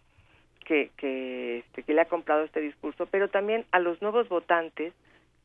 [0.66, 4.94] que, que, este, que le ha comprado este discurso, pero también a los nuevos votantes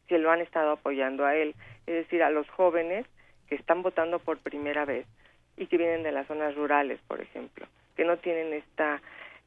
[0.07, 1.55] que lo han estado apoyando a él,
[1.87, 3.07] es decir, a los jóvenes
[3.49, 5.07] que están votando por primera vez
[5.57, 7.67] y que vienen de las zonas rurales, por ejemplo,
[7.97, 9.01] que no tienen esta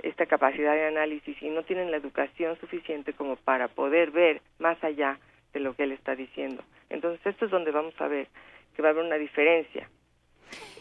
[0.03, 4.84] esta capacidad de análisis y no tienen la educación suficiente como para poder ver más
[4.84, 5.19] allá
[5.53, 6.64] de lo que él está diciendo.
[6.90, 8.28] Entonces, esto es donde vamos a ver
[8.76, 9.90] que va a haber una diferencia.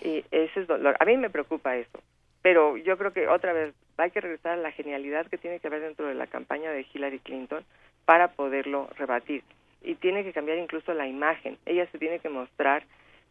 [0.03, 0.97] Y ese es dolor.
[0.99, 2.03] A mí me preocupa eso.
[2.43, 5.67] Pero yo creo que otra vez hay que regresar a la genialidad que tiene que
[5.67, 7.65] haber dentro de la campaña de Hillary Clinton
[8.07, 9.43] para poderlo rebatir.
[9.83, 11.59] Y tiene que cambiar incluso la imagen.
[11.67, 12.85] Ella se tiene que mostrar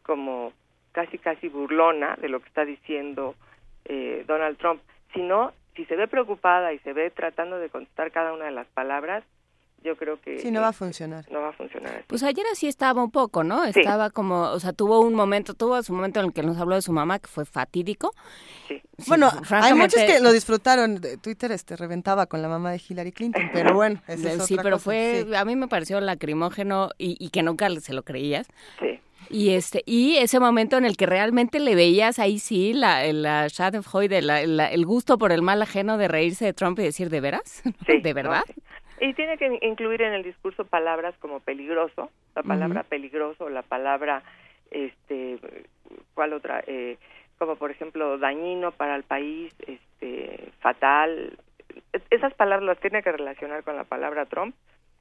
[0.10, 0.54] como
[0.92, 3.36] casi casi burlona de lo que está diciendo
[3.86, 4.82] eh, Donald Trump,
[5.14, 8.66] sino si se ve preocupada y se ve tratando de contestar cada una de las
[8.70, 9.24] palabras,
[9.84, 11.32] yo creo que sí no va a funcionar.
[11.32, 14.74] no va a funcionar pues ayer así estaba un poco no estaba como o sea
[14.74, 17.28] tuvo un momento tuvo su momento en el que nos habló de su mamá que
[17.28, 18.12] fue fatídico.
[18.68, 18.82] Sí.
[19.08, 21.00] bueno hay muchos que lo disfrutaron.
[21.22, 24.02] Twitter este reventaba con la mamá de Hillary Clinton pero bueno
[24.46, 28.48] sí pero fue a mí me pareció lacrimógeno y, y que nunca se lo creías.
[28.80, 29.00] Sí
[29.30, 33.48] y este y ese momento en el que realmente le veías ahí sí la la
[33.48, 37.22] Schadenfreude, la, el gusto por el mal ajeno de reírse de Trump y decir de
[37.22, 38.44] veras, de verdad.
[39.02, 44.24] Y tiene que incluir en el discurso palabras como peligroso, la palabra peligroso, la palabra
[44.72, 45.40] este
[46.14, 46.98] cuál otra eh,
[47.38, 51.38] como por ejemplo dañino para el país, este fatal.
[52.10, 54.54] Esas palabras las tiene que relacionar con la palabra Trump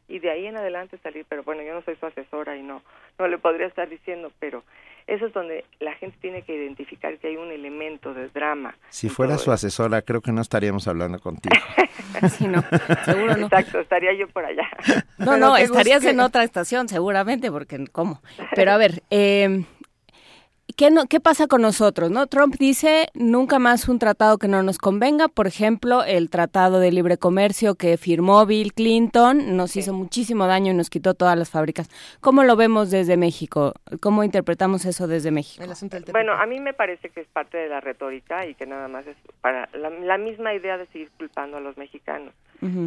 [0.09, 2.82] y de ahí en adelante salir, pero bueno, yo no soy su asesora y no,
[3.18, 4.64] no le podría estar diciendo, pero
[5.06, 8.76] eso es donde la gente tiene que identificar que hay un elemento de drama.
[8.90, 11.56] Si fuera su asesora, creo que no estaríamos hablando contigo.
[12.30, 12.62] sí, no,
[13.05, 13.47] seguro no.
[13.47, 14.68] Exacto, estaría yo por allá.
[15.16, 18.20] No, no, estarías en otra estación, seguramente, porque ¿cómo?
[18.55, 19.64] Pero a ver, eh,
[20.77, 22.11] ¿qué, no, ¿qué pasa con nosotros?
[22.11, 25.28] no Trump dice nunca más un tratado que no nos convenga.
[25.28, 30.73] Por ejemplo, el tratado de libre comercio que firmó Bill Clinton nos hizo muchísimo daño
[30.73, 31.89] y nos quitó todas las fábricas.
[32.20, 33.74] ¿Cómo lo vemos desde México?
[34.01, 35.65] ¿Cómo interpretamos eso desde México?
[36.12, 39.07] Bueno, a mí me parece que es parte de la retórica y que nada más
[39.07, 42.35] es para la, misma idea de seguir culpando a los mexicanos.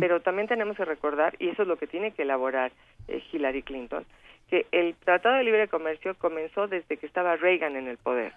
[0.01, 2.73] Pero también tenemos que recordar, y eso es lo que tiene que elaborar
[3.07, 4.05] eh, Hillary Clinton,
[4.51, 8.33] que el Tratado de Libre Comercio comenzó desde que estaba Reagan en el poder.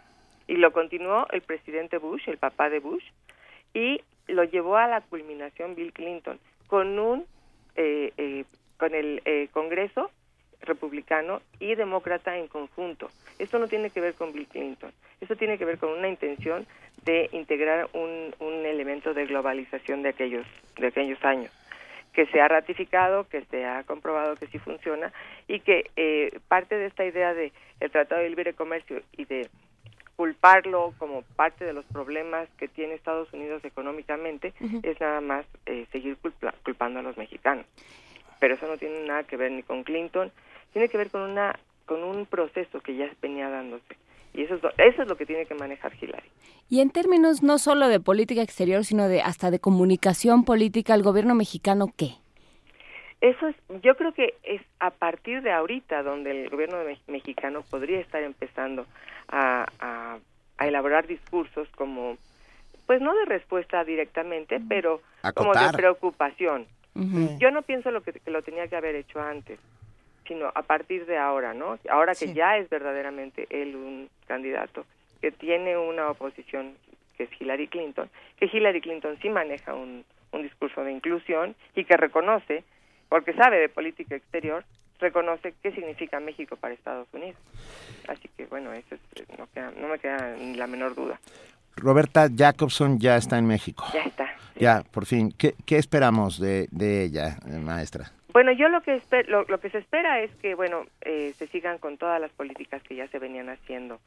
[0.46, 3.04] Y lo continuó el presidente Bush, el papá de Bush,
[3.74, 6.38] y lo llevó a la culminación Bill Clinton
[6.68, 7.26] con un
[7.74, 8.44] eh, eh,
[8.78, 10.10] con el eh, Congreso
[10.60, 13.10] republicano y demócrata en conjunto.
[13.40, 16.64] Esto no tiene que ver con Bill Clinton, esto tiene que ver con una intención
[17.04, 20.46] de integrar un, un elemento de globalización de aquellos
[20.76, 21.50] de aquellos años
[22.14, 25.12] que se ha ratificado, que se ha comprobado que sí funciona
[25.48, 29.50] y que eh, parte de esta idea de el Tratado de Libre Comercio y de
[30.16, 34.54] culparlo como parte de los problemas que tiene Estados Unidos económicamente
[34.84, 36.16] es nada más eh, seguir
[36.62, 37.66] culpando a los mexicanos.
[38.38, 40.30] Pero eso no tiene nada que ver ni con Clinton,
[40.72, 43.96] tiene que ver con una con un proceso que ya venía dándose.
[44.34, 46.28] Y eso es, lo, eso es lo que tiene que manejar Hillary.
[46.68, 51.02] Y en términos no solo de política exterior, sino de hasta de comunicación política, ¿el
[51.02, 52.16] gobierno mexicano qué?
[53.20, 58.00] Eso es, yo creo que es a partir de ahorita donde el gobierno mexicano podría
[58.00, 58.86] estar empezando
[59.28, 60.18] a, a,
[60.66, 62.18] elaborar discursos como,
[62.86, 65.00] pues no de respuesta directamente, pero
[65.34, 66.66] como de preocupación.
[67.38, 69.58] Yo no pienso lo que, que, lo tenía que haber hecho antes,
[70.26, 71.78] sino a partir de ahora, ¿no?
[71.88, 74.84] Ahora que ya es verdaderamente él un candidato,
[75.20, 76.74] que tiene una oposición
[77.16, 81.84] que es Hillary Clinton, que Hillary Clinton sí maneja un, un discurso de inclusión y
[81.84, 82.64] que reconoce,
[83.08, 84.64] porque sabe de política exterior,
[84.98, 87.40] reconoce qué significa México para Estados Unidos.
[88.08, 88.96] Así que bueno, eso
[89.38, 89.46] no,
[89.80, 91.20] no me queda ni la menor duda.
[91.76, 93.84] Roberta Jacobson ya está en México.
[93.92, 94.34] Ya está.
[94.56, 95.32] Ya, por fin.
[95.36, 98.12] ¿Qué, qué esperamos de, de, ella, eh, maestra?
[98.34, 101.78] Bueno, yo lo que lo, lo, que se espera es que bueno eh, se sigan
[101.78, 104.00] con todas las políticas que ya se venían haciendo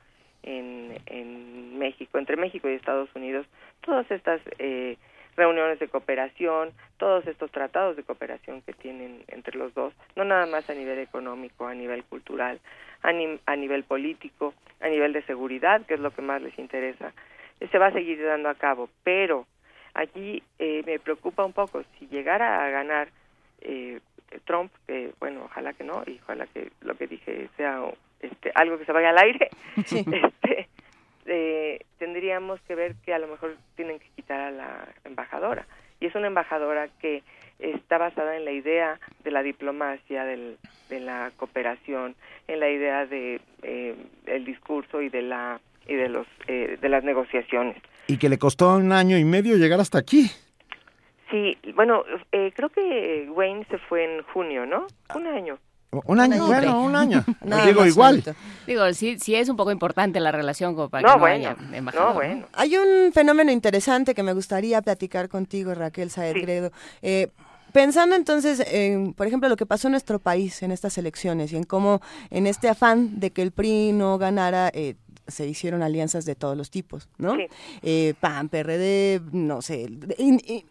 [0.44, 3.48] en, en México, entre México y Estados Unidos,
[3.80, 4.98] todas estas eh,
[5.38, 10.46] reuniones de cooperación, todos estos tratados de cooperación que tienen entre los dos, no nada
[10.46, 12.60] más a nivel económico, a nivel cultural,
[13.04, 13.14] a,
[13.46, 17.14] a nivel político, a nivel de seguridad, que es lo que más les interesa,
[17.72, 19.48] se va a seguir dando a cabo, pero
[19.94, 23.08] allí eh, me preocupa un poco si llegara a ganar
[23.62, 24.02] eh,
[24.46, 27.84] Trump, que bueno, ojalá que no, y ojalá que lo que dije sea
[28.22, 30.68] este, algo que se vaya al aire, este,
[31.26, 35.66] eh, tendríamos que ver que a lo mejor tienen que quitar a la embajadora.
[36.00, 37.24] Y es una embajadora que
[37.60, 40.58] está basada en la idea de la diplomacia, del,
[40.90, 42.16] de la cooperación,
[42.48, 43.96] en la idea de eh,
[44.28, 47.78] el discurso y de la y de los eh, de las negociaciones.
[48.08, 50.30] Y que le costó un año y medio llegar hasta aquí.
[51.32, 54.88] Sí, bueno, eh, creo que Wayne se fue en junio, ¿no?
[55.14, 55.60] Un año.
[56.06, 57.24] Un año, bueno, un año.
[57.66, 58.24] digo igual.
[58.66, 61.56] Digo, sí, sí es un poco importante la relación con para no, bueno,
[61.94, 62.46] no bueno.
[62.54, 66.72] Hay un fenómeno interesante que me gustaría platicar contigo, Raquel Saedgredo.
[67.02, 67.30] Eh,
[67.72, 71.58] pensando entonces, en, por ejemplo, lo que pasó en nuestro país en estas elecciones y
[71.58, 72.02] en cómo
[72.32, 74.96] en este afán de que el PRI no ganara, eh,
[75.28, 77.36] se hicieron alianzas de todos los tipos, ¿no?
[77.82, 79.90] Eh, PAN, PRD, no sé,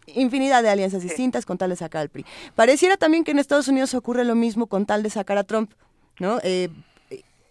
[0.07, 2.25] infinidad de alianzas distintas con tal de sacar al PRI.
[2.55, 5.71] Pareciera también que en Estados Unidos ocurre lo mismo con tal de sacar a Trump,
[6.19, 6.39] ¿no?
[6.43, 6.69] Eh,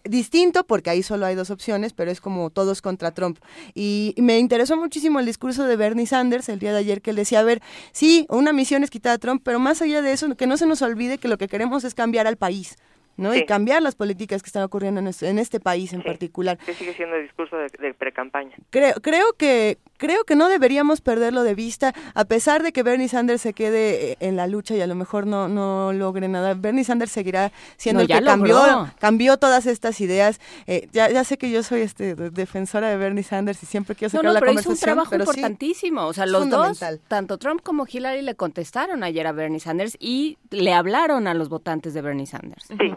[0.03, 3.39] distinto porque ahí solo hay dos opciones, pero es como todos contra Trump.
[3.73, 7.15] Y me interesó muchísimo el discurso de Bernie Sanders el día de ayer que él
[7.15, 7.61] decía, a ver,
[7.91, 10.65] sí, una misión es quitar a Trump, pero más allá de eso, que no se
[10.65, 12.77] nos olvide que lo que queremos es cambiar al país.
[13.17, 13.35] ¿No?
[13.35, 16.57] Y cambiar las políticas que están ocurriendo en, este país en particular.
[16.57, 18.55] Que sigue siendo el discurso de, de pre-campaña.
[18.69, 23.09] Creo, creo que creo que no deberíamos perderlo de vista, a pesar de que Bernie
[23.09, 26.53] Sanders se quede eh, en la lucha y a lo mejor no, no logre nada.
[26.53, 30.39] Bernie Sanders seguirá siendo el que cambió, cambió todas estas ideas.
[30.67, 34.11] Eh, ya, ya sé que yo soy este defensora de Bernie Sanders y siempre quiero
[34.11, 34.73] sacar la conversación.
[34.73, 36.05] Es un trabajo importantísimo.
[36.05, 40.37] o sea, los dos, tanto Trump como Hillary le contestaron ayer a Bernie Sanders y
[40.51, 42.67] le hablaron a los votantes de Bernie Sanders.
[42.67, 42.93] Sí.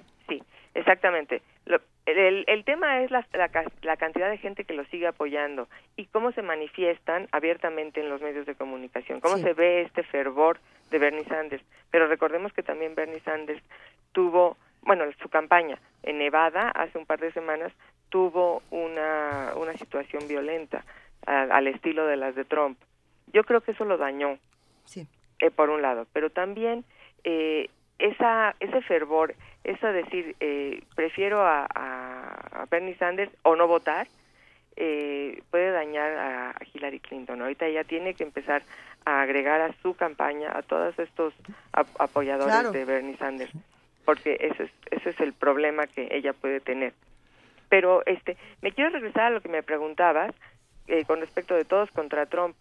[0.74, 1.42] Exactamente.
[2.06, 3.26] el, el, tema es la,
[3.82, 8.20] la, cantidad de gente que lo sigue apoyando y cómo se manifiestan abiertamente en los
[8.20, 10.60] medios de comunicación, cómo se ve este fervor
[10.90, 11.64] de Bernie Sanders.
[11.90, 13.62] Pero recordemos que también Bernie Sanders
[14.12, 17.72] tuvo, bueno, su campaña en Nevada hace un par de semanas
[18.10, 20.84] tuvo una, una situación violenta
[21.26, 22.78] al estilo de las de Trump.
[23.32, 24.38] Yo creo que eso lo dañó,
[24.84, 25.06] sí.
[25.40, 26.84] Eh, por un lado, pero también
[27.24, 27.70] eh,
[28.00, 34.08] esa, ese fervor, eso decir, eh, prefiero a, a, Bernie Sanders o no votar,
[34.76, 37.42] eh, puede dañar a, Hillary Clinton.
[37.42, 38.62] Ahorita ella tiene que empezar
[39.04, 41.34] a agregar a su campaña a todos estos
[41.72, 43.52] apoyadores de Bernie Sanders,
[44.04, 46.94] porque ese es, ese es el problema que ella puede tener.
[47.68, 50.34] Pero este, me quiero regresar a lo que me preguntabas
[50.86, 52.56] eh, con respecto de todos contra Trump.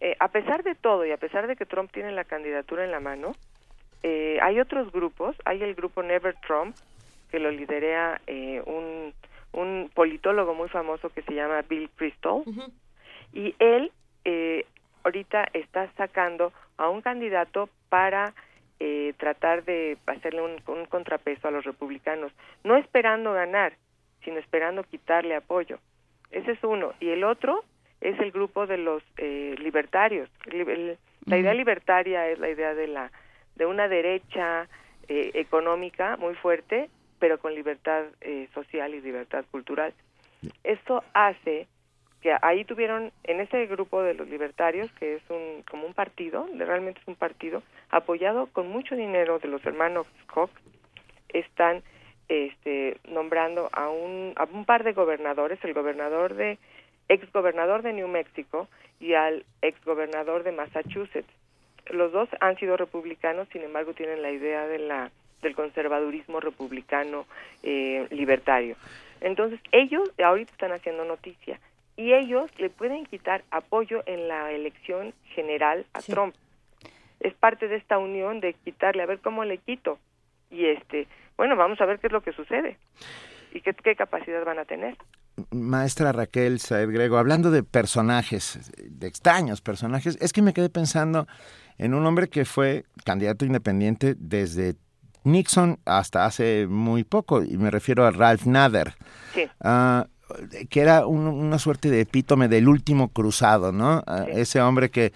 [0.00, 2.90] Eh, a pesar de todo y a pesar de que Trump tiene la candidatura en
[2.90, 3.36] la mano,
[4.02, 6.76] eh, hay otros grupos, hay el grupo Never Trump,
[7.30, 9.12] que lo lidera eh, un,
[9.52, 12.42] un politólogo muy famoso que se llama Bill Crystal,
[13.32, 13.92] y él
[14.24, 14.66] eh,
[15.04, 18.32] ahorita está sacando a un candidato para
[18.78, 22.32] eh, tratar de hacerle un, un, contrapeso a los republicanos,
[22.64, 23.74] no esperando ganar,
[24.24, 25.78] sino esperando quitarle apoyo.
[26.30, 26.94] Ese es uno.
[27.00, 27.64] Y el otro
[28.00, 30.30] es el grupo de los eh, libertarios.
[31.26, 33.10] la idea libertaria es la idea de la
[33.60, 34.68] de una derecha
[35.06, 36.88] eh, económica muy fuerte,
[37.18, 39.92] pero con libertad eh, social y libertad cultural.
[40.64, 41.68] Esto hace
[42.22, 46.46] que ahí tuvieron en ese grupo de los libertarios que es un como un partido
[46.54, 50.50] realmente es un partido apoyado con mucho dinero de los hermanos Koch
[51.30, 51.82] están
[52.28, 56.58] este nombrando a un a un par de gobernadores el gobernador de
[57.08, 58.68] ex gobernador de New Mexico
[59.00, 61.39] y al ex gobernador de Massachusetts
[61.92, 65.10] los dos han sido republicanos sin embargo tienen la idea de la
[65.42, 67.26] del conservadurismo republicano
[67.62, 68.76] eh, libertario
[69.20, 71.58] entonces ellos ahorita están haciendo noticia
[72.00, 76.34] y ellos le pueden quitar apoyo en la elección general a Trump.
[77.20, 79.98] Es parte de esta unión de quitarle, a ver cómo le quito.
[80.50, 81.06] Y este,
[81.36, 82.78] bueno, vamos a ver qué es lo que sucede
[83.52, 84.96] y qué, qué capacidad van a tener.
[85.50, 91.26] Maestra Raquel Saed Grego, hablando de personajes, de extraños personajes, es que me quedé pensando
[91.78, 94.76] en un hombre que fue candidato independiente desde
[95.24, 98.94] Nixon hasta hace muy poco, y me refiero a Ralph Nader.
[99.34, 99.48] Sí.
[99.60, 100.06] Ah,
[100.68, 104.02] que era una suerte de epítome del último cruzado, ¿no?
[104.28, 105.12] Ese hombre que,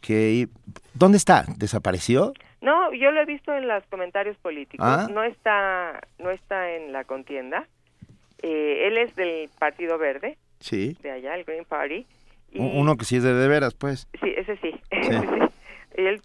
[0.00, 0.48] que...
[0.94, 1.44] ¿Dónde está?
[1.56, 2.32] ¿Desapareció?
[2.60, 4.86] No, yo lo he visto en los comentarios políticos.
[4.88, 5.06] Ah.
[5.10, 7.68] No está no está en la contienda.
[8.42, 10.36] Eh, él es del Partido Verde.
[10.60, 10.96] Sí.
[11.02, 12.06] De allá, el Green Party.
[12.56, 14.06] Uno que sí es de de veras, pues.
[14.22, 14.72] Sí, ese sí.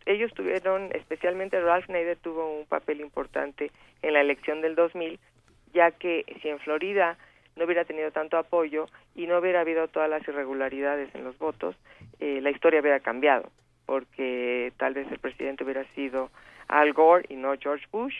[0.06, 3.72] ellos tuvieron, especialmente Ralph Nader tuvo un papel importante
[4.02, 5.20] en la elección del 2000,
[5.74, 7.18] ya que si en Florida
[7.56, 11.76] no hubiera tenido tanto apoyo y no hubiera habido todas las irregularidades en los votos,
[12.20, 13.50] eh, la historia hubiera cambiado,
[13.86, 16.32] porque tal vez el presidente hubiera sido
[16.68, 18.16] Al Gore y no George Bush,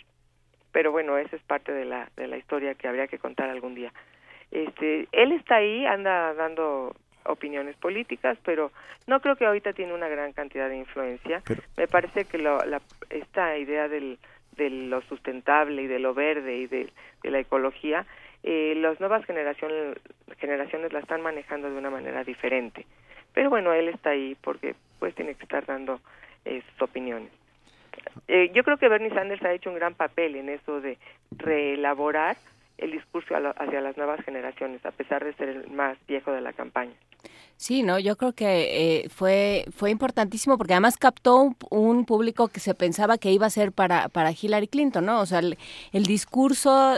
[0.72, 3.76] pero bueno, esa es parte de la, de la historia que habría que contar algún
[3.76, 3.92] día.
[4.52, 8.72] Este, él está ahí, anda dando opiniones políticas, pero
[9.08, 11.44] no creo que ahorita tiene una gran cantidad de influencia.
[11.78, 14.18] Me parece que lo, la, esta idea del,
[14.58, 16.90] de lo sustentable y de lo verde y de,
[17.22, 18.06] de la ecología
[18.44, 19.98] eh, las nuevas generaciones,
[20.38, 22.86] generaciones la están manejando de una manera diferente.
[23.34, 26.00] Pero bueno, él está ahí porque pues tiene que estar dando
[26.46, 27.32] eh, sus opiniones.
[28.28, 30.98] Eh, yo creo que Bernie Sanders ha hecho un gran papel en eso de
[31.32, 32.38] reelaborar
[32.78, 36.54] el discurso hacia las nuevas generaciones, a pesar de ser el más viejo de la
[36.54, 36.94] campaña.
[37.58, 42.62] Sí, no, yo creo que eh, fue fue importantísimo porque además captó un, público que
[42.62, 45.20] se pensaba que iba a ser para para Hillary Clinton, ¿no?
[45.20, 45.58] O sea, el,
[46.06, 46.96] discurso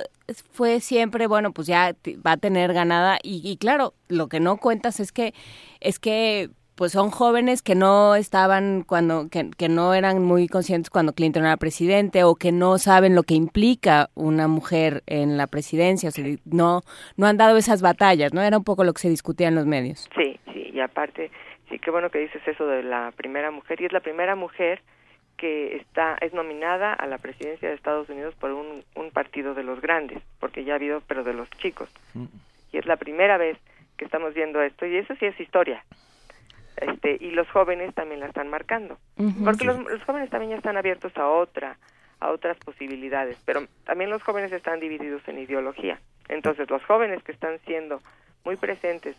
[0.52, 4.58] fue siempre bueno, pues ya va a tener ganada y, y claro, lo que no
[4.58, 5.34] cuentas es que
[5.80, 6.52] es que
[6.82, 11.46] pues son jóvenes que no estaban cuando, que, que, no eran muy conscientes cuando Clinton
[11.46, 16.12] era presidente o que no saben lo que implica una mujer en la presidencia, o
[16.12, 16.82] sea, no,
[17.18, 18.42] no han dado esas batallas, ¿no?
[18.42, 20.10] Era un poco lo que se discutía en los medios.
[20.18, 21.30] Sí, sí, y aparte,
[21.70, 24.82] sí, qué bueno que dices eso de la primera mujer, y es la primera mujer
[25.38, 29.62] que está, es nominada a la presidencia de Estados Unidos por un, un partido de
[29.62, 31.94] los grandes, porque ya ha habido, pero de los chicos.
[32.16, 32.26] Mm.
[32.72, 33.60] Y es la primera vez
[33.98, 35.86] que estamos viendo esto, y eso sí es historia
[36.78, 38.98] este, y los jóvenes también la están marcando,
[39.44, 41.78] porque los, jóvenes también ya están abiertos a otra,
[42.20, 46.00] a otras posibilidades, pero también los jóvenes están divididos en ideología.
[46.30, 48.02] Entonces, los jóvenes que están siendo
[48.46, 49.16] muy presentes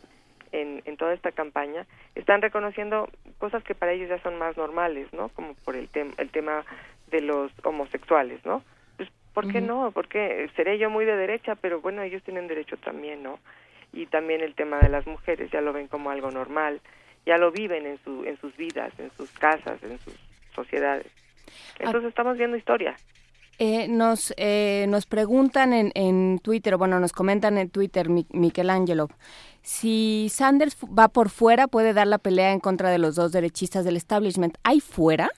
[0.50, 3.08] en, en toda esta campaña están reconociendo
[3.38, 5.28] cosas que para ellos ya son más normales, ¿no?
[5.30, 6.64] Como por el, tema el tema
[7.10, 8.62] de los homosexuales, ¿no?
[8.96, 9.92] Pues, ¿por qué no?
[9.92, 13.38] Porque seré yo muy de derecha, pero bueno, ellos tienen derecho también, ¿no?
[13.92, 16.80] Y también el tema de las mujeres ya lo ven como algo normal
[17.26, 20.14] ya lo viven en, su, en sus vidas, en sus casas, en sus
[20.54, 21.06] sociedades.
[21.78, 22.96] Entonces estamos viendo historia.
[23.58, 29.08] Eh, nos, eh, nos preguntan en, en Twitter, bueno, nos comentan en Twitter, Michelangelo,
[29.62, 33.84] si Sanders va por fuera, puede dar la pelea en contra de los dos derechistas
[33.84, 34.58] del establishment.
[34.64, 35.30] ¿Hay fuera?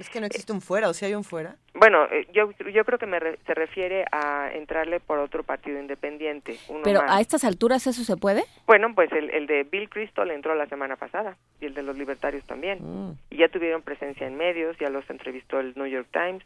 [0.00, 1.56] Es que no existe un fuera, o si hay un fuera.
[1.74, 6.58] Bueno, eh, yo, yo creo que me se refiere a entrarle por otro partido independiente.
[6.82, 8.44] Pero a estas alturas eso se puede?
[8.66, 11.98] Bueno, pues el, el de Bill Crystal entró la semana pasada y el de los
[11.98, 12.78] libertarios también.
[12.80, 13.18] Mm.
[13.28, 16.42] Y ya tuvieron presencia en medios, ya los entrevistó el New York Times,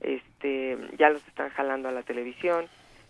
[0.00, 2.66] este, ya los están jalando a la televisión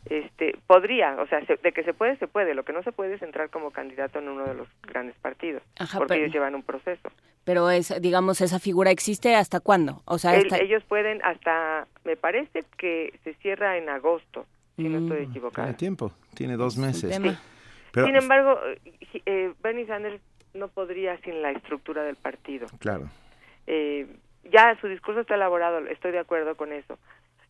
[0.07, 2.55] este podría, o sea, de que se puede, se puede.
[2.55, 5.63] Lo que no se puede es entrar como candidato en uno de los grandes partidos,
[5.97, 7.11] porque ellos llevan un proceso.
[7.45, 10.03] Pero es, digamos, esa figura existe hasta cuándo?
[10.05, 14.47] O sea, ellos pueden hasta, me parece que se cierra en agosto,
[14.77, 15.67] si no estoy mm, equivocada.
[15.69, 17.15] Tiene tiempo, tiene dos meses.
[17.15, 18.59] Sin embargo,
[19.27, 20.21] eh, Bernie Sanders
[20.55, 22.67] no podría sin la estructura del partido.
[22.79, 23.09] Claro.
[23.67, 24.07] Eh,
[24.51, 26.99] ya su discurso está elaborado, estoy de acuerdo con eso.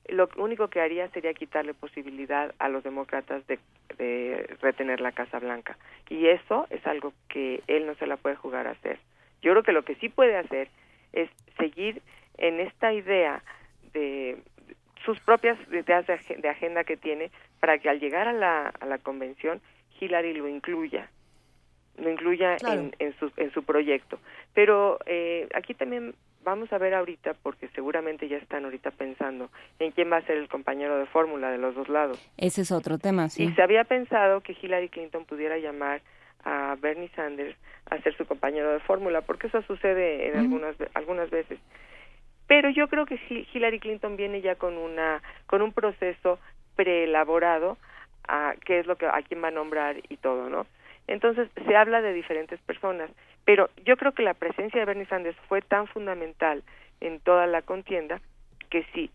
[0.09, 3.59] Lo único que haría sería quitarle posibilidad a los demócratas de,
[3.97, 5.77] de retener la Casa Blanca.
[6.09, 8.99] Y eso es algo que él no se la puede jugar a hacer.
[9.43, 10.69] Yo creo que lo que sí puede hacer
[11.13, 12.03] es seguir
[12.39, 13.43] en esta idea
[13.93, 14.39] de
[15.05, 17.31] sus propias ideas de agenda que tiene
[17.61, 19.61] para que al llegar a la, a la convención
[20.01, 21.09] Hillary lo incluya
[21.99, 24.21] lo incluya en, en, su, en su proyecto.
[24.55, 26.15] Pero eh, aquí también
[26.45, 30.37] vamos a ver ahorita, porque seguramente ya están ahorita pensando en quién va a ser
[30.37, 32.19] el compañero de fórmula de los dos lados.
[32.37, 33.45] Ese es otro tema, sí.
[33.45, 36.01] Y se había pensado que Hillary Clinton pudiera llamar
[36.45, 37.57] a Bernie Sanders
[37.91, 41.59] a ser su compañero de fórmula, porque eso sucede en algunas algunas veces.
[42.47, 43.21] Pero yo creo que
[43.53, 46.39] Hillary Clinton viene ya con una con un proceso
[46.77, 47.77] preelaborado
[48.27, 50.67] a qué es lo que a quién va a nombrar y todo, ¿no?
[51.07, 53.11] Entonces se habla de diferentes personas,
[53.49, 56.63] pero yo creo que la presencia de Bernie Sanders fue tan fundamental
[57.01, 58.21] en toda la contienda
[58.69, 59.11] que sí,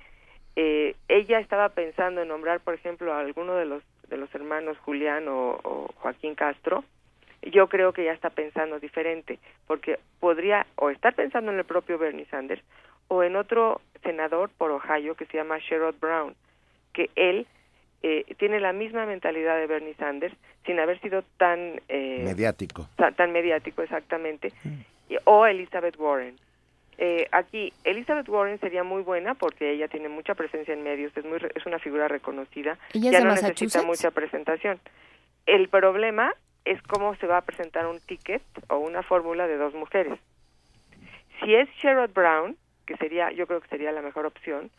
[0.55, 4.75] eh, ella estaba pensando en nombrar, por ejemplo, a alguno de los de los hermanos
[4.79, 6.83] Julián o, o Joaquín Castro,
[7.43, 9.37] yo creo que ya está pensando diferente,
[9.67, 12.63] porque podría o estar pensando en el propio Bernie Sanders
[13.09, 16.33] o en otro senador por Ohio que se llama Sherrod Brown,
[16.91, 17.45] que él
[18.05, 20.35] eh, tiene la misma mentalidad de Bernie Sanders
[20.65, 22.89] sin haber sido tan eh, mediático.
[22.97, 25.15] tan, mediático exactamente mm.
[25.23, 26.35] o Elizabeth Warren.
[26.97, 31.23] Eh, aquí Elizabeth Warren sería muy buena porque ella tiene mucha presencia en medios es
[31.23, 34.79] muy es una figura reconocida ya no necesita mucha presentación.
[35.45, 36.35] El problema
[36.65, 40.19] es cómo se va a presentar un ticket o una fórmula de dos mujeres.
[41.39, 44.71] Si es Sherrod Brown que sería yo creo que sería la mejor opción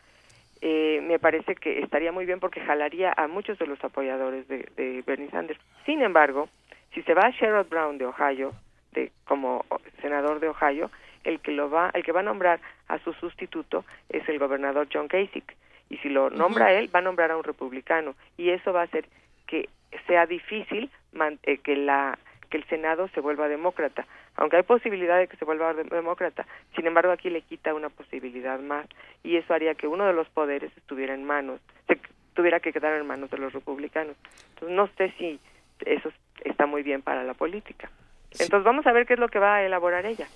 [0.60, 5.02] eh, me parece que estaría muy bien porque jalaría a muchos de los apoyadores de,
[5.06, 5.60] Bernie Sanders.
[5.84, 6.48] Sin embargo,
[6.94, 8.52] si se va a Sherrod Brown de Ohio,
[8.92, 9.64] de como
[10.00, 10.90] senador de Ohio,
[11.24, 14.88] el que lo va, el que va a nombrar a su sustituto es el gobernador
[14.92, 15.56] John Kasich.
[15.90, 18.14] Y si lo nombra él va a nombrar a un republicano.
[18.36, 19.06] Y eso va a hacer
[19.46, 19.68] que
[20.06, 20.90] sea difícil
[21.42, 22.18] eh, que la
[22.50, 26.86] que el Senado se vuelva demócrata aunque hay posibilidad de que se vuelva demócrata, sin
[26.86, 28.86] embargo aquí le quita una posibilidad más
[29.22, 31.98] y eso haría que uno de los poderes estuviera en manos, se
[32.34, 34.16] tuviera que quedar en manos de los republicanos.
[34.54, 35.40] Entonces no sé si
[35.84, 36.10] eso
[36.44, 37.90] está muy bien para la política.
[38.32, 40.26] Entonces vamos a ver qué es lo que va a elaborar ella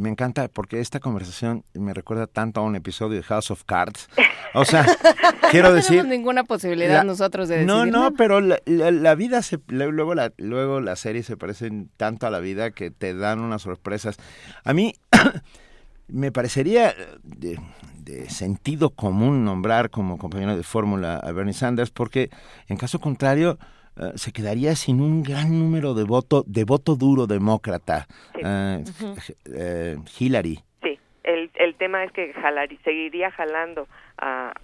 [0.00, 4.08] me encanta porque esta conversación me recuerda tanto a un episodio de House of Cards.
[4.54, 4.86] O sea,
[5.50, 5.98] quiero no decir...
[5.98, 10.80] No tenemos ninguna posibilidad nosotros de No, no, pero la, vida, se, luego, la, luego
[10.80, 14.16] las series se parecen tanto a la vida que te dan unas sorpresas.
[14.64, 14.94] A mí
[16.08, 17.60] me parecería de,
[17.98, 22.30] de sentido común nombrar como compañero de fórmula a Bernie Sanders porque
[22.68, 23.58] en caso contrario
[24.00, 28.82] eh, se quedaría sin un gran número de voto de voto duro demócrata eh,
[29.44, 30.58] eh, Hillary.
[30.82, 32.32] Sí el, el tema es que
[32.82, 34.54] seguiría jalando a,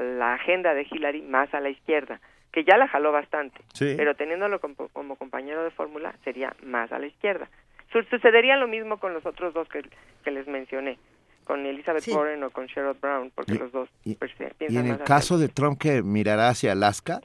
[0.00, 2.20] la agenda de Hillary más a la izquierda
[2.52, 7.06] que ya la jaló bastante pero teniéndolo como, compañero de fórmula sería más a la
[7.06, 7.50] izquierda.
[7.92, 9.82] Sucedería lo mismo con los otros dos que,
[10.24, 10.98] que les mencioné
[11.44, 14.98] con Elizabeth Warren o con Sherrod Brown porque los dos y, piensan y en el
[14.98, 17.20] caso de Trump que mirará hacia Alaska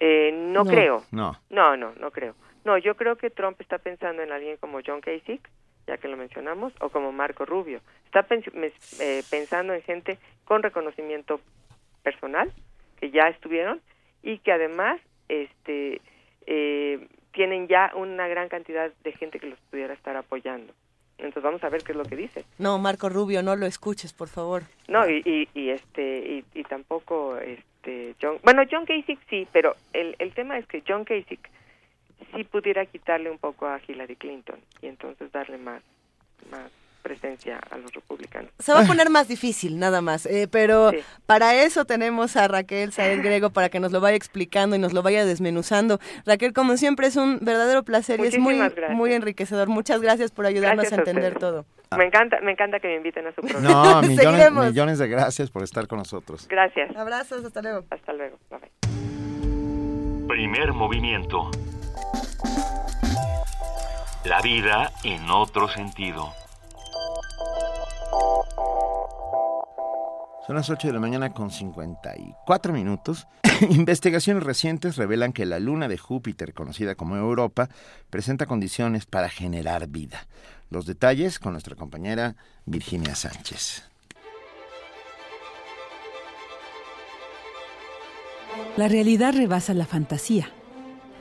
[0.00, 1.04] eh, no, creo.
[1.12, 1.38] No.
[1.50, 2.34] No, no, no creo.
[2.64, 5.42] No, yo creo que Trump está pensando en alguien como John Kasich,
[5.86, 7.80] ya que lo mencionamos, o como Marco Rubio.
[8.06, 11.40] Está eh, pensando en gente con reconocimiento
[12.02, 12.50] personal,
[12.98, 13.80] que ya estuvieron,
[14.22, 16.00] y que además este,
[16.46, 20.72] eh, tienen ya una gran cantidad de gente que los pudiera estar apoyando.
[21.20, 22.44] Entonces vamos a ver qué es lo que dice.
[22.58, 24.62] No, Marco Rubio, no lo escuches, por favor.
[24.88, 29.74] No, y, y, este y, y tampoco este, este, John, bueno, John Kasich sí, pero
[29.92, 31.40] el, el tema es que John Kasich
[32.34, 35.82] sí pudiera quitarle un poco a Hillary Clinton y entonces darle más,
[36.50, 38.50] más presencia a los republicanos.
[38.58, 40.92] Se va a poner más difícil, nada más, eh, pero
[41.26, 44.92] para eso tenemos a Raquel Saez Grego para que nos lo vaya explicando y nos
[44.92, 45.98] lo vaya desmenuzando.
[46.26, 48.60] Raquel, como siempre, es un verdadero placer y es muy,
[48.90, 49.68] muy enriquecedor.
[49.68, 51.66] Muchas gracias por ayudarnos a entender todo.
[51.96, 54.00] Me encanta, me encanta que me inviten a su programa.
[54.00, 56.46] No, millones, millones de gracias por estar con nosotros.
[56.48, 56.94] Gracias.
[56.96, 57.84] Abrazos, hasta luego.
[57.90, 58.38] Hasta luego.
[58.48, 58.60] Bye
[60.28, 61.50] Primer movimiento.
[64.24, 66.32] La vida en otro sentido.
[70.50, 73.28] Son las 8 de la mañana con 54 minutos.
[73.70, 77.68] Investigaciones recientes revelan que la luna de Júpiter, conocida como Europa,
[78.10, 80.26] presenta condiciones para generar vida.
[80.68, 82.34] Los detalles con nuestra compañera
[82.64, 83.84] Virginia Sánchez.
[88.76, 90.50] La realidad rebasa la fantasía.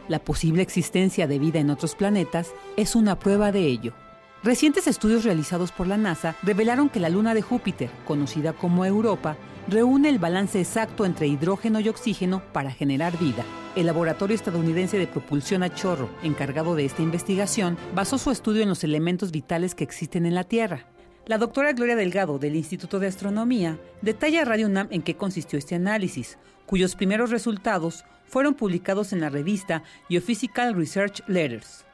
[0.08, 3.94] la posible existencia de vida en otros planetas es una prueba de ello.
[4.41, 9.36] Recientes estudios realizados por la NASA revelaron que la luna de Júpiter, conocida como Europa,
[9.68, 13.44] reúne el balance exacto entre hidrógeno y oxígeno para generar vida.
[13.76, 18.70] El Laboratorio Estadounidense de Propulsión a Chorro, encargado de esta investigación, basó su estudio en
[18.70, 20.86] los elementos vitales que existen en la Tierra.
[21.26, 25.60] La doctora Gloria Delgado del Instituto de Astronomía detalla a Radio UNAM en qué consistió
[25.60, 31.89] este análisis, cuyos primeros resultados fueron publicados en la revista Geophysical Research Letters.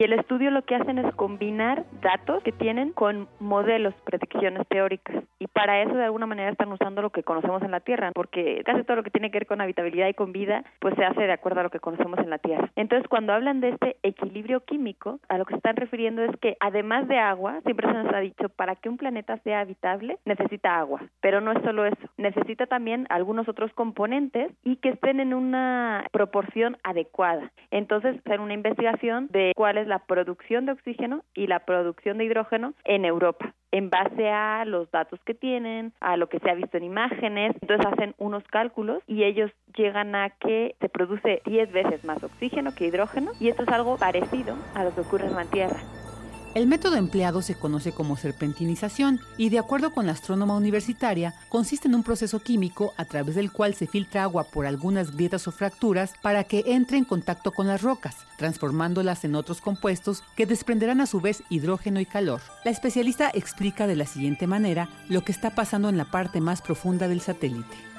[0.00, 5.22] Y el estudio lo que hacen es combinar datos que tienen con modelos, predicciones teóricas.
[5.38, 8.62] Y para eso de alguna manera están usando lo que conocemos en la Tierra, porque
[8.64, 11.20] casi todo lo que tiene que ver con habitabilidad y con vida, pues se hace
[11.20, 12.70] de acuerdo a lo que conocemos en la Tierra.
[12.76, 16.56] Entonces, cuando hablan de este equilibrio químico, a lo que se están refiriendo es que
[16.60, 20.78] además de agua, siempre se nos ha dicho, para que un planeta sea habitable, necesita
[20.78, 21.02] agua.
[21.20, 26.06] Pero no es solo eso, necesita también algunos otros componentes y que estén en una
[26.10, 27.52] proporción adecuada.
[27.70, 32.24] Entonces, hacer una investigación de cuál es la producción de oxígeno y la producción de
[32.24, 36.54] hidrógeno en Europa en base a los datos que tienen, a lo que se ha
[36.54, 41.72] visto en imágenes, entonces hacen unos cálculos y ellos llegan a que se produce 10
[41.72, 45.36] veces más oxígeno que hidrógeno y esto es algo parecido a lo que ocurre en
[45.36, 45.99] la Tierra.
[46.52, 51.86] El método empleado se conoce como serpentinización y, de acuerdo con la astrónoma universitaria, consiste
[51.86, 55.52] en un proceso químico a través del cual se filtra agua por algunas grietas o
[55.52, 61.00] fracturas para que entre en contacto con las rocas, transformándolas en otros compuestos que desprenderán
[61.00, 62.40] a su vez hidrógeno y calor.
[62.64, 66.62] La especialista explica de la siguiente manera lo que está pasando en la parte más
[66.62, 67.89] profunda del satélite.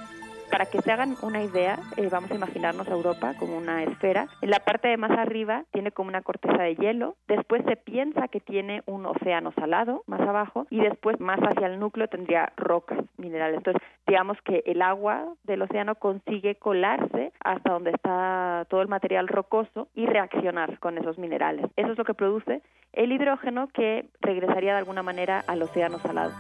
[0.52, 4.28] Para que se hagan una idea, eh, vamos a imaginarnos a Europa como una esfera.
[4.42, 7.16] En la parte de más arriba tiene como una corteza de hielo.
[7.30, 11.80] Después se piensa que tiene un océano salado más abajo y después más hacia el
[11.80, 13.58] núcleo tendría rocas minerales.
[13.58, 19.30] Entonces, digamos que el agua del océano consigue colarse hasta donde está todo el material
[19.30, 21.66] rocoso y reaccionar con esos minerales.
[21.78, 22.62] Eso es lo que produce
[22.92, 26.34] el hidrógeno que regresaría de alguna manera al océano salado.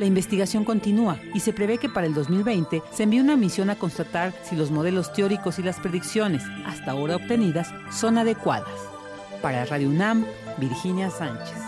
[0.00, 3.76] La investigación continúa y se prevé que para el 2020 se envíe una misión a
[3.76, 8.72] constatar si los modelos teóricos y las predicciones hasta ahora obtenidas son adecuadas.
[9.42, 10.24] Para Radio UNAM,
[10.56, 11.58] Virginia Sánchez.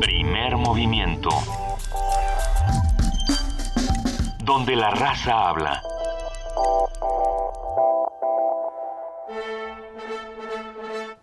[0.00, 1.30] Primer movimiento.
[4.44, 5.80] Donde la raza habla.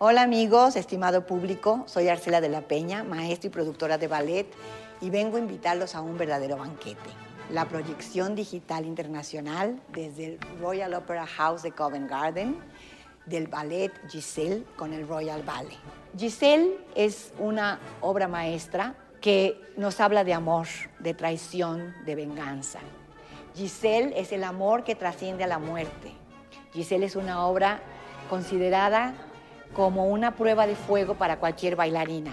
[0.01, 4.47] Hola amigos, estimado público, soy Arcela de la Peña, maestra y productora de ballet,
[5.01, 7.09] y vengo a invitarlos a un verdadero banquete.
[7.51, 12.57] La proyección digital internacional desde el Royal Opera House de Covent Garden
[13.25, 15.77] del ballet Giselle con el Royal Ballet.
[16.17, 20.67] Giselle es una obra maestra que nos habla de amor,
[20.99, 22.79] de traición, de venganza.
[23.53, 26.13] Giselle es el amor que trasciende a la muerte.
[26.71, 27.81] Giselle es una obra
[28.29, 29.25] considerada
[29.73, 32.31] como una prueba de fuego para cualquier bailarina.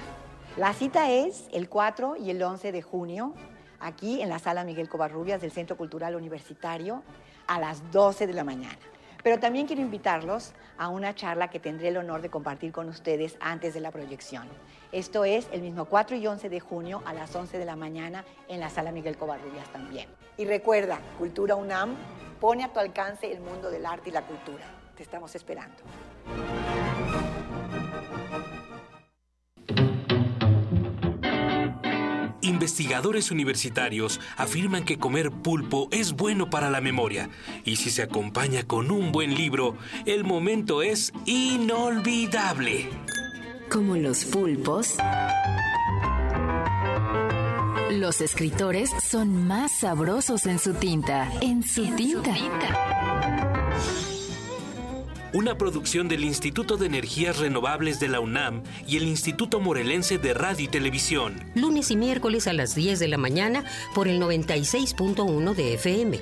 [0.56, 3.34] La cita es el 4 y el 11 de junio,
[3.78, 7.02] aquí en la sala Miguel Covarrubias del Centro Cultural Universitario,
[7.46, 8.78] a las 12 de la mañana.
[9.22, 13.36] Pero también quiero invitarlos a una charla que tendré el honor de compartir con ustedes
[13.40, 14.46] antes de la proyección.
[14.92, 18.24] Esto es el mismo 4 y 11 de junio a las 11 de la mañana
[18.48, 20.08] en la sala Miguel Covarrubias también.
[20.36, 21.96] Y recuerda, Cultura UNAM
[22.40, 24.64] pone a tu alcance el mundo del arte y la cultura.
[24.96, 25.76] Te estamos esperando.
[32.66, 37.28] Investigadores universitarios afirman que comer pulpo es bueno para la memoria
[37.64, 42.88] y si se acompaña con un buen libro, el momento es inolvidable.
[43.70, 44.94] Como los pulpos,
[47.90, 51.30] los escritores son más sabrosos en su tinta.
[51.40, 53.35] En su tinta
[55.36, 60.32] una producción del Instituto de Energías Renovables de la UNAM y el Instituto Morelense de
[60.32, 61.44] Radio y Televisión.
[61.54, 63.62] Lunes y miércoles a las 10 de la mañana
[63.94, 66.20] por el 96.1 de FM.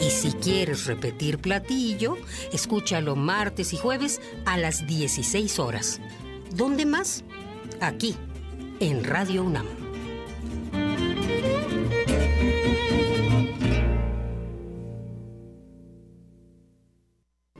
[0.00, 2.16] Y si quieres repetir platillo,
[2.54, 6.00] escúchalo martes y jueves a las 16 horas.
[6.54, 7.22] ¿Dónde más?
[7.80, 8.16] Aquí,
[8.80, 9.81] en Radio UNAM.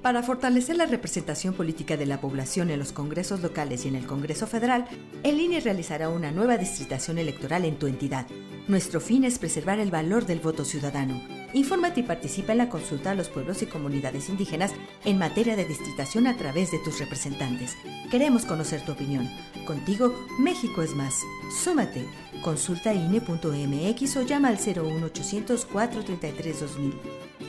[0.02, 4.04] Para fortalecer la representación política de la población en los congresos locales y en el
[4.04, 4.84] Congreso Federal,
[5.22, 8.26] el INE realizará una nueva distritación electoral en tu entidad.
[8.66, 11.22] Nuestro fin es preservar el valor del voto ciudadano.
[11.52, 14.72] Infórmate y participa en la consulta a los pueblos y comunidades indígenas
[15.04, 17.76] en materia de distritación a través de tus representantes.
[18.10, 19.30] Queremos conocer tu opinión.
[19.66, 21.14] Contigo, México es más.
[21.62, 22.04] Súmate.
[22.42, 26.94] Consulta INE.mx o llama al 01800 433 2000.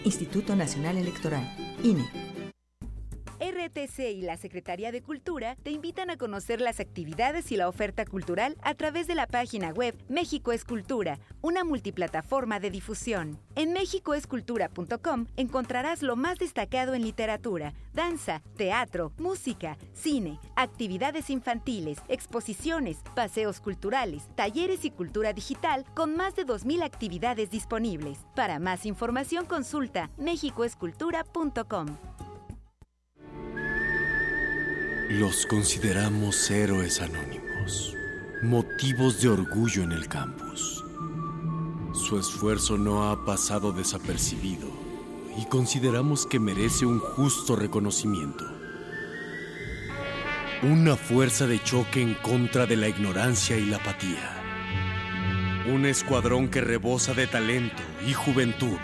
[0.03, 1.51] Instituto Nacional Electoral,
[1.81, 2.42] INE.
[3.43, 8.05] RTC y la Secretaría de Cultura te invitan a conocer las actividades y la oferta
[8.05, 13.37] cultural a través de la página web México es Cultura, una multiplataforma de difusión.
[13.55, 22.99] En mexicoescultura.com encontrarás lo más destacado en literatura, danza, teatro, música, cine, actividades infantiles, exposiciones,
[23.13, 28.19] paseos culturales, talleres y cultura digital con más de 2.000 actividades disponibles.
[28.35, 31.97] Para más información consulta mexicoescultura.com.
[35.09, 37.93] Los consideramos héroes anónimos,
[38.41, 40.81] motivos de orgullo en el campus.
[41.93, 44.67] Su esfuerzo no ha pasado desapercibido
[45.37, 48.45] y consideramos que merece un justo reconocimiento.
[50.63, 54.41] Una fuerza de choque en contra de la ignorancia y la apatía.
[55.73, 58.77] Un escuadrón que rebosa de talento y juventud.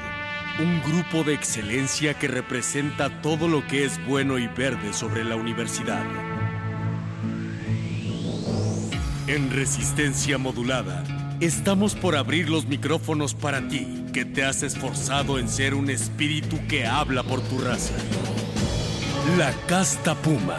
[0.59, 5.37] Un grupo de excelencia que representa todo lo que es bueno y verde sobre la
[5.37, 6.03] universidad.
[9.27, 11.05] En resistencia modulada,
[11.39, 16.57] estamos por abrir los micrófonos para ti, que te has esforzado en ser un espíritu
[16.67, 17.93] que habla por tu raza.
[19.37, 20.57] La Casta Puma.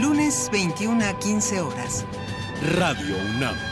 [0.00, 2.04] Lunes 21 a 15 horas.
[2.76, 3.67] Radio UNAM.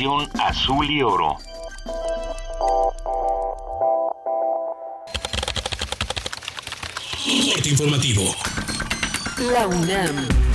[0.00, 1.36] Información azul y oro.
[7.52, 8.34] Corte informativo.
[9.52, 10.49] La UNAM.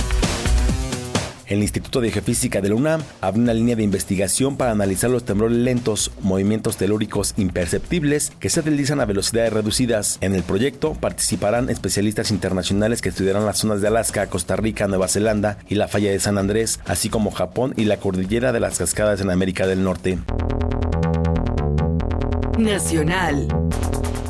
[1.46, 5.24] El Instituto de Geofísica de la UNAM abre una línea de investigación para analizar los
[5.24, 10.18] temblores lentos, movimientos telúricos imperceptibles que se deslizan a velocidades reducidas.
[10.20, 15.06] En el proyecto participarán especialistas internacionales que estudiarán las zonas de Alaska, Costa Rica, Nueva
[15.06, 18.78] Zelanda y la falla de San Andrés, así como Japón y la cordillera de las
[18.78, 20.18] cascadas en América del Norte.
[22.58, 23.46] Nacional.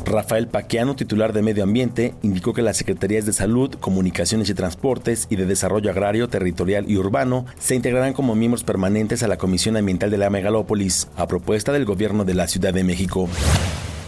[0.07, 5.27] Rafael Paquiano, titular de Medio Ambiente, indicó que las Secretarías de Salud, Comunicaciones y Transportes
[5.29, 9.75] y de Desarrollo Agrario, Territorial y Urbano se integrarán como miembros permanentes a la Comisión
[9.75, 13.27] Ambiental de la Megalópolis, a propuesta del gobierno de la Ciudad de México.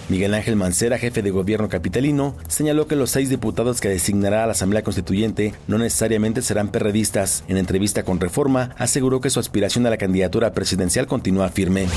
[0.08, 4.48] Miguel Ángel Mancera, jefe de gobierno capitalino, señaló que los seis diputados que designará a
[4.48, 7.44] la Asamblea Constituyente no necesariamente serán perredistas.
[7.48, 11.88] En entrevista con Reforma, aseguró que su aspiración a la candidatura presidencial continúa firme.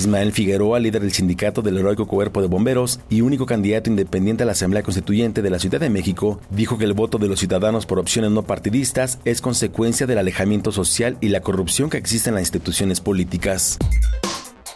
[0.00, 4.46] Ismael Figueroa, líder del sindicato del Heroico Cuerpo de Bomberos y único candidato independiente a
[4.46, 7.84] la Asamblea Constituyente de la Ciudad de México, dijo que el voto de los ciudadanos
[7.84, 12.36] por opciones no partidistas es consecuencia del alejamiento social y la corrupción que existe en
[12.36, 13.76] las instituciones políticas.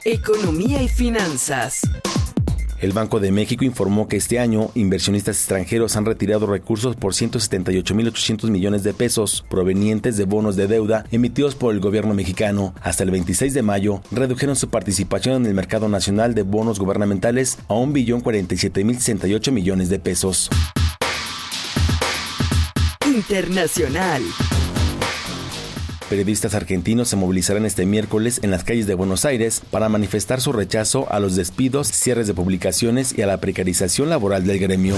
[0.05, 1.81] Economía y finanzas.
[2.85, 8.51] El Banco de México informó que este año inversionistas extranjeros han retirado recursos por 178.800
[8.51, 12.75] millones de pesos provenientes de bonos de deuda emitidos por el gobierno mexicano.
[12.83, 17.57] Hasta el 26 de mayo redujeron su participación en el mercado nacional de bonos gubernamentales
[17.69, 20.51] a 1.047.068 millones de pesos.
[23.07, 24.23] Internacional.
[26.15, 30.53] Periodistas argentinos se movilizarán este miércoles en las calles de Buenos Aires para manifestar su
[30.53, 34.95] rechazo a los despidos, cierres de publicaciones y a la precarización laboral del gremio.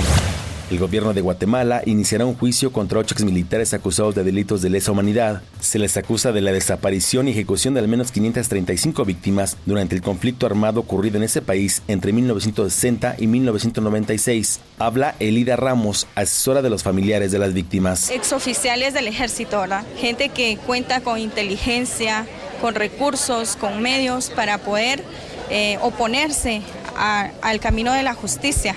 [0.68, 4.90] El gobierno de Guatemala iniciará un juicio contra ocho exmilitares acusados de delitos de lesa
[4.90, 5.40] humanidad.
[5.60, 10.02] Se les acusa de la desaparición y ejecución de al menos 535 víctimas durante el
[10.02, 14.58] conflicto armado ocurrido en ese país entre 1960 y 1996.
[14.80, 18.10] Habla Elida Ramos, asesora de los familiares de las víctimas.
[18.10, 19.84] Exoficiales del ejército, ¿verdad?
[20.00, 22.26] Gente que cuenta con inteligencia,
[22.60, 25.04] con recursos, con medios para poder
[25.48, 26.60] eh, oponerse
[26.96, 28.74] a- al camino de la justicia.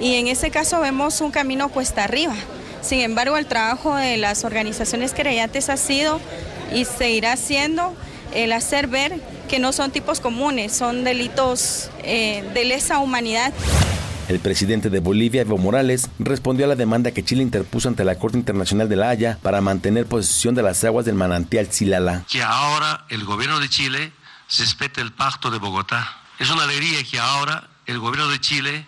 [0.00, 2.34] Y en ese caso vemos un camino cuesta arriba.
[2.82, 6.20] Sin embargo, el trabajo de las organizaciones creyentes ha sido
[6.72, 7.94] y seguirá siendo
[8.34, 13.52] el hacer ver que no son tipos comunes, son delitos eh, de lesa humanidad.
[14.28, 18.14] El presidente de Bolivia, Evo Morales, respondió a la demanda que Chile interpuso ante la
[18.14, 22.24] Corte Internacional de la Haya para mantener posesión de las aguas del manantial Silala.
[22.30, 24.12] que ahora el gobierno de Chile
[24.56, 26.08] respete el pacto de Bogotá.
[26.38, 28.86] Es una alegría que ahora el gobierno de Chile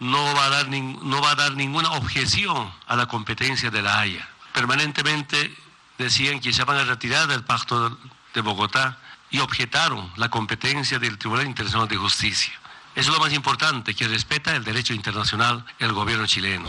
[0.00, 4.00] no va a dar, no va a dar ninguna objeción a la competencia de la
[4.00, 4.28] Haya.
[4.52, 5.54] Permanentemente
[5.98, 7.98] decían que se van a retirar del pacto
[8.34, 8.98] de Bogotá
[9.30, 12.54] y objetaron la competencia del Tribunal Internacional de Justicia.
[12.94, 16.68] Eso es lo más importante, que respeta el derecho internacional el gobierno chileno.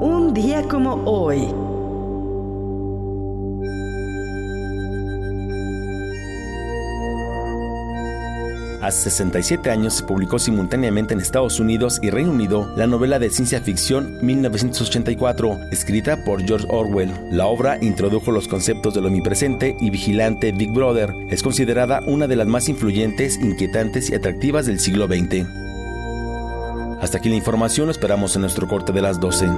[0.00, 1.77] Un día como hoy.
[8.80, 13.28] Hace 67 años se publicó simultáneamente en Estados Unidos y Reino Unido la novela de
[13.28, 17.12] ciencia ficción 1984, escrita por George Orwell.
[17.32, 21.12] La obra introdujo los conceptos del omnipresente y vigilante Big Brother.
[21.28, 25.44] Es considerada una de las más influyentes, inquietantes y atractivas del siglo XX.
[27.00, 29.48] Hasta aquí la información, lo esperamos en nuestro corte de las 12.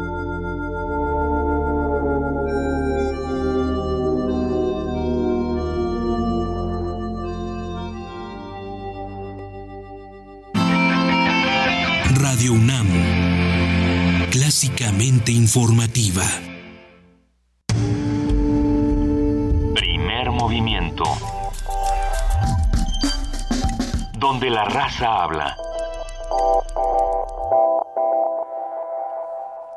[15.03, 16.23] Informativa.
[19.75, 21.05] Primer movimiento.
[24.19, 25.57] Donde la raza habla.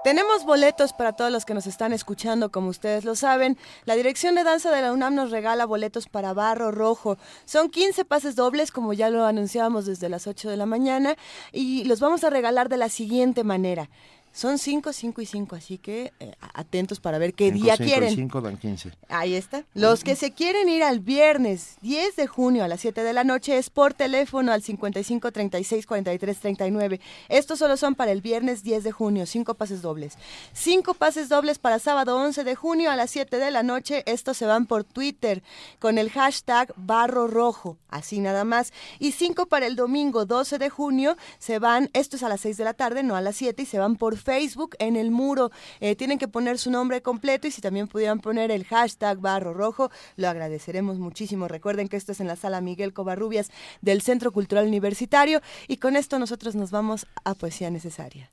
[0.03, 3.57] Tenemos boletos para todos los que nos están escuchando, como ustedes lo saben.
[3.85, 7.17] La Dirección de Danza de la UNAM nos regala boletos para Barro Rojo.
[7.45, 11.15] Son 15 pases dobles, como ya lo anunciábamos desde las 8 de la mañana,
[11.53, 13.89] y los vamos a regalar de la siguiente manera.
[14.33, 17.87] Son 5, 5 y 5, así que eh, atentos para ver qué Cinco, día cinco
[17.87, 18.15] quieren.
[18.15, 18.91] cinco dan 15.
[19.09, 19.63] Ahí está.
[19.75, 23.23] Los que se quieren ir al viernes 10 de junio a las 7 de la
[23.23, 26.99] noche es por teléfono al 55 36 43 39.
[27.29, 30.17] Estos solo son para el viernes 10 de junio, cinco pases dobles.
[30.51, 34.01] Cinco pases dobles para sábado 11 de junio a las 7 de la noche.
[34.07, 35.43] Estos se van por Twitter
[35.77, 38.73] con el hashtag Barro Rojo, así nada más.
[38.97, 42.57] Y cinco para el domingo 12 de junio se van, esto es a las 6
[42.57, 45.51] de la tarde, no a las 7, y se van por Facebook en el muro.
[45.79, 49.53] Eh, tienen que poner su nombre completo y si también pudieran poner el hashtag Barro
[49.53, 51.47] Rojo, lo agradeceremos muchísimo.
[51.47, 53.51] Recuerden que esto es en la sala Miguel Covarrubias
[53.81, 58.29] del Centro Cultural Universitario y con esto nosotros nos vamos a Poesía Necesaria.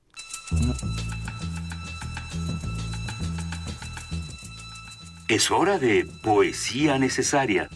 [5.28, 7.68] Es hora de poesía necesaria.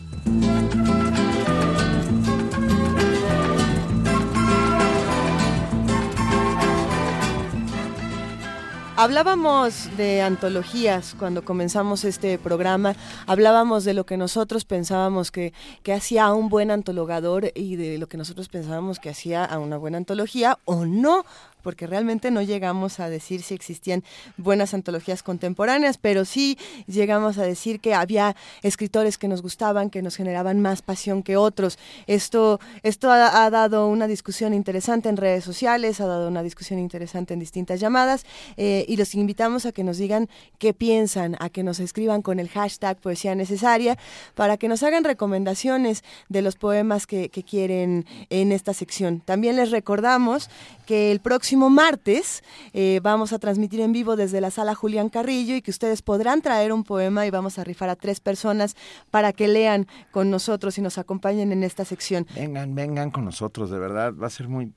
[8.97, 12.95] Hablábamos de antologías cuando comenzamos este programa,
[13.27, 15.53] hablábamos de lo que nosotros pensábamos que,
[15.83, 19.59] que hacía a un buen antologador y de lo que nosotros pensábamos que hacía a
[19.59, 21.25] una buena antología o no,
[21.65, 24.05] porque realmente no llegamos a decir si existían
[24.36, 30.03] buenas antologías contemporáneas, pero sí llegamos a decir que había escritores que nos gustaban, que
[30.03, 31.78] nos generaban más pasión que otros.
[32.07, 37.35] Esto, esto ha, dado una discusión interesante en redes sociales, ha dado una discusión interesante
[37.35, 38.27] en distintas llamadas
[38.57, 40.28] eh, y los invitamos a que nos digan
[40.59, 43.97] qué piensan, a que nos escriban con el hashtag poesía necesaria
[44.35, 49.20] para que nos hagan recomendaciones de los poemas que quieren en esta sección.
[49.20, 50.51] También les recordamos
[50.86, 55.55] que el próximo martes eh, vamos a transmitir en vivo desde la sala Julián Carrillo
[55.55, 58.76] y que ustedes podrán traer un poema y vamos a rifar a tres personas
[59.10, 62.26] para que lean con nosotros y nos acompañen en esta sección.
[62.35, 64.72] Vengan, vengan con nosotros, de verdad, va a ser muy...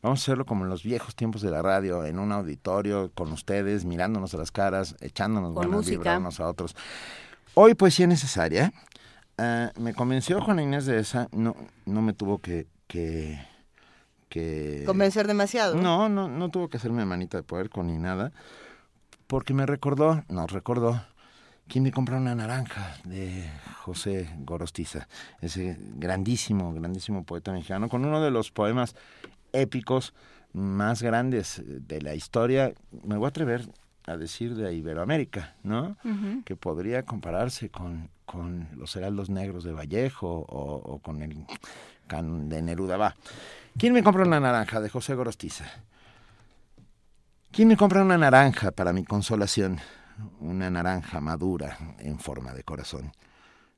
[0.00, 3.32] Vamos a hacerlo como en los viejos tiempos de la radio, en un auditorio, con
[3.32, 5.98] ustedes, mirándonos a las caras, echándonos Con buenas música.
[5.98, 6.76] vibras unos a otros.
[7.54, 8.72] Hoy poesía necesaria.
[9.38, 11.54] Ah, me convenció Juana Inés de esa, no,
[11.86, 13.38] no me tuvo que, que,
[14.28, 15.74] que Convencer demasiado.
[15.74, 18.32] no, no, no tuvo que hacerme manita de puerco ni nada,
[19.26, 21.02] porque me recordó, nos recordó,
[21.68, 23.48] quién me compró una naranja de
[23.82, 25.08] José Gorostiza,
[25.40, 28.96] ese grandísimo, grandísimo poeta mexicano, con uno de los poemas
[29.52, 30.14] épicos
[30.52, 32.72] más grandes de la historia,
[33.04, 33.68] me voy a atrever
[34.06, 35.96] a decir de Iberoamérica, ¿no?
[36.46, 41.44] Que podría compararse con, con los heraldos negros de Vallejo o, o con el
[42.06, 42.96] canon de Neruda.
[42.96, 43.14] Va.
[43.78, 45.64] ¿Quién me compra una naranja de José Gorostiza?
[47.52, 49.78] ¿Quién me compra una naranja para mi consolación?
[50.40, 53.12] Una naranja madura en forma de corazón.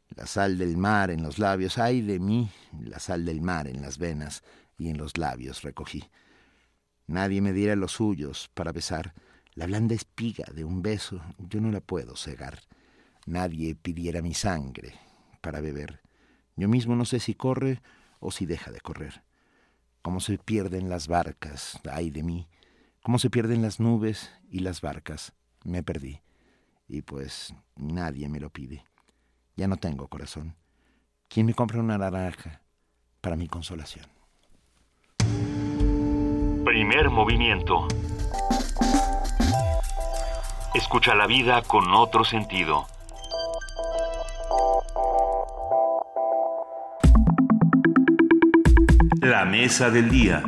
[0.09, 2.51] La sal del mar en los labios, ay de mí,
[2.81, 4.43] la sal del mar en las venas
[4.79, 6.09] y en los labios recogí.
[7.07, 9.13] Nadie me diera los suyos para besar
[9.55, 12.61] la blanda espiga de un beso, yo no la puedo cegar.
[13.27, 14.95] Nadie pidiera mi sangre
[15.43, 16.01] para beber.
[16.57, 17.83] Yo mismo no sé si corre
[18.19, 19.23] o si deja de correr.
[20.03, 22.49] Cómo se pierden las barcas, ay de mí.
[23.03, 25.35] Cómo se pierden las nubes y las barcas.
[25.65, 26.21] Me perdí.
[26.89, 28.85] Y pues nadie me lo pide.
[29.57, 30.57] Ya no tengo corazón.
[31.29, 32.63] ¿Quién me compra una naranja
[33.21, 34.07] para mi consolación?
[36.65, 37.87] Primer movimiento.
[40.75, 42.87] Escucha la vida con otro sentido.
[49.31, 50.43] La mesa del día.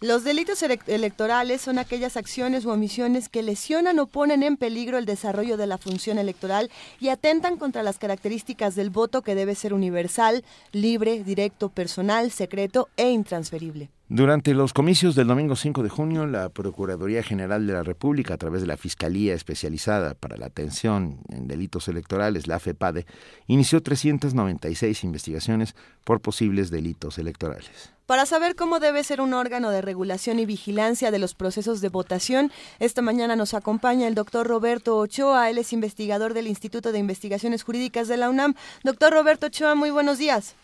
[0.00, 5.06] Los delitos electorales son aquellas acciones u omisiones que lesionan o ponen en peligro el
[5.06, 6.70] desarrollo de la función electoral
[7.00, 12.88] y atentan contra las características del voto que debe ser universal, libre, directo, personal, secreto
[12.96, 13.90] e intransferible.
[14.10, 18.36] Durante los comicios del domingo 5 de junio, la Procuraduría General de la República, a
[18.36, 23.06] través de la Fiscalía Especializada para la Atención en Delitos Electorales, la FEPADE,
[23.46, 25.74] inició 396 investigaciones
[26.04, 27.94] por posibles delitos electorales.
[28.04, 31.88] Para saber cómo debe ser un órgano de regulación y vigilancia de los procesos de
[31.88, 35.48] votación, esta mañana nos acompaña el doctor Roberto Ochoa.
[35.48, 38.54] Él es investigador del Instituto de Investigaciones Jurídicas de la UNAM.
[38.82, 40.54] Doctor Roberto Ochoa, muy buenos días.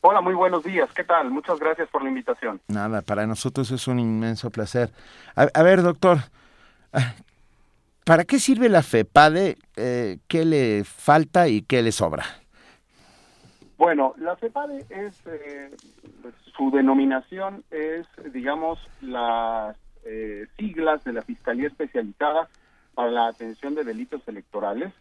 [0.00, 0.88] Hola, muy buenos días.
[0.94, 1.30] ¿Qué tal?
[1.30, 2.60] Muchas gracias por la invitación.
[2.68, 4.90] Nada, para nosotros es un inmenso placer.
[5.34, 6.18] A, ver, doctor,
[6.92, 7.14] ah,
[8.04, 9.58] ¿para qué sirve la FEPADE?
[9.74, 12.24] Eh, ¿Qué le falta y qué le sobra?
[13.76, 15.70] Bueno, la FEPADE es, eh,
[16.56, 22.48] su denominación es, digamos, las eh, siglas de la Fiscalía Especializada
[22.94, 24.92] para la Atención de Delitos Electorales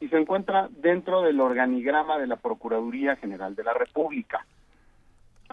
[0.00, 4.46] y se encuentra dentro del organigrama de la Procuraduría General de la República.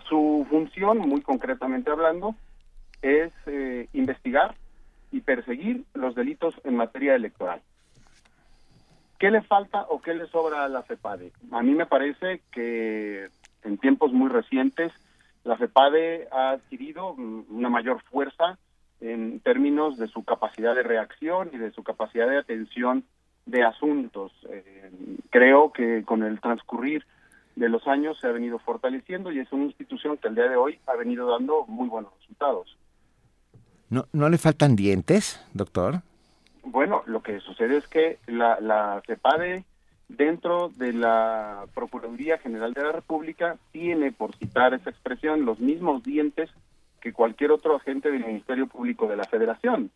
[0.07, 2.35] Su función, muy concretamente hablando,
[3.01, 4.55] es eh, investigar
[5.11, 7.61] y perseguir los delitos en materia electoral.
[9.19, 11.31] ¿Qué le falta o qué le sobra a la FEPADE?
[11.51, 13.29] A mí me parece que
[13.63, 14.91] en tiempos muy recientes
[15.43, 18.57] la FEPADE ha adquirido una mayor fuerza
[18.99, 23.05] en términos de su capacidad de reacción y de su capacidad de atención
[23.45, 24.31] de asuntos.
[24.49, 24.91] Eh,
[25.29, 27.05] creo que con el transcurrir
[27.55, 30.55] de los años se ha venido fortaleciendo y es una institución que al día de
[30.55, 32.77] hoy ha venido dando muy buenos resultados.
[33.89, 36.01] ¿No, no le faltan dientes, doctor?
[36.63, 39.65] Bueno, lo que sucede es que la, la CEPADE
[40.07, 46.03] dentro de la Procuraduría General de la República tiene, por citar esa expresión, los mismos
[46.03, 46.49] dientes
[47.03, 49.91] que cualquier otro agente del Ministerio Público de la Federación.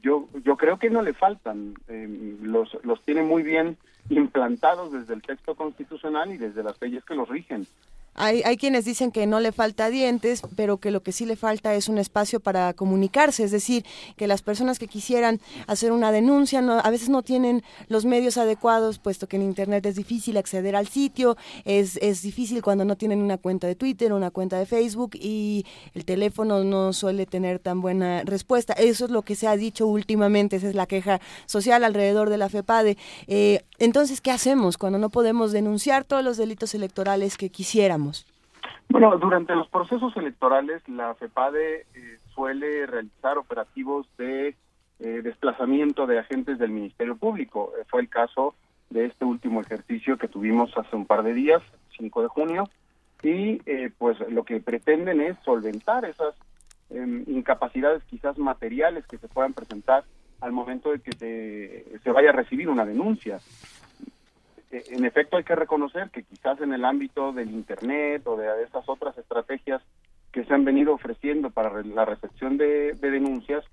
[0.00, 3.76] Yo yo creo que no le faltan, eh, los los tiene muy bien
[4.08, 7.66] implantados desde el texto constitucional y desde las leyes que los rigen.
[8.14, 11.36] Hay, hay quienes dicen que no le falta dientes, pero que lo que sí le
[11.36, 13.84] falta es un espacio para comunicarse, es decir,
[14.16, 18.36] que las personas que quisieran hacer una denuncia no, a veces no tienen los medios
[18.36, 22.96] adecuados, puesto que en Internet es difícil acceder al sitio, es, es difícil cuando no
[22.96, 27.58] tienen una cuenta de Twitter, una cuenta de Facebook y el teléfono no suele tener
[27.58, 28.74] tan buena respuesta.
[28.74, 32.38] Eso es lo que se ha dicho últimamente, esa es la queja social alrededor de
[32.38, 32.96] la FEPADE.
[33.26, 38.03] Eh, entonces, ¿qué hacemos cuando no podemos denunciar todos los delitos electorales que quisiéramos?
[38.88, 44.54] Bueno, durante los procesos electorales la FEPADE eh, suele realizar operativos de
[45.00, 47.72] eh, desplazamiento de agentes del Ministerio Público.
[47.78, 48.54] Eh, fue el caso
[48.90, 51.62] de este último ejercicio que tuvimos hace un par de días,
[51.96, 52.68] 5 de junio,
[53.22, 53.56] y
[53.96, 56.34] pues lo que pretenden es solventar esas
[56.90, 60.04] em, incapacidades quizás materiales que se puedan presentar
[60.42, 63.40] al momento de que se, se vaya a recibir una denuncia.
[64.90, 68.88] En efecto, hay que reconocer que quizás en el ámbito del Internet o de esas
[68.88, 69.80] otras estrategias
[70.32, 73.64] que se han venido ofreciendo para la recepción de, denuncias,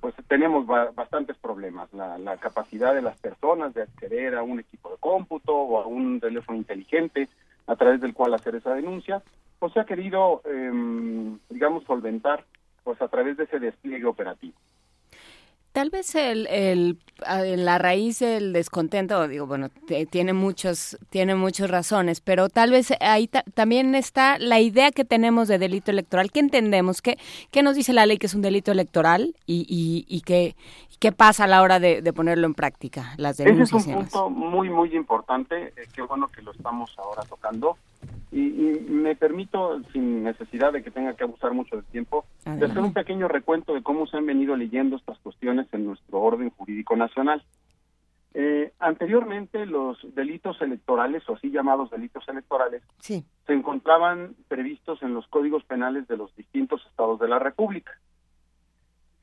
[0.00, 1.92] pues tenemos bastantes problemas.
[1.92, 6.20] La, capacidad de las personas de acceder a un equipo de cómputo o a un
[6.20, 7.28] teléfono inteligente
[7.66, 9.22] a través del cual hacer esa denuncia,
[9.58, 12.44] pues se ha querido, em, digamos, solventar
[12.82, 14.54] pues a través de ese despliegue operativo.
[15.76, 16.96] Tal vez el, el,
[17.66, 19.68] la raíz del descontento, digo, bueno,
[20.08, 25.48] tiene muchos, tiene muchas razones, pero tal vez ahí también está la idea que tenemos
[25.48, 26.32] de delito electoral.
[26.32, 27.02] ¿Qué entendemos?
[27.02, 27.18] ¿Qué,
[27.50, 30.56] qué nos dice la ley que es un delito electoral y, y, y qué,
[30.98, 33.82] qué pasa a la hora de, ponerlo en práctica, las denuncias?
[33.82, 35.74] Ese es un punto muy, muy importante.
[35.76, 37.76] Eh, qué bueno que lo estamos ahora tocando.
[38.32, 42.78] Y, me permito, sin necesidad de que tenga que abusar mucho del tiempo, de hacer
[42.78, 46.96] un pequeño recuento de cómo se han venido leyendo estas cuestiones en nuestro orden jurídico
[46.96, 47.42] nacional.
[48.34, 55.26] Eh, anteriormente los delitos electorales, o así llamados delitos electorales, se encontraban previstos en los
[55.28, 57.92] códigos penales de los distintos estados de la República.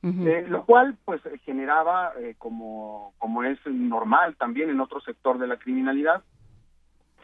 [0.02, 5.46] Eh, lo cual pues generaba, eh, como, como es normal también en otro sector de
[5.46, 6.22] la criminalidad,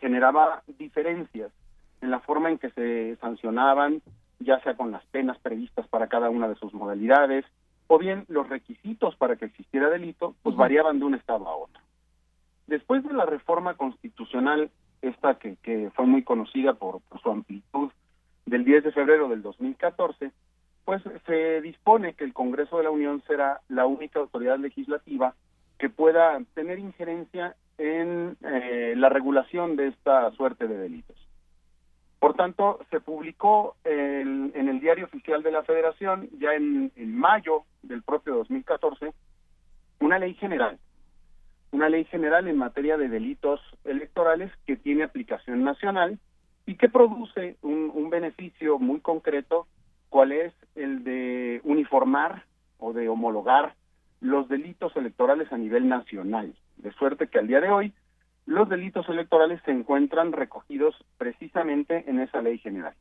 [0.01, 1.52] generaba diferencias
[2.01, 4.02] en la forma en que se sancionaban,
[4.39, 7.44] ya sea con las penas previstas para cada una de sus modalidades,
[7.86, 11.82] o bien los requisitos para que existiera delito, pues variaban de un estado a otro.
[12.66, 14.70] Después de la reforma constitucional,
[15.02, 17.90] esta que, que fue muy conocida por, su amplitud
[18.47, 20.31] del 10 de febrero del 2014,
[20.85, 25.35] pues se dispone que el Congreso de la Unión será la única autoridad legislativa
[25.78, 31.16] que pueda tener injerencia en eh, la regulación de esta suerte de delitos.
[32.20, 37.64] Por tanto, se publicó en el Diario Oficial de la Federación, ya en, en mayo
[37.82, 39.14] del propio 2014,
[40.01, 40.78] una ley general,
[41.72, 46.18] una ley general en materia de delitos electorales que tiene aplicación nacional
[46.66, 49.66] y que produce un, un beneficio muy concreto,
[50.10, 52.44] cuál es el de uniformar
[52.78, 53.74] o de homologar
[54.20, 57.94] los delitos electorales a nivel nacional, de suerte que al día de hoy
[58.46, 62.94] los delitos electorales se encuentran recogidos precisamente en esa ley general.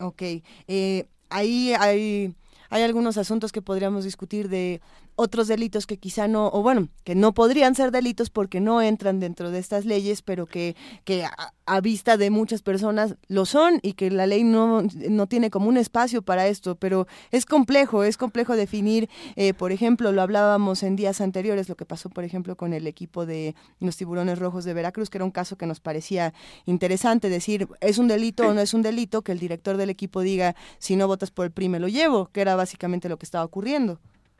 [0.00, 0.22] Ok,
[0.68, 2.34] eh, ahí hay,
[2.70, 4.80] hay algunos asuntos que podríamos discutir de
[5.18, 9.18] otros delitos que quizá no, o bueno, que no podrían ser delitos porque no entran
[9.18, 11.24] dentro de estas leyes, pero que, que
[11.66, 15.68] a, vista de muchas personas lo son y que la ley no, no tiene como
[15.68, 20.84] un espacio para esto, pero es complejo, es complejo definir, eh, por ejemplo, lo hablábamos
[20.84, 24.64] en días anteriores, lo que pasó, por ejemplo, con el equipo de los tiburones rojos
[24.64, 26.32] de Veracruz, que era un caso que nos parecía
[26.64, 29.22] interesante, decir, ¿es un delito o no es un delito?
[29.22, 32.30] Que el director del equipo diga, si no votas por el PRI me lo llevo,
[32.32, 33.98] que era básicamente lo que estaba ocurriendo.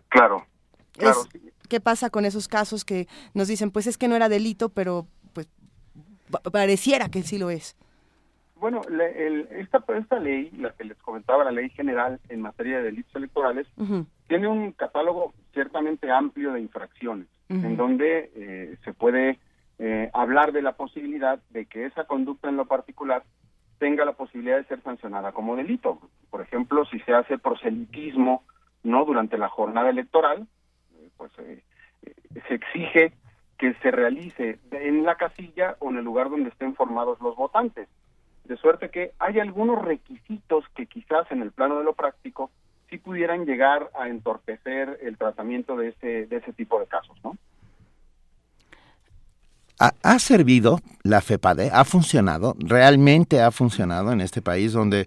[0.09, 0.46] Claro,
[1.69, 5.07] ¿Qué pasa con esos casos que nos dicen, pues es que no era delito, pero
[5.33, 5.49] pues
[6.51, 7.77] pareciera que sí lo es?
[8.57, 8.81] Bueno,
[9.51, 13.66] esta, esta ley, la que les comentaba, la ley general en materia de delitos electorales,
[14.27, 19.39] tiene un catálogo ciertamente amplio de infracciones, en donde eh, se puede
[19.79, 23.23] eh, hablar de la posibilidad de que esa conducta en lo particular
[23.79, 26.01] tenga la posibilidad de ser sancionada como delito.
[26.31, 28.43] Por ejemplo, si se hace proselitismo
[28.83, 30.49] no durante la jornada electoral,
[31.19, 31.62] pues eh,
[32.07, 32.15] eh,
[32.49, 33.12] se exige
[33.59, 37.89] que se realice en la casilla o en el lugar donde estén formados los votantes.
[38.45, 42.51] De suerte que hay algunos requisitos que quizás en el plano de lo práctico
[42.89, 47.36] sí pudieran llegar a entorpecer el tratamiento de ese, de ese tipo de casos, ¿no?
[49.81, 51.70] ¿Ha, servido la FEPADE?
[51.73, 52.57] ¿Ha funcionado?
[52.59, 55.07] ¿Realmente ha funcionado en este país donde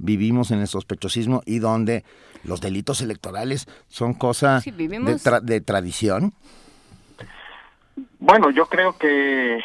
[0.00, 2.04] vivimos en el sospechosismo y donde
[2.42, 6.32] los delitos electorales son cosa de, tradición?
[8.18, 9.60] Bueno, yo creo que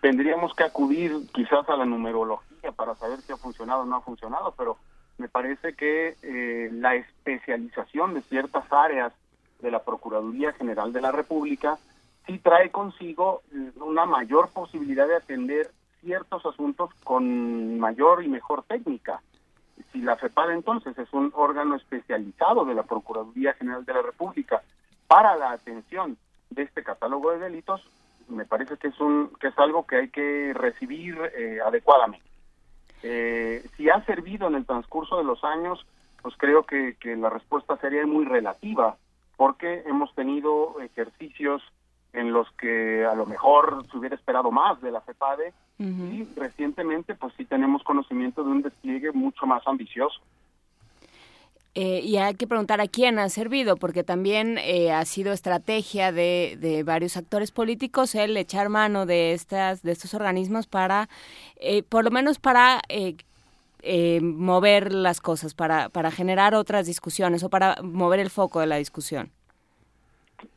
[0.00, 4.00] tendríamos que acudir quizás a la numerología para saber si ha funcionado o no ha
[4.02, 4.76] funcionado, pero
[5.18, 9.12] me parece que eh, la especialización de ciertas áreas
[9.60, 11.78] de la Procuraduría General de la República
[12.26, 13.42] sí trae consigo
[13.76, 15.70] una mayor posibilidad de atender
[16.00, 19.22] ciertos asuntos con mayor y mejor técnica
[19.92, 24.62] si la FEPAD entonces es un órgano especializado de la Procuraduría General de la República
[25.06, 26.16] para la atención
[26.50, 27.82] de este catálogo de delitos,
[28.28, 32.26] me parece que es un que es algo que hay que recibir eh, adecuadamente.
[33.02, 35.84] Eh, si ha servido en el transcurso de los años,
[36.22, 38.96] pues creo que, que la respuesta sería muy relativa,
[39.36, 41.62] porque hemos tenido ejercicios
[42.12, 47.14] en los que a lo mejor se hubiera esperado más de la FEPADE y recientemente
[47.14, 50.20] pues sí tenemos conocimiento de un despliegue mucho más ambicioso.
[51.74, 56.12] Eh, y hay que preguntar a quién ha servido, porque también eh, ha sido estrategia
[56.12, 61.08] de, de, varios actores políticos el echar mano de estas de estos organismos para,
[61.56, 62.82] eh, por lo menos para
[64.20, 68.76] mover las cosas, para, para generar otras discusiones o para mover el foco de la
[68.76, 69.32] discusión.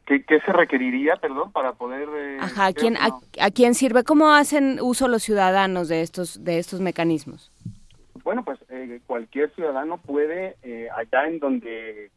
[0.06, 2.08] ¿Qué, se requeriría, perdón, para poder...
[2.16, 4.04] Eh, Ajá, ¿a quién, a, quién sirve?
[4.04, 7.52] ¿Cómo hacen uso los ciudadanos de estos, de estos mecanismos?
[8.24, 12.12] Bueno, pues eh, cualquier ciudadano puede, eh, allá en donde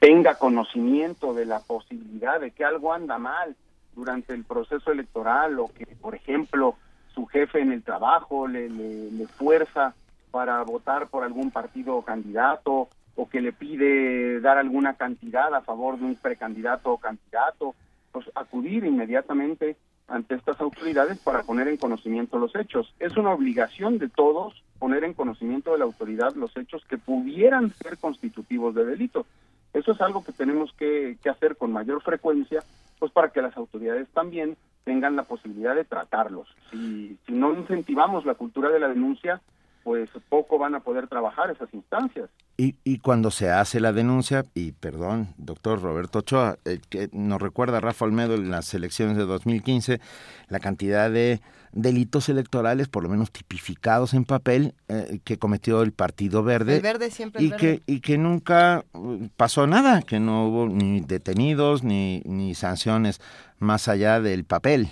[0.00, 3.54] tenga conocimiento de la posibilidad de que algo anda mal
[3.94, 6.74] durante el proceso electoral o que, por ejemplo,
[7.14, 9.94] su jefe en el trabajo le, le, le fuerza
[10.32, 15.60] para votar por algún partido o candidato o que le pide dar alguna cantidad a
[15.60, 17.74] favor de un precandidato o candidato,
[18.10, 19.76] pues acudir inmediatamente
[20.08, 22.94] ante estas autoridades para poner en conocimiento los hechos.
[22.98, 27.72] Es una obligación de todos poner en conocimiento de la autoridad los hechos que pudieran
[27.74, 29.26] ser constitutivos de delito.
[29.72, 32.62] Eso es algo que tenemos que, hacer con mayor frecuencia,
[32.98, 36.48] pues para que las autoridades también tengan la posibilidad de tratarlos.
[36.70, 39.40] Si, si no incentivamos la cultura de la denuncia,
[39.82, 42.30] pues poco van a poder trabajar esas instancias.
[42.56, 47.40] Y, y cuando se hace la denuncia, y perdón, doctor Roberto Ochoa, eh, que nos
[47.40, 50.00] recuerda Rafa Olmedo en las elecciones de 2015,
[50.48, 51.40] la cantidad de
[51.72, 56.76] delitos electorales, por lo menos tipificados en papel, eh, que cometió el Partido Verde.
[56.76, 61.00] El verde siempre y que Y que nunca uh, pasó nada, que no hubo ni
[61.00, 63.20] detenidos ni, ni sanciones
[63.58, 64.90] más allá del papel.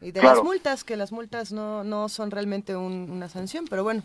[0.00, 4.02] Y de las multas, que las multas no, no son realmente una sanción, pero bueno.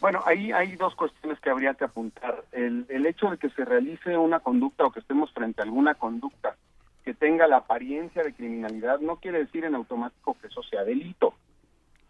[0.00, 2.44] Bueno, ahí hay dos cuestiones que habría que apuntar.
[2.52, 5.94] El, el hecho de que se realice una conducta o que estemos frente a alguna
[5.94, 6.56] conducta
[7.04, 11.34] que tenga la apariencia de criminalidad no quiere decir en automático que eso sea delito.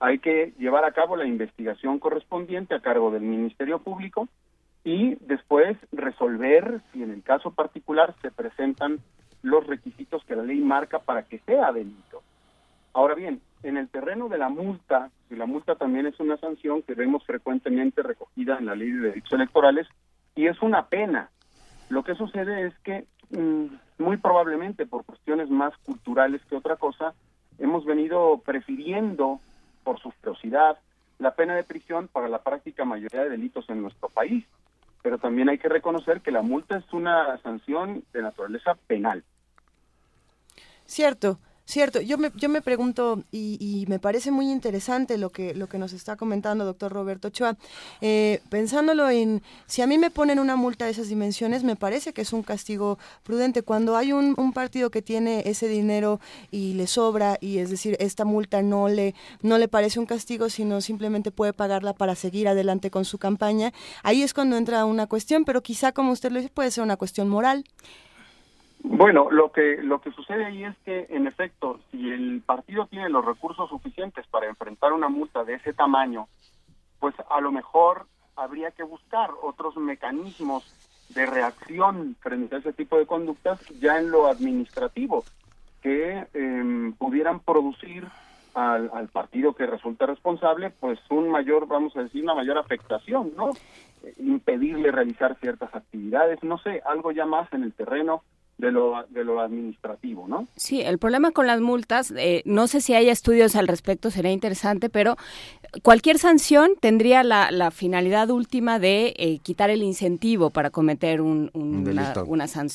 [0.02, 4.28] hay que llevar a cabo la investigación correspondiente a cargo del Ministerio Público
[4.84, 8.98] y después resolver si en el caso particular se presentan
[9.42, 12.22] los requisitos que la ley marca para que sea delito.
[12.94, 16.94] Ahora bien, en el terreno de la multa, la multa también es una sanción que
[16.94, 19.86] vemos frecuentemente recogida en la ley de delitos electorales,
[20.34, 21.30] y es una pena.
[21.88, 23.66] Lo que sucede es que mm,
[23.98, 27.14] muy probablemente por cuestiones más culturales que otra cosa,
[27.58, 29.40] hemos venido prefiriendo
[29.84, 30.78] por su ferocidad
[31.18, 34.44] la pena de prisión para la práctica mayoría de delitos en nuestro país.
[35.02, 39.24] Pero también hay que reconocer que la multa es una sanción de naturaleza penal.
[40.86, 41.38] Cierto.
[41.64, 45.78] Cierto, yo me, yo me pregunto y, me parece muy interesante lo que, lo que
[45.78, 47.56] nos está comentando doctor Roberto Ochoa.
[48.00, 52.12] Eh, pensándolo en, si a mí me ponen una multa de esas dimensiones, me parece
[52.12, 53.62] que es un castigo prudente.
[53.62, 56.20] Cuando hay un, un partido que tiene ese dinero
[56.50, 60.48] y le sobra, y es decir, esta multa no le, no le parece un castigo,
[60.50, 63.72] sino simplemente puede pagarla para seguir adelante con su campaña,
[64.02, 66.96] ahí es cuando entra una cuestión, pero quizá, como usted lo dice, puede ser una
[66.96, 67.64] cuestión moral.
[68.84, 73.08] Bueno, lo que lo que sucede ahí es que, en efecto, si el partido tiene
[73.08, 76.26] los recursos suficientes para enfrentar una multa de ese tamaño,
[76.98, 80.64] pues a lo mejor habría que buscar otros mecanismos
[81.10, 85.24] de reacción frente a ese tipo de conductas ya en lo administrativo
[85.80, 88.06] que em, pudieran producir
[88.54, 93.32] al, al, partido que resulta responsable pues un mayor vamos a decir una mayor afectación
[93.36, 93.50] no
[94.18, 98.22] impedirle realizar ciertas actividades no sé algo ya más en el terreno
[98.58, 100.46] de lo, de lo administrativo, ¿no?
[100.56, 104.30] Sí, el problema con las multas, eh, no sé si hay estudios al respecto, sería
[104.30, 105.16] interesante, pero
[105.82, 111.50] cualquier sanción tendría la, la finalidad última de eh, quitar el incentivo para cometer un,
[111.54, 112.12] una,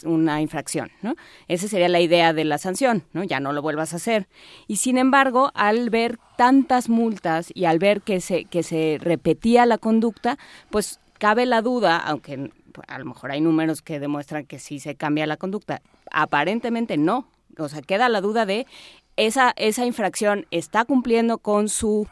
[0.03, 1.15] una, infracción, ¿no?
[1.47, 3.23] Esa sería la idea de la sanción, ¿no?
[3.23, 4.27] Ya no lo vuelvas a hacer.
[4.67, 9.65] Y sin embargo, al ver tantas multas y al ver que se, que se repetía
[9.65, 10.37] la conducta,
[10.69, 12.51] pues cabe la duda, aunque
[12.87, 15.81] a lo mejor hay números que demuestran que sí se cambia la conducta.
[16.11, 17.27] Aparentemente no.
[17.57, 18.67] O sea, queda la duda de
[19.15, 22.07] esa, esa infracción está cumpliendo con su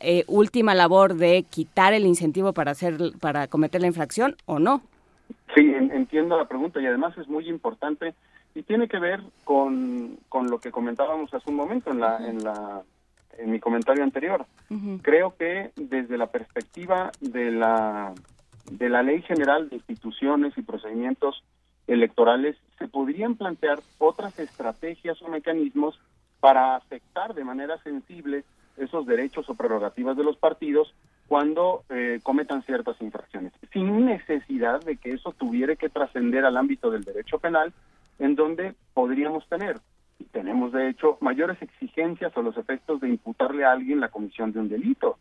[0.00, 4.82] eh, última labor de quitar el incentivo para hacer para cometer la infracción o no.
[5.54, 8.14] Sí, entiendo la pregunta y además es muy importante
[8.54, 12.44] y tiene que ver con, con lo que comentábamos hace un momento en la en
[12.44, 12.82] la
[13.38, 14.44] en mi comentario anterior.
[15.02, 18.12] Creo que desde la perspectiva de la
[18.70, 21.42] de la Ley General de Instituciones y Procedimientos
[21.86, 25.98] Electorales se podrían plantear otras estrategias o mecanismos
[26.38, 28.44] para afectar de manera sensible
[28.76, 30.94] esos derechos o prerrogativas de los partidos
[31.26, 36.90] cuando eh, cometan ciertas infracciones, sin necesidad de que eso tuviera que trascender al ámbito
[36.90, 37.72] del derecho penal,
[38.18, 39.78] en donde podríamos tener,
[40.18, 44.52] y tenemos de hecho, mayores exigencias a los efectos de imputarle a alguien la comisión
[44.52, 45.18] de un delito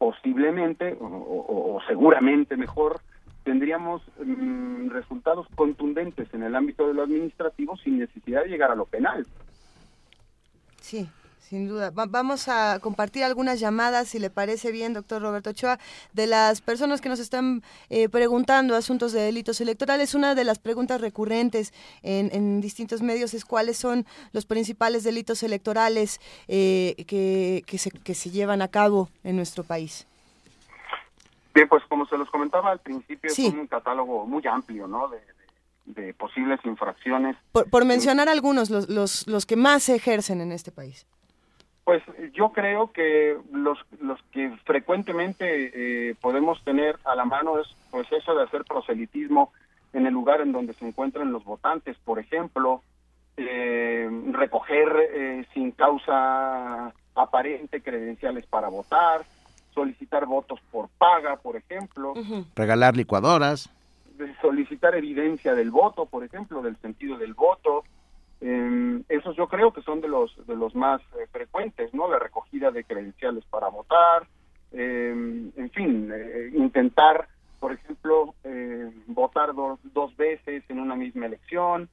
[0.00, 3.02] posiblemente o, seguramente mejor
[3.44, 8.74] tendríamos mm, resultados contundentes en el ámbito de lo administrativo sin necesidad de llegar a
[8.74, 9.26] lo penal.
[10.80, 11.06] Sí,
[11.40, 11.90] sin duda.
[11.92, 15.78] vamos a compartir algunas llamadas, si le parece bien, doctor Roberto Ochoa,
[16.12, 20.14] de las personas que nos están eh, preguntando asuntos de delitos electorales.
[20.14, 26.20] Una de las preguntas recurrentes en, distintos medios es cuáles son los principales delitos electorales
[26.48, 30.06] eh, que, que, se, que se llevan a cabo en nuestro país.
[31.54, 35.08] Bien, pues como se los comentaba al principio, es un catálogo muy amplio, ¿no?
[35.08, 35.20] De,
[35.86, 37.36] de, posibles infracciones.
[37.52, 41.06] Por, mencionar algunos, los, los, los que más se ejercen en este país.
[41.84, 42.02] Pues
[42.34, 48.10] yo creo que los, los que frecuentemente eh, podemos tener a la mano es pues
[48.12, 49.52] eso de hacer proselitismo
[49.92, 52.82] en el lugar en donde se encuentran los votantes, por ejemplo,
[53.36, 59.22] eh, recoger eh, sin causa aparente credenciales para votar,
[59.74, 62.14] solicitar votos por paga, por ejemplo.
[62.54, 63.70] Regalar licuadoras.
[64.40, 67.84] solicitar evidencia del voto, por ejemplo, del sentido del voto.
[68.40, 72.08] Eh, esos yo creo que son de los de los más eh, frecuentes, ¿no?
[72.08, 74.26] La recogida de credenciales para votar,
[74.72, 77.28] em, en fin, eh, intentar,
[77.58, 79.52] por ejemplo, eh, votar
[79.92, 81.88] dos veces en una misma elección,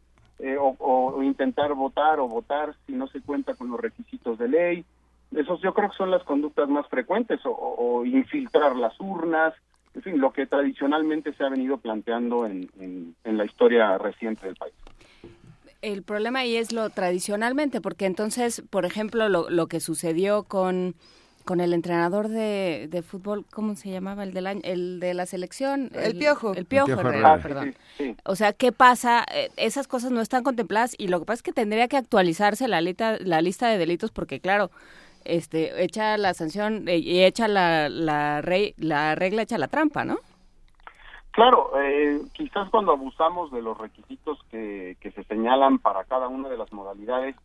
[0.60, 4.86] o, o, intentar votar o votar si no se cuenta con los requisitos de ley.
[5.32, 9.56] Esos yo creo que son las conductas más frecuentes, o, infiltrar las urnas,
[9.96, 14.56] en fin, lo que tradicionalmente se ha venido planteando en, en, la historia reciente del
[14.56, 14.76] país
[15.82, 20.96] el problema ahí es lo tradicionalmente, porque entonces, por ejemplo, lo, lo que sucedió con,
[21.46, 24.24] con el entrenador de, de, fútbol, ¿cómo se llamaba?
[24.24, 25.92] El, del el de la selección.
[25.94, 26.54] El, Piojo.
[26.54, 27.76] El Piojo, perdón.
[28.26, 29.26] O sea, ¿qué pasa?
[29.34, 32.68] Eh, esas cosas no están contempladas y lo que pasa es que tendría que actualizarse
[32.68, 34.72] la lista, la lista de delitos porque, claro,
[35.26, 38.42] este, echa la sanción eh, y echa la, la,
[38.78, 40.20] la regla, echa la trampa, ¿no?
[41.38, 46.50] Claro, eh, quizás cuando abusamos de los requisitos que, que se señalan para cada una
[46.50, 47.36] de las modalidades,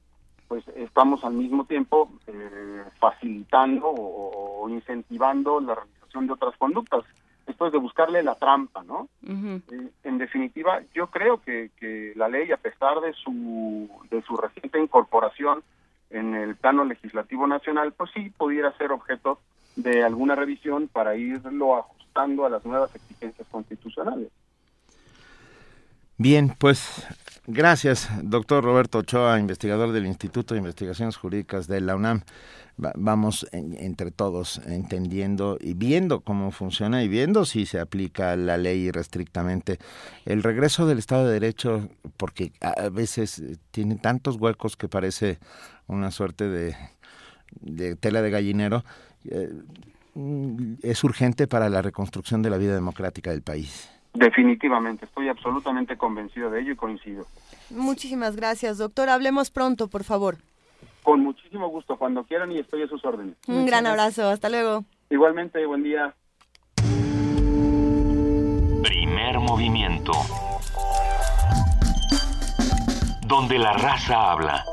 [0.49, 7.05] pues estamos al mismo tiempo eh, facilitando o, incentivando la realización de otras conductas.
[7.47, 9.11] Esto es de buscarle la trampa, ¿no?
[9.27, 14.39] Eh, en definitiva, yo creo que, que la ley, a pesar de su, de su
[14.39, 15.62] reciente incorporación
[16.09, 19.39] en el plano legislativo nacional, pues sí pudiera ser objeto
[19.77, 24.29] de alguna revisión para irlo ajustando a las nuevas exigencias constitucionales.
[26.19, 27.05] Bien, pues
[27.47, 32.23] gracias, doctor Roberto Ochoa, investigador del Instituto de Investigaciones Jurídicas de la UNAM.
[32.77, 38.91] vamos entre todos entendiendo y viendo cómo funciona y viendo si se aplica la ley
[38.91, 39.79] restrictamente.
[40.25, 45.39] El regreso del Estado de Derecho, porque a veces tiene tantos huecos que parece
[45.87, 48.85] una suerte de, tela de gallinero,
[49.25, 49.51] eh,
[50.15, 53.91] es urgente para la reconstrucción de la vida democrática del país.
[54.15, 57.27] Definitivamente, estoy absolutamente convencido de ello y coincido.
[57.71, 59.09] Muchísimas gracias, doctor.
[59.09, 60.37] Hablemos pronto, por favor.
[61.03, 63.37] Con muchísimo gusto, cuando quieran y estoy a sus órdenes.
[63.49, 64.85] Un gran abrazo, hasta luego.
[65.09, 66.15] Igualmente, buen día.
[68.83, 70.13] Primer movimiento.
[73.27, 74.65] Donde la raza habla.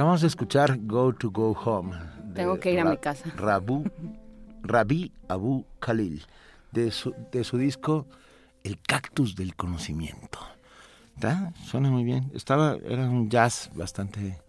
[0.00, 1.94] Acabamos de escuchar Go to Go Home.
[2.34, 3.30] Tengo que ir a mi casa.
[3.36, 3.84] Rabu,
[4.62, 6.24] Rabi Abu Khalil,
[6.72, 8.06] de su, de su disco
[8.64, 10.38] El cactus del conocimiento.
[11.16, 11.52] ¿Está?
[11.66, 12.30] Suena muy bien.
[12.34, 14.40] Estaba, era un jazz bastante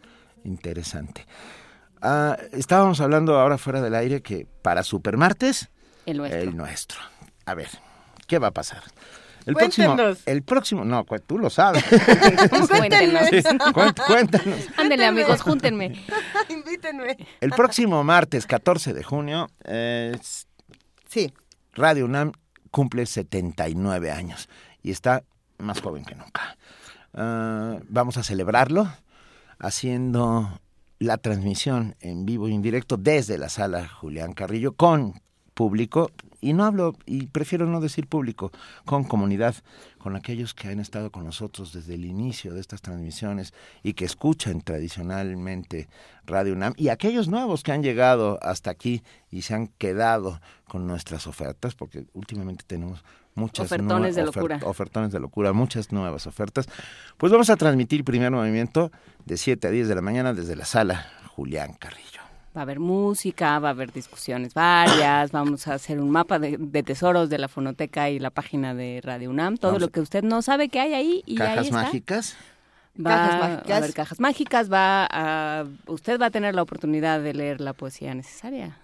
[0.45, 1.25] interesante.
[2.01, 5.69] Ah, estábamos hablando ahora fuera del aire que para Supermartes,
[6.05, 6.39] el nuestro.
[6.39, 6.99] el nuestro.
[7.45, 7.67] A ver,
[8.25, 8.83] ¿qué va a pasar?
[9.45, 11.83] El próximo, el próximo, no, tú lo sabes.
[12.69, 13.29] cuéntenos.
[14.07, 14.59] cuéntanos.
[14.77, 15.93] Ándale, amigos, júntenme.
[16.49, 17.17] Invítenme.
[17.39, 19.47] El próximo martes 14 de junio,
[21.07, 21.33] sí.
[21.73, 22.33] Radio UNAM
[22.69, 24.49] cumple 79 años
[24.83, 25.23] y está
[25.57, 26.57] más joven que nunca.
[27.13, 28.91] Ah, vamos a celebrarlo
[29.59, 30.59] haciendo
[30.99, 35.21] la transmisión en vivo y en directo desde la sala Julián Carrillo con
[35.61, 36.09] público,
[36.41, 38.51] y no hablo, y prefiero no decir público,
[38.83, 39.53] con comunidad,
[39.99, 44.05] con aquellos que han estado con nosotros desde el inicio de estas transmisiones y que
[44.05, 45.87] escuchan tradicionalmente
[46.25, 50.87] Radio UNAM, y aquellos nuevos que han llegado hasta aquí y se han quedado con
[50.87, 53.03] nuestras ofertas, porque últimamente tenemos
[53.35, 54.59] muchas ofertones de locura.
[54.63, 56.67] ofertones de locura, muchas nuevas ofertas.
[57.17, 58.91] Pues vamos a transmitir primer movimiento
[59.25, 62.20] de 7 a 10 de la mañana desde la sala Julián Carrillo.
[62.55, 66.83] Va a haber música, va a haber discusiones varias, vamos a hacer un mapa de,
[66.83, 70.41] tesoros de la fonoteca y la página de Radio UNAM, todo lo que usted no
[70.41, 71.81] sabe que hay ahí y cajas ahí está.
[71.81, 72.35] mágicas.
[72.99, 73.71] Va cajas mágicas.
[73.71, 77.71] a haber cajas mágicas, va a, usted va a tener la oportunidad de leer la
[77.71, 78.77] poesía necesaria.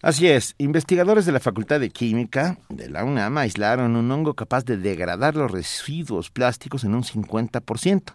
[0.03, 4.65] Así es, investigadores de la Facultad de Química de la UNAM aislaron un hongo capaz
[4.65, 8.15] de degradar los residuos plásticos en un 50%.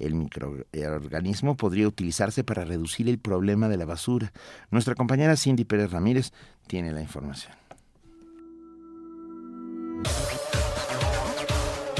[0.00, 4.32] El microorganismo podría utilizarse para reducir el problema de la basura.
[4.72, 6.32] Nuestra compañera Cindy Pérez Ramírez
[6.66, 7.52] tiene la información.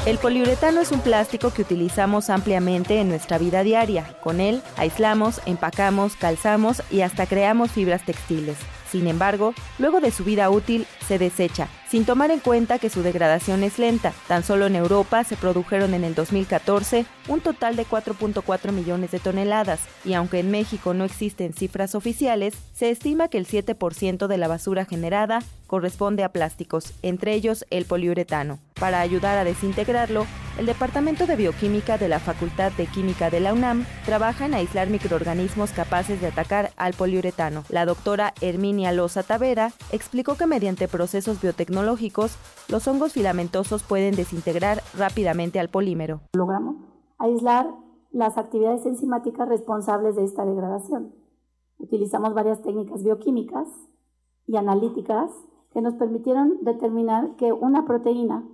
[0.09, 4.17] El poliuretano es un plástico que utilizamos ampliamente en nuestra vida diaria.
[4.23, 8.57] Con él aislamos, empacamos, calzamos y hasta creamos fibras textiles.
[8.91, 13.03] Sin embargo, luego de su vida útil, se desecha, sin tomar en cuenta que su
[13.03, 14.13] degradación es lenta.
[14.27, 19.19] Tan solo en Europa se produjeron en el 2014 un total de 4.4 millones de
[19.19, 24.39] toneladas, y aunque en México no existen cifras oficiales, se estima que el 7% de
[24.39, 28.59] la basura generada corresponde a plásticos, entre ellos el poliuretano.
[28.81, 30.27] Para ayudar a desintegrarlo,
[30.59, 34.89] el Departamento de Bioquímica de la Facultad de Química de la UNAM trabaja en aislar
[34.89, 37.65] microorganismos capaces de atacar al poliuretano.
[37.69, 38.35] La doctora
[38.79, 42.37] Herminia Loza Tavera explicó que mediante procesos biotecnológicos,
[42.69, 46.21] los hongos filamentosos pueden desintegrar rápidamente al polímero.
[46.37, 46.77] Logramos
[47.19, 47.67] aislar
[48.13, 51.13] las actividades enzimáticas responsables de esta degradación.
[51.79, 53.67] Utilizamos varias técnicas bioquímicas
[54.47, 55.33] y analíticas
[55.73, 58.49] que nos permitieron determinar que una proteína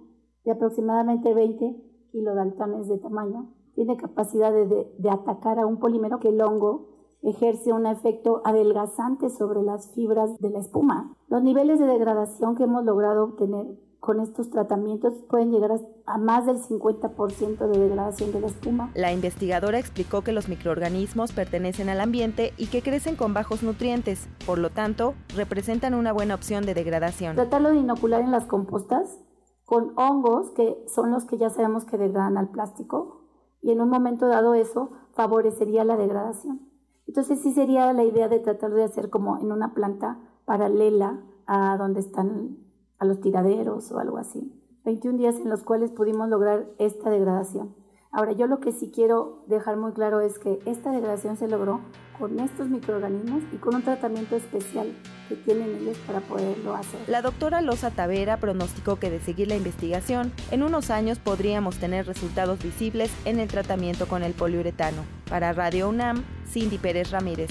[0.46, 1.76] de aproximadamente 20
[2.12, 6.93] kilodaltones de tamaño tiene capacidad de, de, atacar a un polímero que el hongo
[7.24, 11.14] ejerce un efecto adelgazante sobre las fibras de la espuma.
[11.28, 13.66] Los niveles de degradación que hemos logrado obtener
[14.04, 18.90] con estos tratamientos pueden llegar a más del 50% de degradación de la espuma.
[18.94, 24.28] La investigadora explicó que los microorganismos pertenecen al ambiente y que crecen con bajos nutrientes,
[24.44, 27.34] por lo tanto, representan una buena opción de degradación.
[27.34, 29.18] Tratarlo de inocular en las compostas
[29.64, 33.22] con hongos que son los que ya sabemos que degradan al plástico
[33.62, 36.73] y en un momento dado eso favorecería la degradación.
[37.14, 41.76] Entonces sí sería la idea de tratar de hacer como en una planta paralela a
[41.76, 42.58] donde están
[42.98, 44.52] a los tiraderos o algo así.
[44.84, 47.76] 21 días en los cuales pudimos lograr esta degradación.
[48.16, 51.80] Ahora, yo lo que sí quiero dejar muy claro es que esta degradación se logró
[52.16, 54.92] con estos microorganismos y con un tratamiento especial
[55.28, 57.00] que tienen ellos para poderlo hacer.
[57.08, 62.06] La doctora Loza Tavera pronosticó que de seguir la investigación, en unos años podríamos tener
[62.06, 65.02] resultados visibles en el tratamiento con el poliuretano.
[65.28, 67.50] Para Radio UNAM, Cindy Pérez Ramírez.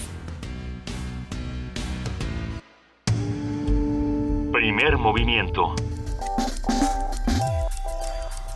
[4.54, 5.76] Primer movimiento.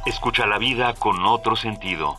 [0.07, 2.17] Escucha la vida con otro sentido.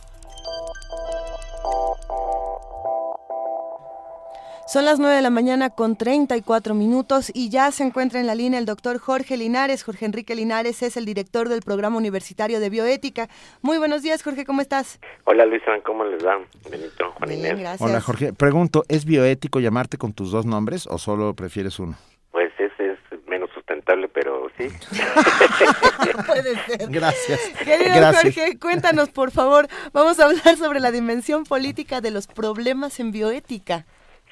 [4.67, 8.35] Son las 9 de la mañana con 34 minutos y ya se encuentra en la
[8.35, 9.81] línea el doctor Jorge Linares.
[9.81, 13.27] Jorge Enrique Linares es el director del Programa Universitario de Bioética.
[13.63, 14.99] Muy buenos días, Jorge, ¿cómo estás?
[15.23, 16.37] Hola, Luisa, ¿cómo les va?
[16.69, 17.59] Benito, Juan Bien, Inés.
[17.59, 17.81] gracias.
[17.89, 18.33] Hola, Jorge.
[18.33, 21.95] Pregunto, ¿es bioético llamarte con tus dos nombres o solo prefieres uno?
[22.31, 22.88] Pues ese
[24.13, 24.67] pero sí.
[26.27, 26.89] Puede ser.
[26.89, 27.39] Gracias.
[27.63, 28.35] Querido Gracias.
[28.35, 29.67] Jorge, cuéntanos, por favor.
[29.93, 33.85] Vamos a hablar sobre la dimensión política de los problemas en bioética.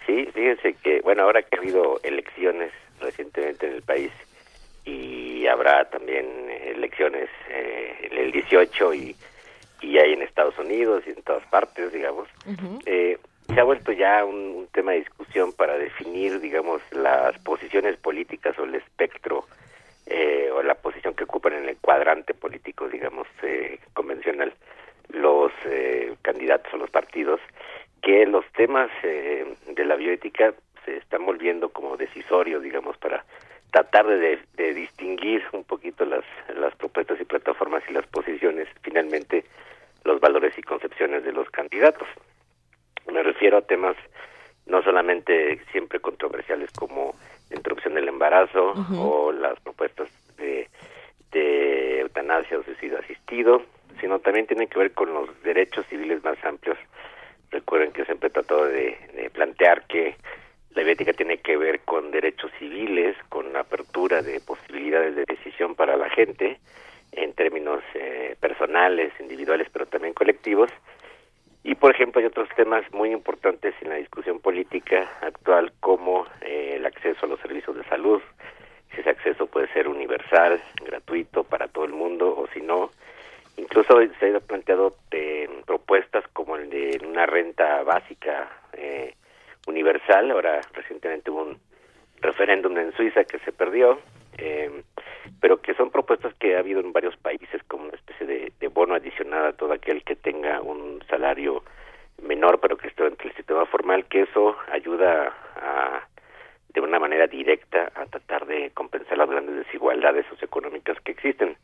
[0.06, 2.72] Sí, fíjense que, bueno, ahora que ha habido elecciones
[3.02, 4.12] recientemente en el país
[4.86, 6.26] y habrá también
[6.66, 9.16] elecciones eh, en el 18 y,
[9.82, 12.28] y hay en Estados Unidos y en todas partes, digamos,
[12.86, 13.18] eh,
[13.54, 18.66] se ha vuelto ya un, tema de discusión para definir, digamos, las posiciones políticas o
[18.66, 19.46] el espectro
[20.06, 24.54] eh, o la posición que ocupan en el cuadrante político, digamos, eh, convencional,
[25.10, 27.40] los eh, candidatos o los partidos,
[28.02, 30.54] que los temas eh, de la bioética
[30.86, 33.26] se están volviendo como decisorios, digamos, para
[33.72, 36.24] tratar de, de distinguir un poquito las,
[36.56, 39.44] las propuestas y plataformas y las posiciones, finalmente
[40.04, 42.08] los valores y concepciones de los candidatos.
[43.12, 43.96] Me refiero a temas
[44.66, 47.16] no solamente siempre controversiales como
[47.50, 50.68] la interrupción del embarazo o las propuestas de,
[51.32, 53.62] de eutanasia o suicidio asistido,
[54.02, 56.78] sino también tienen que ver con los derechos civiles más amplios.
[57.50, 60.16] Recuerden que siempre he tratado de, de plantear que
[60.76, 65.96] la bioética tiene que ver con derechos civiles, con apertura de posibilidades de decisión para
[65.98, 66.60] la gente
[67.14, 70.70] en términos eh, personales, individuales, pero también colectivos.
[71.64, 76.76] Y, por ejemplo, hay otros temas muy importantes en la discusión política actual, como eh,
[76.78, 78.22] el acceso a los servicios de salud,
[78.94, 82.92] si ese acceso puede ser universal, gratuito para todo el mundo, o si no.
[83.58, 89.16] Incluso se han planteado eh, propuestas como el de una renta básica eh,
[89.66, 90.32] universal.
[90.32, 91.60] Ahora, recientemente hubo un
[92.22, 94.00] referéndum en Suiza que se perdió,
[94.38, 94.84] eh,
[95.40, 98.68] pero que son propuestas que ha habido en varios países como una especie de, de
[98.68, 101.64] bono adicional a todo aquel que tenga un salario
[102.22, 106.08] menor, pero que esté dentro del sistema formal, que eso ayuda a,
[106.74, 111.58] de una manera directa a tratar de compensar las grandes desigualdades socioeconómicas que existen.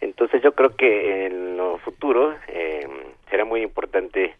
[0.00, 2.86] Entonces yo creo que en lo futuro eh,
[3.30, 4.34] será muy importante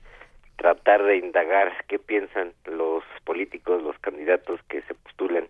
[0.57, 5.49] tratar de indagar qué piensan los políticos, los candidatos que se postulan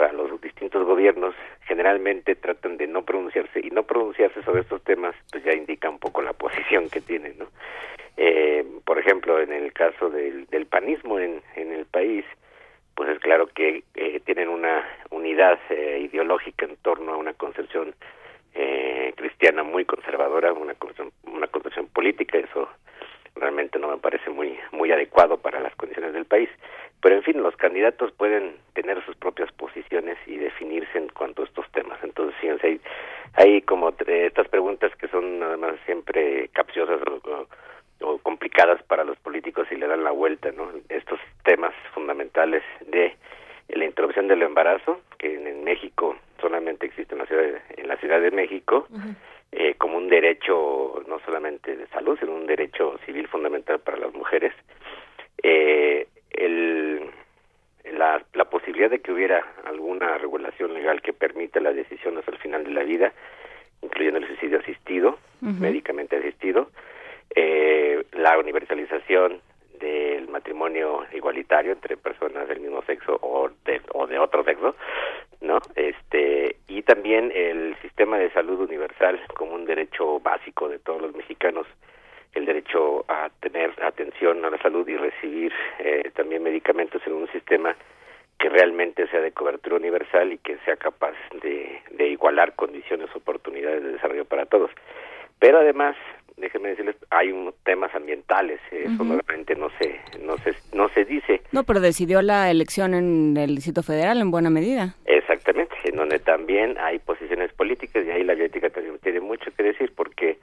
[0.00, 1.34] para los distintos gobiernos.
[1.66, 5.98] Generalmente tratan de no pronunciarse y no pronunciarse sobre estos temas, pues ya indica un
[5.98, 7.48] poco la posición que tienen, ¿no?
[8.16, 12.24] Eh, por ejemplo, en el caso del, del panismo en, en el país,
[12.94, 17.94] pues es claro que eh, tienen una unidad eh, ideológica en torno a una concepción
[18.54, 22.70] eh, cristiana muy conservadora, una concepción, una concepción política, eso
[23.36, 26.48] realmente no me parece muy muy adecuado para las condiciones del país.
[27.02, 31.46] Pero en fin, los candidatos pueden tener sus propias posiciones y definirse en cuanto a
[31.46, 31.98] estos temas.
[32.02, 32.80] Entonces, fíjense, hay,
[33.34, 37.00] hay como estas preguntas que son además siempre capciosas
[38.00, 40.70] o, complicadas para los políticos y le dan la vuelta, ¿no?
[40.88, 43.14] Estos temas fundamentales de
[43.68, 47.88] la interrupción del embarazo, que en, en México solamente existe en la ciudad de, en
[47.88, 48.86] la Ciudad de México,
[49.52, 54.14] eh, como un derecho no solamente de salud, sino un derecho civil fundamental para las
[54.14, 54.52] mujeres.
[55.42, 57.00] Eh, el,
[57.92, 62.64] la, la posibilidad de que hubiera alguna regulación legal que permita las decisiones al final
[62.64, 63.12] de la vida,
[63.82, 66.70] incluyendo el suicidio asistido, médicamente asistido,
[67.34, 69.40] eh, la universalización
[69.80, 74.76] del matrimonio igualitario entre personas del mismo sexo o de, o de otro sexo,
[75.40, 75.58] ¿no?
[75.74, 81.14] Este y también el sistema de salud universal como un derecho básico de todos los
[81.14, 81.66] mexicanos,
[82.34, 87.28] el derecho a tener atención a la salud y recibir eh, también medicamentos en un
[87.32, 87.74] sistema
[88.38, 93.82] que realmente sea de cobertura universal y que sea capaz de, de igualar condiciones, oportunidades
[93.82, 94.70] de desarrollo para todos.
[95.38, 95.96] Pero además,
[96.40, 99.04] déjenme decirles, hay un, temas ambientales, eh, eso Ujú.
[99.04, 101.42] normalmente no se, no se, no se dice.
[101.52, 104.94] No, pero decidió la elección en el Distrito Federal en buena medida.
[105.04, 109.62] Exactamente, en donde también hay posiciones políticas y ahí la bioética también tiene mucho que
[109.62, 110.38] decir porque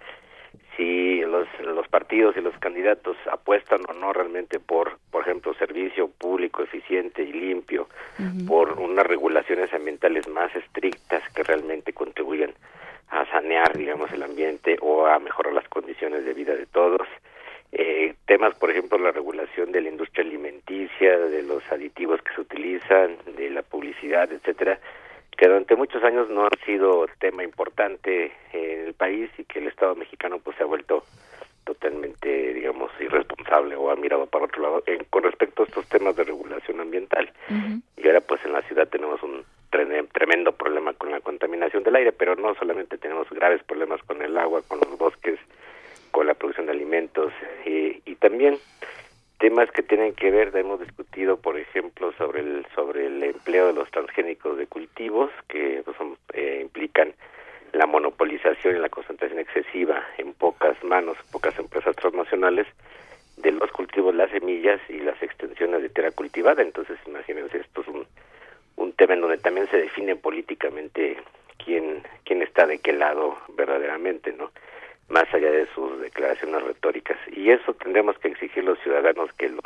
[0.78, 6.08] si los, los partidos y los candidatos apuestan o no realmente por, por ejemplo, servicio
[6.08, 7.88] público eficiente y limpio,
[8.48, 12.52] por unas regulaciones ambientales más estrictas que realmente contribuyan
[13.10, 17.08] a sanear, digamos, el ambiente o a mejorar las condiciones de vida de todos.
[17.72, 22.42] Eh, temas, por ejemplo, la regulación de la industria alimenticia, de los aditivos que se
[22.42, 24.80] utilizan, de la publicidad, etcétera,
[25.38, 29.68] que durante muchos años no ha sido tema importante en el país y que el
[29.68, 31.04] Estado mexicano pues se ha vuelto
[31.64, 36.16] totalmente, digamos, irresponsable responsable o ha mirado para otro lado con respecto a estos temas
[36.16, 37.32] de regulación ambiental.
[37.98, 39.44] Y ahora pues en la ciudad tenemos un
[40.12, 44.38] tremendo problema con la contaminación del aire, pero no solamente tenemos graves problemas con el
[44.38, 45.40] agua, con los bosques,
[46.12, 47.32] con la producción de alimentos
[47.66, 48.58] y, también
[49.38, 53.74] temas que tienen que ver, hemos discutido, por ejemplo, sobre el sobre el empleo de
[53.74, 55.96] los transgénicos de cultivos que pues,
[56.34, 57.14] eh, implican
[57.74, 62.66] la monopolización y la concentración excesiva en pocas manos, pocas empresas transnacionales
[63.38, 66.64] de los cultivos, las semillas y las extensiones de tierra cultivada.
[66.64, 68.08] Entonces, imagínense, esto es un,
[68.78, 71.18] un tema en donde también se define políticamente
[71.64, 74.52] quién, quién está de qué lado verdaderamente, ¿no?
[75.10, 77.18] Más allá de sus declaraciones retóricas.
[77.32, 79.66] Y eso tendremos que exigir los ciudadanos que los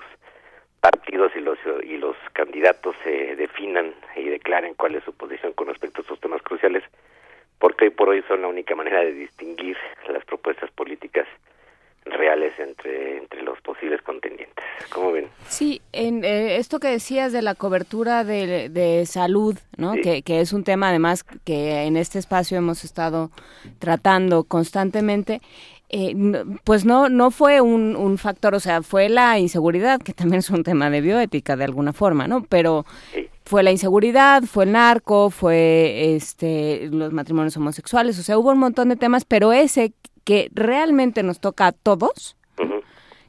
[0.80, 5.68] partidos y los y los candidatos se definan y declaren cuál es su posición con
[5.68, 6.84] respecto a estos temas cruciales
[7.60, 9.78] porque hoy por hoy son la única manera de distinguir
[10.10, 11.28] las propuestas políticas
[12.14, 14.66] reales entre, entre los posibles contendientes.
[14.94, 15.28] ¿Cómo ven?
[15.48, 19.94] Sí, en eh, esto que decías de la cobertura de, de salud, ¿no?
[19.94, 23.32] Que, que, es un tema además que en este espacio hemos estado
[23.80, 25.42] tratando constantemente.
[25.94, 26.16] Eh,
[26.64, 30.50] pues no no fue un, un, factor, o sea, fue la inseguridad, que también es
[30.50, 32.46] un tema de bioética de alguna forma, ¿no?
[32.46, 32.86] Pero
[33.44, 38.60] fue la inseguridad, fue el narco, fue este los matrimonios homosexuales, o sea, hubo un
[38.60, 39.92] montón de temas, pero ese
[40.24, 42.38] que realmente nos toca a todos,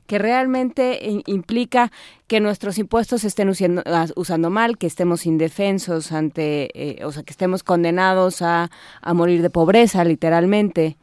[0.07, 1.91] que realmente implica
[2.27, 3.83] que nuestros impuestos se estén usando,
[4.17, 8.69] usando mal, que estemos indefensos ante, eh, o sea, que estemos condenados a,
[9.01, 10.97] a morir de pobreza, literalmente.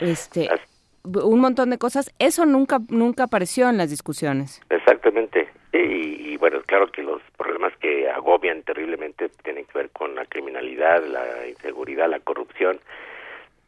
[0.00, 0.48] Este,
[1.04, 4.60] un montón de cosas, eso nunca nunca apareció en las discusiones.
[4.70, 5.48] Exactamente.
[5.72, 11.04] Y, bueno, claro que los problemas que agobian terriblemente tienen que ver con la criminalidad,
[11.04, 12.80] la inseguridad, la corrupción,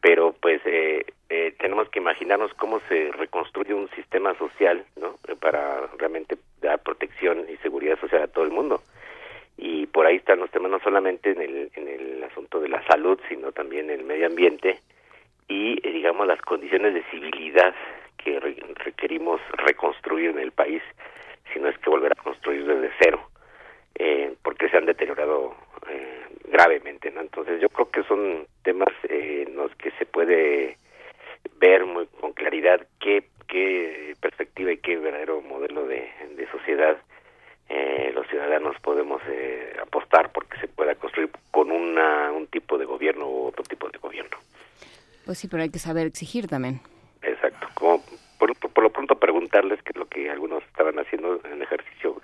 [0.01, 5.15] pero pues eh, eh, tenemos que imaginarnos cómo se reconstruye un sistema social, ¿no?
[5.39, 8.81] Para realmente dar protección y seguridad social a todo el mundo.
[9.55, 12.85] Y por ahí están los temas no solamente en el, en el asunto de la
[12.85, 14.81] salud, sino también el medio ambiente
[15.47, 17.73] y, eh, digamos, las condiciones de civilidad
[18.17, 18.37] que
[18.83, 20.83] requerimos reconstruir en el país
[21.53, 23.21] si no es que volver a construir desde cero,
[23.95, 25.55] eh, porque se han deteriorado
[25.87, 27.09] eh, gravemente.
[27.09, 27.21] ¿no?
[27.21, 30.75] Entonces yo creo que son temas eh, en los que se puede
[31.59, 36.97] ver muy con claridad qué, qué perspectiva y qué verdadero modelo de, de sociedad
[37.73, 42.83] eh, los ciudadanos podemos eh, apostar porque se pueda construir con una, un tipo de
[42.83, 44.37] gobierno u otro tipo de gobierno.
[45.25, 46.81] Pues sí, pero hay que saber exigir también.
[47.21, 47.67] Exacto.
[47.75, 48.03] Como
[48.37, 52.21] por, por, lo pronto preguntarles que lo que algunos estaban haciendo en ejercicio,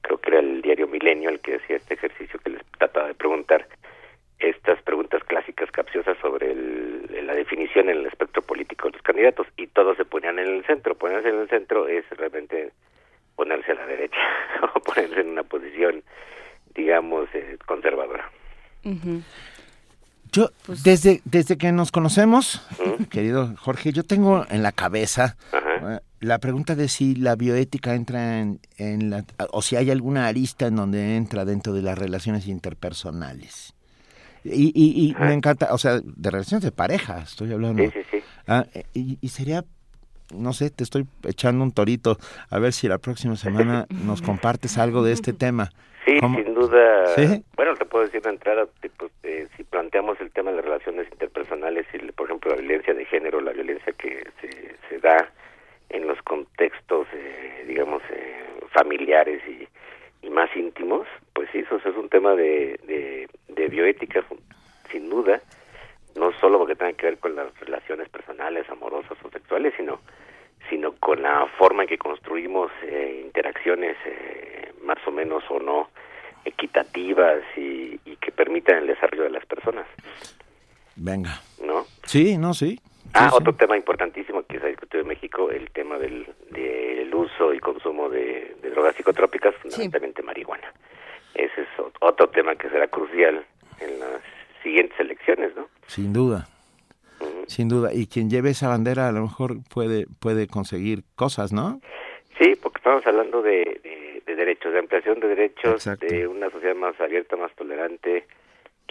[0.00, 3.14] creo que era el diario Milenio el que decía este ejercicio que les trataba de
[3.14, 3.68] preguntar
[4.42, 6.54] estas preguntas clásicas capciosas sobre
[7.22, 10.64] la definición en el espectro político de los candidatos y todos se ponían en el
[10.64, 10.94] centro.
[10.94, 12.72] Ponerse en el centro es realmente
[13.36, 14.18] ponerse a la derecha
[14.74, 16.02] o ponerse en una posición,
[16.74, 18.30] digamos, eh, conservadora.
[20.32, 22.66] Yo, pues desde, desde que nos conocemos,
[23.10, 28.40] querido Jorge, yo tengo en la cabeza eh, la pregunta de si la bioética entra
[28.40, 32.48] en, en, la, o si hay alguna arista en donde entra dentro de las relaciones
[32.48, 33.74] interpersonales.
[34.44, 37.82] Y, y, me encanta, o sea, de relaciones de pareja, estoy hablando.
[37.84, 38.22] Sí, sí, sí.
[38.48, 39.64] Ah, y, y sería
[40.34, 42.16] no sé, te estoy echando un torito,
[42.50, 45.70] a ver si la próxima semana nos compartes algo de este tema.
[46.04, 47.14] Sí, sin duda.
[47.56, 48.66] Bueno, te puedo decir de entrada,
[49.22, 53.04] eh, si planteamos el tema de las relaciones interpersonales y, por ejemplo, la violencia de
[53.04, 55.30] género, la violencia que se, se da
[55.90, 58.34] en los contextos, eh, digamos, eh,
[58.72, 59.68] familiares y,
[60.22, 64.24] y, más íntimos, pues sí, eso es un tema de, de, de bioética,
[64.90, 65.40] sin duda,
[66.16, 70.00] no solo porque tenga que ver con las relaciones personales, amorosas o sexuales, sino
[70.70, 75.90] sino con la forma en que construimos eh, interacciones eh, más o menos o no
[76.44, 79.86] equitativas y, y, que permitan el desarrollo de las personas.
[80.96, 81.40] Venga.
[81.64, 81.84] ¿No?
[82.04, 82.80] Sí, no, sí.
[83.14, 87.14] Ah, sí, otro tema importantísimo que se ha discutido en México, el tema del, del
[87.14, 90.72] uso y consumo de, de drogas psicotrópicas, fundamentalmente marihuana.
[91.34, 91.68] Ese es
[92.00, 93.44] otro tema que será crucial
[93.80, 94.20] en las
[94.62, 95.68] siguientes elecciones, ¿no?
[95.86, 96.46] Sin duda.
[97.46, 97.92] Sin duda.
[97.92, 101.80] Y quien lleve esa bandera a lo mejor puede, puede conseguir cosas, ¿no?
[102.38, 106.74] Sí, porque estamos hablando de, de, de derechos, de ampliación de derechos, de una sociedad
[106.74, 108.26] más abierta, más tolerante,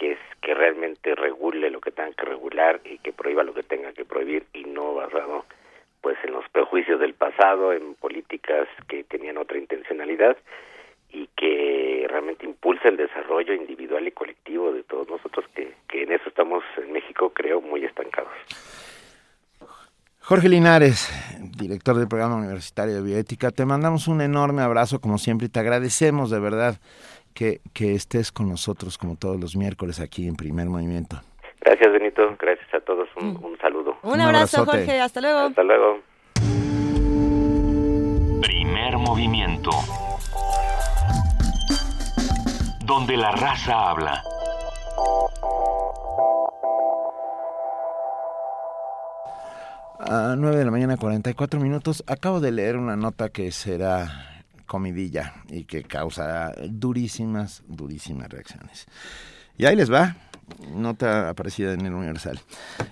[0.01, 3.61] que es que realmente regule lo que tenga que regular y que prohíba lo que
[3.61, 5.45] tenga que prohibir y no basado
[6.01, 10.35] pues en los prejuicios del pasado, en políticas que tenían otra intencionalidad
[11.11, 16.13] y que realmente impulsa el desarrollo individual y colectivo de todos nosotros, que, que en
[16.13, 18.33] eso estamos en México, creo, muy estancados.
[20.21, 21.11] Jorge Linares,
[21.57, 23.51] director del programa universitario de bioética.
[23.51, 26.79] Te mandamos un enorme abrazo como siempre y te agradecemos de verdad
[27.33, 31.21] que, que estés con nosotros como todos los miércoles aquí en Primer Movimiento.
[31.61, 32.35] Gracias, Benito.
[32.39, 33.07] Gracias a todos.
[33.15, 33.97] Un, un saludo.
[34.03, 34.99] Un, abrazo, Jorge.
[34.99, 35.39] Hasta luego.
[35.39, 35.99] Hasta luego.
[38.41, 39.69] Primer movimiento.
[42.85, 44.23] Donde la raza habla.
[49.99, 52.03] A 9 de la mañana, 44 minutos.
[52.07, 54.30] Acabo de leer una nota que será
[54.71, 58.85] comidilla y que causará durísimas, durísimas reacciones.
[59.57, 60.15] Y ahí les va
[60.73, 62.39] nota aparecida en el Universal.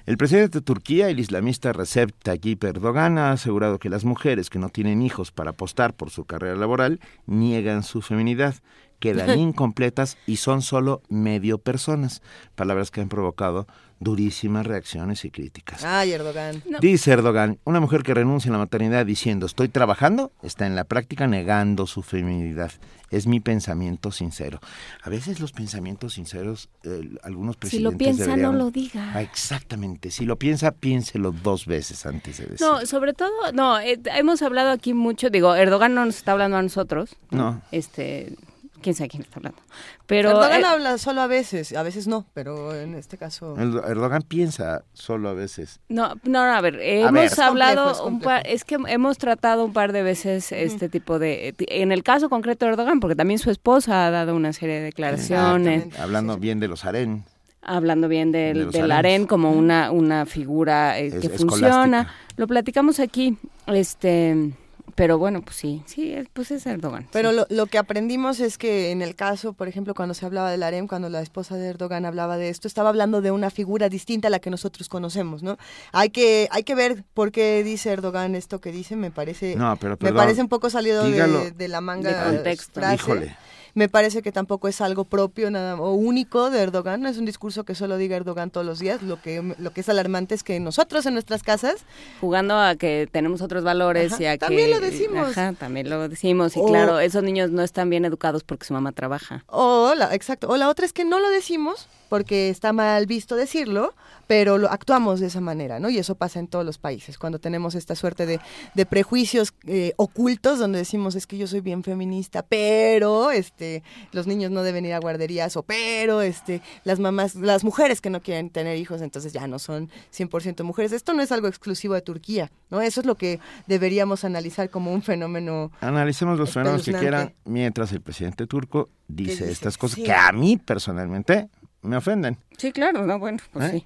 [0.06, 4.59] El presidente de Turquía, el islamista Recep Tayyip Erdogan, ha asegurado que las mujeres que
[4.59, 8.56] no tienen hijos para apostar por su carrera laboral niegan su feminidad,
[9.00, 12.22] quedan incompletas y son solo medio personas,
[12.56, 13.68] palabras que han provocado
[14.02, 15.84] durísimas reacciones y críticas.
[15.84, 16.64] Ay, Erdogan.
[16.80, 20.86] Dice Erdogan, una mujer que renuncia a la maternidad diciendo estoy trabajando, está en la
[20.86, 22.72] práctica negando su feminidad.
[23.11, 24.60] Es mi pensamiento sincero.
[25.03, 29.11] A veces los pensamientos sinceros, eh, algunos presidentes Si lo piensa, deberían- no lo diga.
[29.16, 30.11] Ah, exactamente.
[30.11, 32.66] Si lo piensa, piénselo dos veces antes de decir.
[32.66, 36.56] No, sobre todo, no, eh, hemos hablado aquí mucho, digo, Erdogan no nos está hablando
[36.58, 37.16] a nosotros.
[37.32, 37.61] No.
[37.72, 38.36] Este,
[38.82, 39.59] quién sabe quién está hablando.
[40.08, 43.56] Pero Erdogan eh, habla solo a veces, a veces no, pero en este caso...
[43.58, 45.80] Erdogan piensa solo a veces.
[45.90, 47.25] No, no, no, a ver, A hemos ver.
[47.25, 50.90] Es hablado, complejo, es un par, es que hemos tratado un par de veces este
[50.90, 54.53] tipo de, en el caso concreto de Erdogan, porque también su esposa ha dado una
[54.53, 57.24] serie de declaraciones, Hablando bien de los harén.
[57.61, 61.69] hablando bien De del, los del harén como una, una figura eh, Es- que escolástica.
[61.72, 62.14] funciona.
[62.38, 64.51] Lo platicamos aquí, este,
[65.00, 67.08] pero bueno, pues sí, sí, es- pues es Erdogan.
[67.14, 67.38] Pero sí.
[67.38, 70.61] lo, lo que aprendimos es que en el caso, por ejemplo, cuando se hablaba del
[70.61, 74.28] harem, cuando la esposa de Erdogan hablaba de esto, estaba hablando de una figura distinta
[74.28, 75.58] a la que nosotros conocemos, ¿no?
[75.94, 79.78] Hay que hay que ver por qué dice Erdogan esto que dice, me parece No,
[79.78, 81.45] pero me parece un poco salido dígalo.
[81.45, 82.82] de, de la manga De contexto.
[82.82, 82.95] frase.
[82.95, 83.38] Híjole.
[83.73, 87.25] Me parece que tampoco es algo propio nada o único de Erdogan, no es un
[87.25, 90.43] discurso que solo diga Erdogan todos los días, lo que lo que es alarmante es
[90.43, 91.75] que nosotros en nuestras casas
[92.22, 95.30] jugando a que tenemos otros valores Ajá, y a que también lo decimos.
[95.38, 98.73] Ajá, también lo decimos y O- claro, esos niños no están bien educados porque su
[98.73, 99.43] mamá trabaja.
[99.48, 100.49] O la, exacto.
[100.49, 103.93] O la otra es que no lo decimos porque está mal visto decirlo,
[104.30, 105.90] pero lo actuamos de esa manera, ¿no?
[105.90, 108.40] Y eso pasa en todos los países, cuando tenemos esta suerte de,
[108.75, 114.27] de prejuicios eh, ocultos donde decimos es que yo soy bien feminista, pero este los
[114.27, 118.22] niños no deben ir a guarderías, o pero este las mamás, las mujeres que no
[118.22, 120.91] quieren tener hijos, entonces ya no son 100% mujeres.
[120.91, 122.82] Esto no es algo exclusivo de Turquía, ¿no?
[122.82, 127.91] Eso es lo que deberíamos analizar como un fenómeno Analicemos los fenómenos que quieran mientras
[127.93, 129.51] el presidente turco dice, dice?
[129.51, 130.03] estas cosas Sí.
[130.03, 131.49] que a mí personalmente
[131.82, 132.38] me ofenden.
[132.59, 133.80] Sí, claro, no, bueno, pues ¿Eh?
[133.80, 133.85] sí.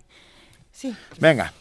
[0.73, 0.93] Sí.
[1.19, 1.53] Venga.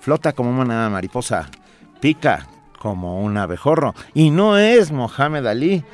[0.00, 1.48] Flota como una mariposa,
[2.00, 2.46] pica
[2.78, 5.84] como un abejorro y no es Mohamed Ali.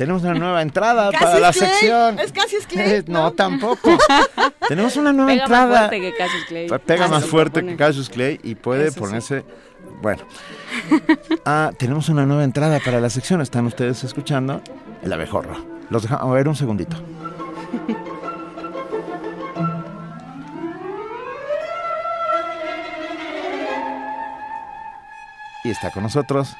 [0.00, 2.18] Tenemos una nueva entrada Casi para es la Clay, sección.
[2.20, 3.98] es casi es Clay, no, tampoco.
[4.68, 5.78] Tenemos una nueva Pega más entrada.
[5.88, 6.68] fuerte que Cassius Clay.
[6.70, 9.00] Pe- Pega más fuerte que Cassius Clay y puede Eso sí.
[9.00, 9.44] ponerse.
[10.00, 10.22] Bueno.
[11.44, 13.42] Ah, tenemos una nueva entrada para la sección.
[13.42, 14.62] Están ustedes escuchando
[15.02, 15.62] el abejorro.
[15.90, 16.96] Los dejamos a ver un segundito.
[25.62, 26.56] Y está con nosotros,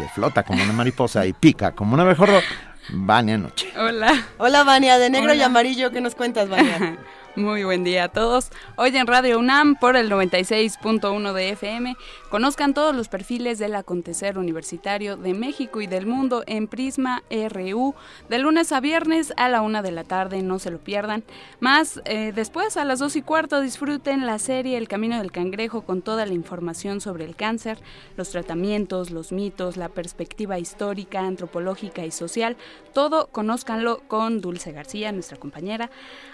[0.00, 2.40] que flota como una mariposa y pica como un abejorro,
[2.88, 3.70] Vania Noche.
[3.76, 4.24] Hola.
[4.38, 6.96] Hola, Vania, de negro y amarillo, ¿qué nos cuentas, Vania?
[7.36, 8.50] Muy buen día a todos.
[8.74, 11.96] Hoy en Radio UNAM por el 96.1 de FM
[12.28, 17.94] conozcan todos los perfiles del acontecer universitario de México y del mundo en Prisma RU
[18.28, 21.22] de lunes a viernes a la una de la tarde, no se lo pierdan.
[21.60, 25.82] Más eh, después a las dos y cuarto disfruten la serie El Camino del Cangrejo
[25.82, 27.78] con toda la información sobre el cáncer,
[28.16, 32.56] los tratamientos, los mitos, la perspectiva histórica, antropológica y social.
[32.92, 35.90] Todo conózcanlo con Dulce García, nuestra compañera.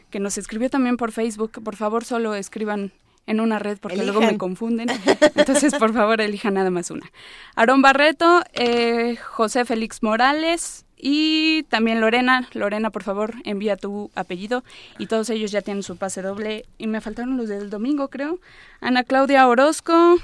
[0.09, 1.63] que nos escribió también por Facebook.
[1.63, 2.91] Por favor, solo escriban
[3.29, 4.89] en una red porque luego me confunden.
[5.35, 7.11] Entonces, por favor, elijan nada más una.
[7.55, 12.47] Aarón Barreto, eh, José Félix Morales y también Lorena.
[12.53, 14.63] Lorena, por favor, envía tu apellido.
[14.97, 16.65] Y todos ellos ya tienen su pase doble.
[16.79, 18.39] Y me faltaron los del domingo, creo.
[18.81, 20.17] Ana Claudia Orozco.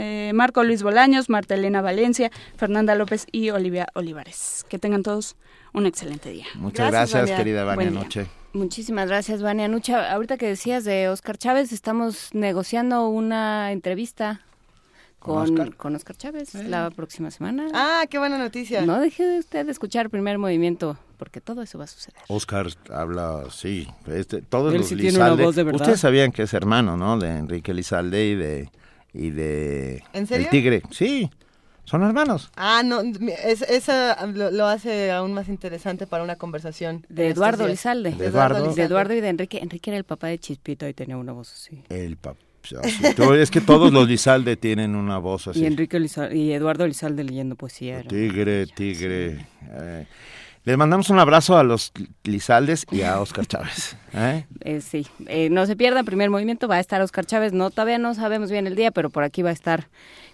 [0.00, 4.64] Eh, Marco Luis Bolaños, Marta Elena Valencia, Fernanda López y Olivia Olivares.
[4.70, 5.36] Que tengan todos
[5.74, 6.46] un excelente día.
[6.54, 8.26] Muchas gracias, querida Vania Noche.
[8.54, 10.10] Muchísimas gracias, Vania Nucha.
[10.10, 14.40] Ahorita que decías de Oscar Chávez, estamos negociando una entrevista
[15.18, 17.68] con, con Oscar, Chávez la próxima semana.
[17.74, 18.80] Ah, qué buena noticia.
[18.80, 22.22] No deje de usted de escuchar el primer movimiento, porque todo eso va a suceder.
[22.28, 25.46] Oscar habla, sí, este, todos los Lizalde.
[25.46, 27.18] Ustedes sabían que es hermano, ¿no?
[27.18, 28.70] De Enrique Lizalde y de...
[29.12, 30.46] Y de ¿En serio?
[30.46, 31.30] El Tigre, sí.
[31.84, 32.52] Son hermanos.
[32.54, 33.92] Ah, no, eso
[34.32, 37.04] lo, hace aún más interesante para una conversación.
[37.08, 38.12] De Eduardo Lizalde.
[38.12, 38.72] De Eduardo.
[38.72, 39.58] De Eduardo y de Enrique.
[39.58, 41.82] Enrique era el papá de Chispito y tenía una voz así.
[41.88, 42.38] El papá.
[43.36, 45.62] es que todos los Lizalde tienen una voz así.
[45.62, 48.04] Y Enrique Lizalde, y Eduardo Lizalde leyendo poesía.
[48.04, 49.46] Tigre, tigre.
[49.72, 50.06] Eh,
[50.70, 51.92] les mandamos un abrazo a los
[52.22, 53.96] Lizaldes y a Oscar Chávez.
[54.14, 54.46] ¿eh?
[54.60, 55.04] Eh, sí,
[55.50, 58.68] no se pierdan, primer movimiento va a estar Oscar Chávez, no todavía no sabemos bien
[58.68, 59.88] el día, pero por aquí va a estar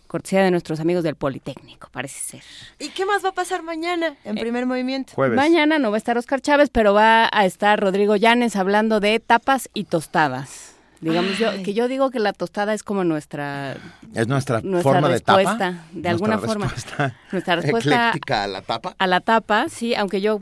[0.07, 2.43] cortesía de nuestros amigos del Politécnico, parece ser.
[2.79, 5.15] ¿Y qué más va a pasar mañana en eh, primer movimiento?
[5.17, 9.19] Mañana no va a estar Oscar Chávez, pero va a estar Rodrigo Llanes hablando de
[9.21, 10.76] tapas y tostadas.
[11.07, 13.77] Digamos yo, que yo digo que la tostada es como nuestra
[14.13, 16.67] es nuestra, forma de tapa, de alguna forma.
[17.31, 18.97] Nuestra respuesta a la tapa.
[18.99, 20.41] A la tapa, sí, aunque yo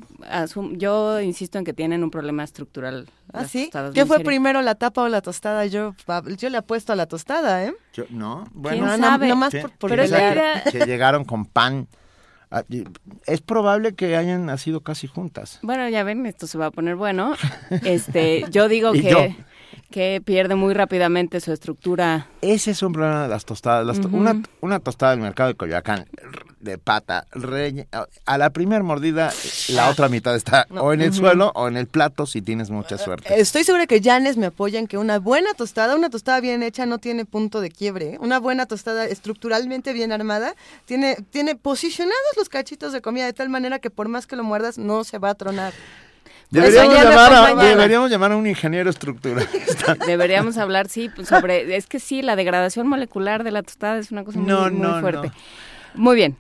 [0.73, 3.11] yo insisto en que tienen un problema estructural.
[3.35, 3.71] ¿Ah, sí?
[3.93, 5.67] ¿Qué fue primero la tapa o la tostada?
[5.67, 5.95] Yo
[6.39, 7.75] yo le apuesto a la tostada, ¿eh?
[7.93, 9.29] Yo, no, bueno, no, sabe?
[9.29, 11.89] no, más por, Pero que, llegaron con pan.
[12.51, 12.63] Ah,
[13.27, 15.59] es probable que hayan nacido casi juntas.
[15.61, 17.35] Bueno, ya ven, esto se va a poner bueno.
[17.83, 19.37] Este, yo digo que
[19.95, 22.27] que pierde muy rápidamente su estructura.
[22.41, 23.97] Ese es un problema de las tostadas.
[24.11, 26.07] una, una, tostada del mercado de Coyoacán
[26.59, 27.27] de pata,
[28.25, 29.33] a la primera mordida
[29.69, 32.99] la otra mitad está o en el suelo o en el plato si tienes mucha
[32.99, 33.39] suerte.
[33.39, 36.87] Estoy segura que Janes me apoya en que una buena tostada, una tostada bien hecha
[36.87, 38.15] no tiene punto de quiebre.
[38.15, 38.19] ¿eh?
[38.19, 40.57] Una buena tostada estructuralmente bien armada
[40.87, 44.43] tiene, tiene posicionados los cachitos de comida de tal manera que por más que lo
[44.43, 45.73] muerdas no se va a tronar.
[46.55, 49.49] Deberíamos llamar, a, deberíamos llamar a un ingeniero estructural.
[50.07, 51.77] Deberíamos hablar, sí, pues, sobre...
[51.77, 55.33] Es que sí, la degradación molecular de la tostada es una cosa muy, muy fuerte.
[55.95, 56.37] Muy bien,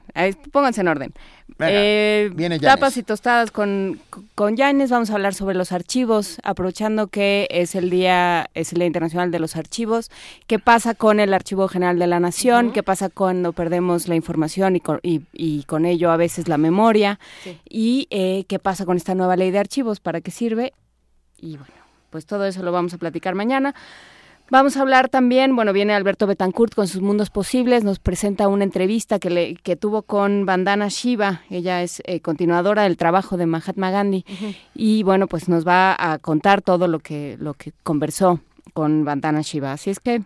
[0.52, 1.14] pónganse en orden.
[1.60, 4.00] Eh, tapas y tostadas con,
[4.34, 4.90] con Yanes.
[4.90, 9.30] Vamos a hablar sobre los archivos, aprovechando que es el día, es el Día Internacional
[9.30, 10.10] de los Archivos.
[10.46, 12.72] ¿Qué pasa con el Archivo General de la Nación?
[12.72, 17.20] ¿Qué pasa cuando perdemos la información y con, y, con ello a veces la memoria?
[17.68, 20.00] ¿Y eh, qué pasa con esta nueva ley de archivos?
[20.00, 20.72] ¿Para qué sirve?
[21.38, 21.74] Y bueno,
[22.10, 23.74] pues todo eso lo vamos a platicar mañana.
[24.50, 28.64] Vamos a hablar también, bueno, viene Alberto Betancourt con sus mundos posibles, nos presenta una
[28.64, 33.46] entrevista que, le, que tuvo con Vandana Shiva, ella es eh, continuadora del trabajo de
[33.46, 34.26] Mahatma Gandhi,
[34.74, 38.40] y bueno, pues nos va a contar todo lo que, lo que conversó
[38.74, 39.72] con Vandana Shiva.
[39.72, 40.22] Así es que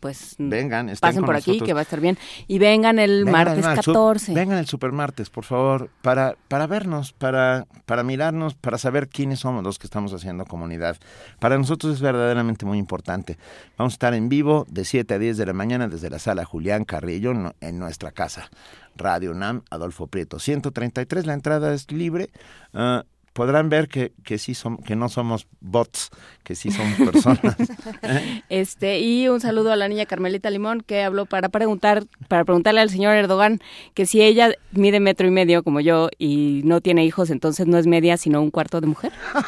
[0.00, 2.18] pues mm, vengan, pasen por aquí, que va a estar bien.
[2.48, 4.34] Y vengan el martes 14.
[4.34, 9.62] vengan el supermartes, por favor, para, para vernos, para, para mirarnos, para saber quiénes somos
[9.62, 10.96] los que estamos haciendo comunidad.
[11.38, 13.38] Para nosotros es verdaderamente muy importante.
[13.78, 16.44] Vamos a estar en vivo de 7 a 10 de la mañana desde la sala
[16.44, 18.50] Julián Carrillo en nuestra casa.
[18.96, 22.30] Radio NAM, Adolfo Prieto, 133, la entrada es libre.
[22.72, 26.10] Ah, podrán ver que, que sí son, que no somos bots,
[26.44, 27.56] que sí somos personas.
[28.48, 32.80] este, y un saludo a la niña Carmelita Limón que habló para preguntar, para preguntarle
[32.80, 33.60] al señor Erdogan
[33.92, 37.76] que si ella mide metro y medio como yo y no tiene hijos, entonces no
[37.76, 39.12] es media, sino un cuarto de mujer.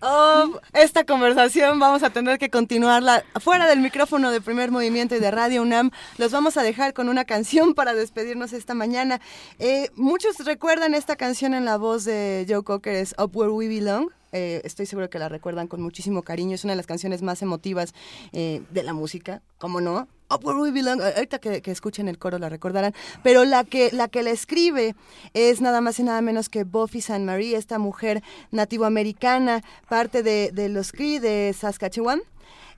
[0.00, 5.20] Oh, esta conversación vamos a tener que continuarla fuera del micrófono de primer movimiento y
[5.20, 5.90] de Radio UNAM.
[6.18, 9.20] Los vamos a dejar con una canción para despedirnos esta mañana.
[9.58, 13.66] Eh, muchos recuerdan esta canción en la voz de Joe Cocker, es Up Where We
[13.66, 14.10] Belong.
[14.30, 16.54] Eh, estoy seguro que la recuerdan con muchísimo cariño.
[16.54, 17.92] Es una de las canciones más emotivas
[18.32, 20.06] eh, de la música, ¿cómo no?
[20.30, 21.00] Up Where We Belong.
[21.00, 22.94] Ahorita que, escuchen el coro la recordarán.
[23.24, 24.94] Pero la que, la que la escribe
[25.34, 28.22] es nada más y nada menos que Buffy San Marie, esta mujer
[28.52, 32.22] nativoamericana, parte de los Cree de Saskatchewan.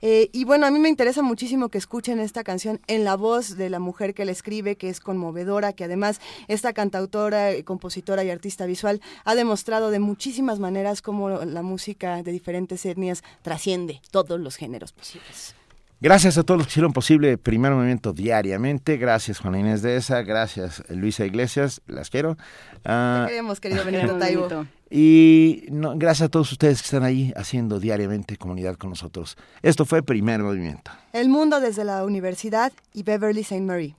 [0.01, 3.57] Eh, y bueno, a mí me interesa muchísimo que escuchen esta canción en la voz
[3.57, 8.29] de la mujer que la escribe, que es conmovedora, que además esta cantautora, compositora y
[8.29, 14.39] artista visual ha demostrado de muchísimas maneras cómo la música de diferentes etnias trasciende todos
[14.39, 15.55] los géneros posibles.
[16.01, 18.95] Gracias a todos los que hicieron posible Primer Movimiento diariamente.
[18.95, 20.21] Gracias, Juana Inés de esa.
[20.21, 21.81] Gracias, Luisa Iglesias.
[21.87, 22.37] Las quiero.
[22.85, 24.65] Uh, queremos, querido Benito Taibo.
[24.89, 29.37] Y gracias a todos ustedes que están ahí haciendo diariamente comunidad con nosotros.
[29.61, 30.91] Esto fue Primer Movimiento.
[31.13, 33.61] El mundo desde la universidad y Beverly St.
[33.61, 33.95] Marie.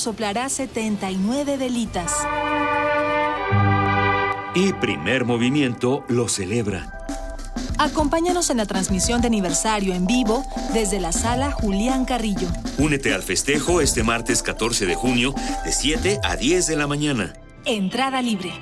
[0.00, 2.12] Soplará 79 velitas.
[4.54, 6.98] Y primer movimiento lo celebra.
[7.78, 12.48] Acompáñanos en la transmisión de aniversario en vivo desde la sala Julián Carrillo.
[12.78, 17.32] Únete al festejo este martes 14 de junio de 7 a 10 de la mañana.
[17.64, 18.52] Entrada libre.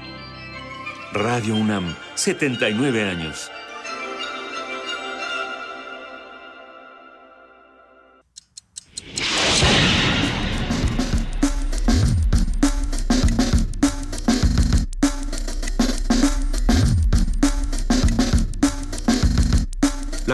[1.13, 3.51] Radio UNAM, 79 años.